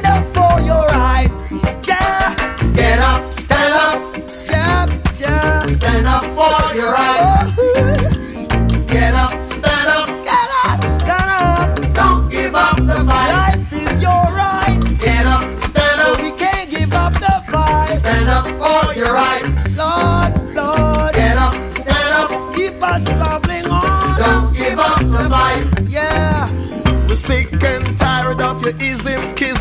tired 28.73 28.81
of 28.81 29.39
your 29.39 29.56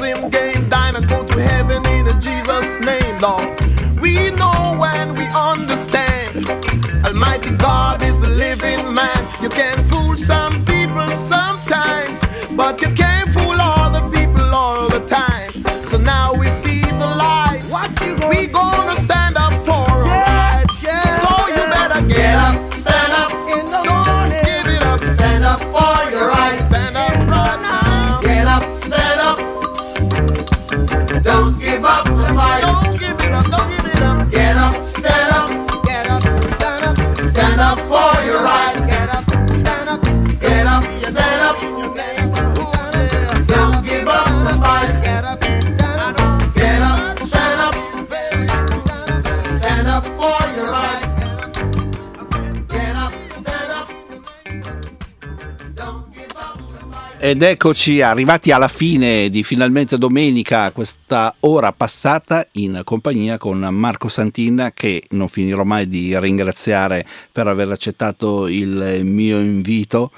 Ed 57.28 57.42
eccoci 57.42 58.02
arrivati 58.02 58.52
alla 58.52 58.68
fine 58.68 59.28
di 59.30 59.42
finalmente 59.42 59.98
domenica, 59.98 60.70
questa 60.70 61.34
ora 61.40 61.72
passata 61.72 62.46
in 62.52 62.82
compagnia 62.84 63.36
con 63.36 63.58
Marco 63.58 64.06
Santin 64.06 64.70
che 64.72 65.02
non 65.10 65.26
finirò 65.26 65.64
mai 65.64 65.88
di 65.88 66.16
ringraziare 66.20 67.04
per 67.32 67.48
aver 67.48 67.72
accettato 67.72 68.46
il 68.46 69.00
mio 69.02 69.40
invito 69.40 70.12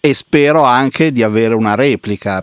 e 0.00 0.14
spero 0.14 0.62
anche 0.62 1.10
di 1.10 1.22
avere 1.22 1.52
una 1.52 1.74
replica 1.74 2.42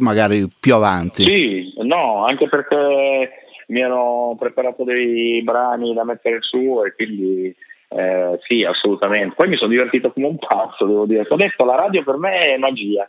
magari 0.00 0.46
più 0.60 0.74
avanti. 0.74 1.22
Sì, 1.22 1.72
no, 1.78 2.26
anche 2.26 2.50
perché 2.50 3.30
mi 3.68 3.80
ero 3.80 4.36
preparato 4.38 4.84
dei 4.84 5.42
brani 5.42 5.94
da 5.94 6.04
mettere 6.04 6.42
su 6.42 6.82
e 6.84 6.94
quindi 6.94 7.56
eh, 7.88 8.38
sì, 8.46 8.64
assolutamente. 8.64 9.34
Poi 9.34 9.48
mi 9.48 9.56
sono 9.56 9.70
divertito 9.70 10.12
come 10.12 10.26
un 10.26 10.36
pazzo, 10.36 10.84
devo 10.84 11.06
dire. 11.06 11.24
Ho 11.26 11.36
detto, 11.36 11.64
la 11.64 11.76
radio 11.76 12.04
per 12.04 12.18
me 12.18 12.54
è 12.54 12.58
magia. 12.58 13.08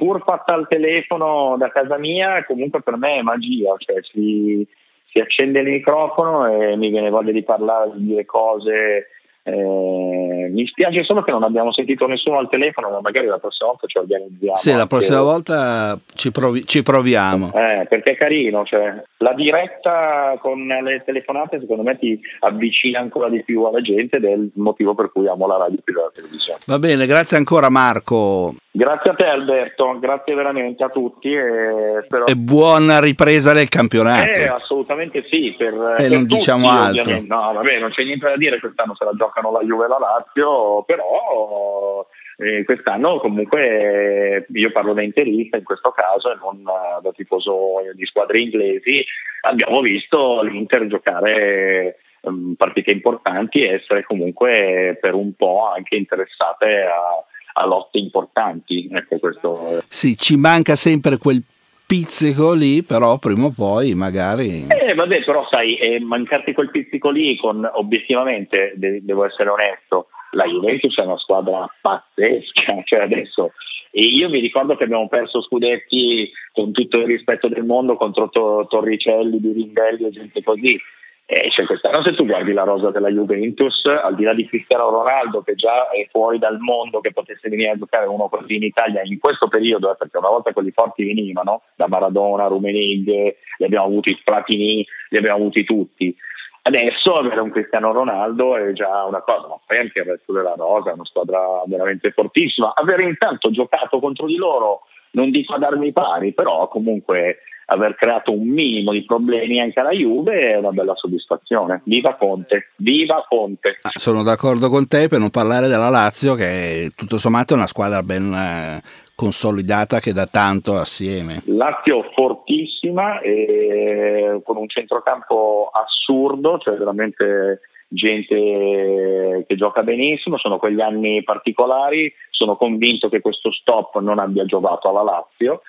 Pur 0.00 0.22
fatta 0.22 0.54
al 0.54 0.66
telefono 0.66 1.56
da 1.58 1.68
casa 1.70 1.98
mia, 1.98 2.42
comunque 2.46 2.80
per 2.80 2.96
me 2.96 3.18
è 3.18 3.22
magia, 3.22 3.74
cioè 3.76 3.96
si, 4.02 4.66
si 5.10 5.18
accende 5.18 5.60
il 5.60 5.68
microfono 5.68 6.46
e 6.46 6.74
mi 6.76 6.88
viene 6.88 7.10
voglia 7.10 7.32
di 7.32 7.42
parlare, 7.42 7.90
di 7.96 8.06
dire 8.06 8.24
cose. 8.24 9.08
Eh, 9.42 10.48
mi 10.50 10.66
spiace 10.66 11.02
solo 11.02 11.22
che 11.22 11.30
non 11.30 11.42
abbiamo 11.42 11.72
sentito 11.72 12.06
nessuno 12.06 12.38
al 12.38 12.48
telefono, 12.48 12.90
ma 12.90 13.00
magari 13.00 13.26
la 13.26 13.38
prossima 13.38 13.70
volta 13.70 13.86
ci 13.86 13.98
organizziamo. 13.98 14.56
Sì, 14.56 14.70
la 14.70 14.76
anche- 14.76 14.88
prossima 14.88 15.22
volta 15.22 15.98
ci, 16.14 16.30
provi- 16.30 16.66
ci 16.66 16.82
proviamo. 16.82 17.52
eh, 17.54 17.86
perché 17.88 18.12
è 18.12 18.16
carino, 18.16 18.64
cioè, 18.64 19.02
la 19.18 19.34
diretta 19.34 20.38
con 20.40 20.66
le 20.66 21.02
telefonate 21.04 21.60
secondo 21.60 21.82
me 21.82 21.98
ti 21.98 22.18
avvicina 22.40 23.00
ancora 23.00 23.28
di 23.28 23.42
più 23.42 23.64
alla 23.64 23.80
gente 23.80 24.16
ed 24.16 24.24
è 24.24 24.32
il 24.32 24.50
motivo 24.54 24.94
per 24.94 25.10
cui 25.12 25.28
amo 25.28 25.46
la 25.46 25.56
radio 25.58 25.78
più 25.84 25.94
della 25.94 26.10
televisione. 26.14 26.60
Va 26.66 26.78
bene, 26.78 27.06
grazie 27.06 27.36
ancora 27.36 27.68
Marco. 27.68 28.54
Grazie 28.72 29.10
a 29.10 29.14
te 29.14 29.24
Alberto, 29.24 29.98
grazie 29.98 30.32
veramente 30.32 30.84
a 30.84 30.90
tutti 30.90 31.32
e, 31.32 32.02
spero... 32.04 32.26
e 32.26 32.36
buona 32.36 33.00
ripresa 33.00 33.52
del 33.52 33.68
campionato. 33.68 34.30
Eh, 34.30 34.46
assolutamente 34.46 35.24
sì, 35.28 35.52
per, 35.58 35.74
e 35.74 36.02
per 36.02 36.10
non 36.10 36.20
tutti, 36.20 36.34
diciamo 36.34 36.70
altro. 36.70 37.20
No, 37.26 37.52
vabbè, 37.54 37.80
non 37.80 37.90
c'è 37.90 38.04
niente 38.04 38.28
da 38.28 38.36
dire, 38.36 38.60
quest'anno 38.60 38.94
se 38.94 39.04
la 39.04 39.12
giocano 39.16 39.50
la 39.50 39.62
Juve 39.62 39.86
e 39.86 39.88
la 39.88 39.98
Lazio, 39.98 40.84
però 40.84 42.06
eh, 42.36 42.62
quest'anno 42.64 43.18
comunque 43.18 44.46
io 44.48 44.70
parlo 44.70 44.94
da 44.94 45.02
interista 45.02 45.56
in 45.56 45.64
questo 45.64 45.90
caso 45.90 46.30
e 46.30 46.36
non 46.36 46.62
da 46.62 47.10
tifoso 47.10 47.80
di 47.94 48.06
squadre 48.06 48.38
inglesi, 48.38 49.04
abbiamo 49.42 49.80
visto 49.80 50.42
l'Inter 50.42 50.86
giocare 50.86 51.98
um, 52.20 52.54
partite 52.56 52.92
importanti 52.92 53.62
e 53.62 53.74
essere 53.74 54.04
comunque 54.04 54.96
per 55.00 55.14
un 55.14 55.34
po' 55.34 55.68
anche 55.74 55.96
interessate 55.96 56.82
a 56.82 57.24
a 57.52 57.66
lotte 57.66 57.98
importanti. 57.98 58.88
Ecco, 58.90 59.18
questo... 59.18 59.82
Sì, 59.88 60.16
ci 60.16 60.36
manca 60.36 60.76
sempre 60.76 61.18
quel 61.18 61.42
pizzico 61.86 62.52
lì, 62.52 62.82
però 62.82 63.18
prima 63.18 63.46
o 63.46 63.52
poi 63.54 63.94
magari... 63.94 64.66
Eh, 64.68 64.94
vabbè, 64.94 65.24
però 65.24 65.46
sai, 65.48 65.76
eh, 65.76 65.98
mancarti 66.00 66.52
quel 66.52 66.70
pizzico 66.70 67.10
lì 67.10 67.36
con, 67.36 67.68
obiettivamente, 67.74 68.74
de- 68.76 69.00
devo 69.02 69.24
essere 69.24 69.48
onesto, 69.48 70.06
la 70.32 70.44
Juventus 70.44 70.96
è 70.96 71.02
una 71.02 71.18
squadra 71.18 71.66
pazzesca, 71.80 72.82
cioè 72.86 73.00
adesso... 73.00 73.52
E 73.92 74.04
io 74.04 74.28
mi 74.28 74.38
ricordo 74.38 74.76
che 74.76 74.84
abbiamo 74.84 75.08
perso 75.08 75.42
scudetti 75.42 76.30
con 76.52 76.70
tutto 76.70 76.98
il 76.98 77.06
rispetto 77.06 77.48
del 77.48 77.64
mondo 77.64 77.96
contro 77.96 78.28
to- 78.28 78.64
Torricelli, 78.68 79.40
Birindelli 79.40 80.06
e 80.06 80.10
gente 80.10 80.44
così 80.44 80.80
eh, 81.26 81.48
cioè 81.50 81.64
quest'anno 81.64 82.02
se 82.02 82.14
tu 82.14 82.26
guardi 82.26 82.52
la 82.52 82.64
rosa 82.64 82.90
della 82.90 83.08
Juventus, 83.08 83.84
al 83.84 84.16
di 84.16 84.24
là 84.24 84.34
di 84.34 84.48
Cristiano 84.48 84.90
Ronaldo 84.90 85.42
che 85.42 85.54
già 85.54 85.88
è 85.90 86.08
fuori 86.10 86.38
dal 86.38 86.58
mondo, 86.58 87.00
che 87.00 87.12
potesse 87.12 87.48
venire 87.48 87.70
a 87.70 87.76
giocare 87.78 88.06
uno 88.06 88.28
così 88.28 88.56
in 88.56 88.64
Italia 88.64 89.02
in 89.04 89.18
questo 89.20 89.46
periodo, 89.46 89.92
eh, 89.92 89.96
perché 89.96 90.18
una 90.18 90.28
volta 90.30 90.52
quelli 90.52 90.72
forti 90.72 91.04
venivano, 91.04 91.62
da 91.76 91.86
Maradona, 91.86 92.48
Rumenig, 92.48 93.06
li 93.06 93.64
abbiamo 93.64 93.86
avuti 93.86 94.20
Platini, 94.24 94.84
li 95.10 95.16
abbiamo 95.16 95.36
avuti 95.36 95.64
tutti. 95.64 96.16
Adesso 96.62 97.14
avere 97.14 97.40
un 97.40 97.50
Cristiano 97.50 97.92
Ronaldo 97.92 98.56
è 98.56 98.72
già 98.72 99.04
una 99.04 99.22
cosa, 99.22 99.48
ma 99.48 99.58
poi 99.64 99.78
anche 99.78 100.00
il 100.00 100.04
resto 100.04 100.32
della 100.32 100.54
rosa 100.56 100.90
è 100.90 100.94
una 100.94 101.04
squadra 101.04 101.62
veramente 101.66 102.10
fortissima. 102.10 102.74
Avere 102.74 103.04
intanto 103.04 103.50
giocato 103.50 103.98
contro 103.98 104.26
di 104.26 104.36
loro, 104.36 104.82
non 105.12 105.30
dico 105.30 105.54
a 105.54 105.58
darmi 105.58 105.92
pari, 105.92 106.34
però 106.34 106.68
comunque 106.68 107.38
aver 107.70 107.94
creato 107.94 108.32
un 108.32 108.48
minimo 108.48 108.92
di 108.92 109.04
problemi 109.04 109.60
anche 109.60 109.78
alla 109.78 109.92
Juve 109.92 110.52
è 110.52 110.56
una 110.56 110.70
bella 110.70 110.94
soddisfazione. 110.96 111.82
Viva 111.84 112.16
Conte, 112.16 112.70
viva 112.76 113.24
Conte. 113.28 113.78
Ah, 113.82 113.90
sono 113.94 114.22
d'accordo 114.22 114.68
con 114.68 114.88
te 114.88 115.06
per 115.08 115.20
non 115.20 115.30
parlare 115.30 115.68
della 115.68 115.88
Lazio 115.88 116.34
che 116.34 116.90
tutto 116.96 117.16
sommato 117.16 117.54
è 117.54 117.56
una 117.56 117.68
squadra 117.68 118.02
ben 118.02 118.32
eh, 118.32 118.82
consolidata 119.14 120.00
che 120.00 120.12
da 120.12 120.26
tanto 120.26 120.74
assieme. 120.74 121.42
Lazio 121.46 122.10
fortissima 122.12 123.20
e 123.20 124.40
con 124.44 124.56
un 124.56 124.68
centrocampo 124.68 125.70
assurdo, 125.72 126.58
cioè 126.58 126.76
veramente 126.76 127.60
gente 127.86 129.44
che 129.46 129.56
gioca 129.56 129.82
benissimo, 129.82 130.38
sono 130.38 130.58
quegli 130.58 130.80
anni 130.80 131.22
particolari, 131.22 132.12
sono 132.30 132.56
convinto 132.56 133.08
che 133.08 133.20
questo 133.20 133.52
stop 133.52 134.00
non 134.00 134.18
abbia 134.18 134.44
giovato 134.44 134.88
alla 134.88 135.02
Lazio 135.02 135.62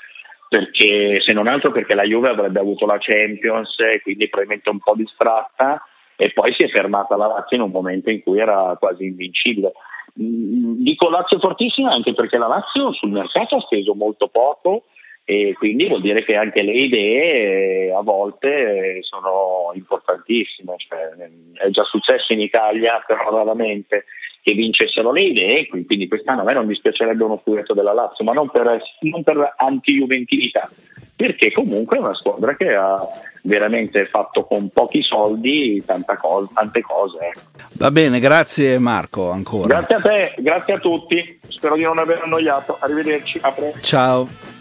perché 0.51 1.21
se 1.25 1.31
non 1.31 1.47
altro 1.47 1.71
perché 1.71 1.93
la 1.93 2.03
Juve 2.03 2.27
avrebbe 2.27 2.59
avuto 2.59 2.85
la 2.85 2.97
Champions 2.99 3.73
e 3.79 4.01
quindi 4.01 4.27
probabilmente 4.27 4.69
un 4.69 4.79
po' 4.79 4.95
distratta 4.95 5.81
e 6.17 6.33
poi 6.33 6.53
si 6.57 6.65
è 6.65 6.67
fermata 6.67 7.15
la 7.15 7.27
Lazio 7.27 7.55
in 7.55 7.63
un 7.63 7.71
momento 7.71 8.09
in 8.09 8.21
cui 8.21 8.37
era 8.37 8.75
quasi 8.77 9.05
invincibile. 9.05 9.71
Mm, 10.21 10.83
dico 10.83 11.07
Lazio 11.07 11.39
fortissima 11.39 11.93
anche 11.93 12.13
perché 12.13 12.37
la 12.37 12.47
Lazio 12.47 12.91
sul 12.91 13.11
mercato 13.11 13.55
ha 13.55 13.61
speso 13.61 13.95
molto 13.95 14.27
poco 14.27 14.87
e 15.23 15.53
quindi 15.57 15.87
vuol 15.87 16.01
dire 16.01 16.23
che 16.23 16.35
anche 16.35 16.63
le 16.63 16.73
idee 16.73 17.93
a 17.93 18.01
volte 18.01 18.99
sono 19.01 19.71
importantissime, 19.73 20.75
cioè, 20.77 20.99
è 21.53 21.69
già 21.69 21.83
successo 21.83 22.33
in 22.33 22.41
Italia 22.41 23.03
però 23.05 23.29
raramente 23.31 24.05
che 24.41 24.53
vincessero 24.53 25.11
le 25.11 25.21
idee, 25.21 25.67
quindi 25.67 26.07
quest'anno 26.07 26.41
a 26.41 26.43
me 26.43 26.53
non 26.53 26.67
dispiacerebbe 26.67 27.23
uno 27.23 27.39
scudetto 27.43 27.73
della 27.73 27.93
Lazio, 27.93 28.25
ma 28.25 28.33
non 28.33 28.49
per, 28.49 28.81
non 29.01 29.21
per 29.23 29.53
anti-juventilità, 29.55 30.69
perché 31.15 31.51
comunque 31.51 31.97
è 31.97 31.99
una 31.99 32.13
squadra 32.13 32.55
che 32.55 32.73
ha 32.73 33.07
veramente 33.43 34.07
fatto 34.07 34.43
con 34.45 34.69
pochi 34.69 35.03
soldi 35.03 35.83
co- 36.17 36.49
tante 36.53 36.81
cose. 36.81 37.31
Va 37.77 37.91
bene, 37.91 38.19
grazie 38.19 38.79
Marco 38.79 39.29
ancora. 39.29 39.67
Grazie 39.67 39.95
a 39.95 40.01
te, 40.01 40.33
grazie 40.37 40.73
a 40.73 40.79
tutti, 40.79 41.39
spero 41.47 41.75
di 41.75 41.83
non 41.83 41.99
aver 41.99 42.21
annoiato, 42.23 42.77
arrivederci, 42.79 43.39
a 43.41 43.53
Ciao. 43.81 44.60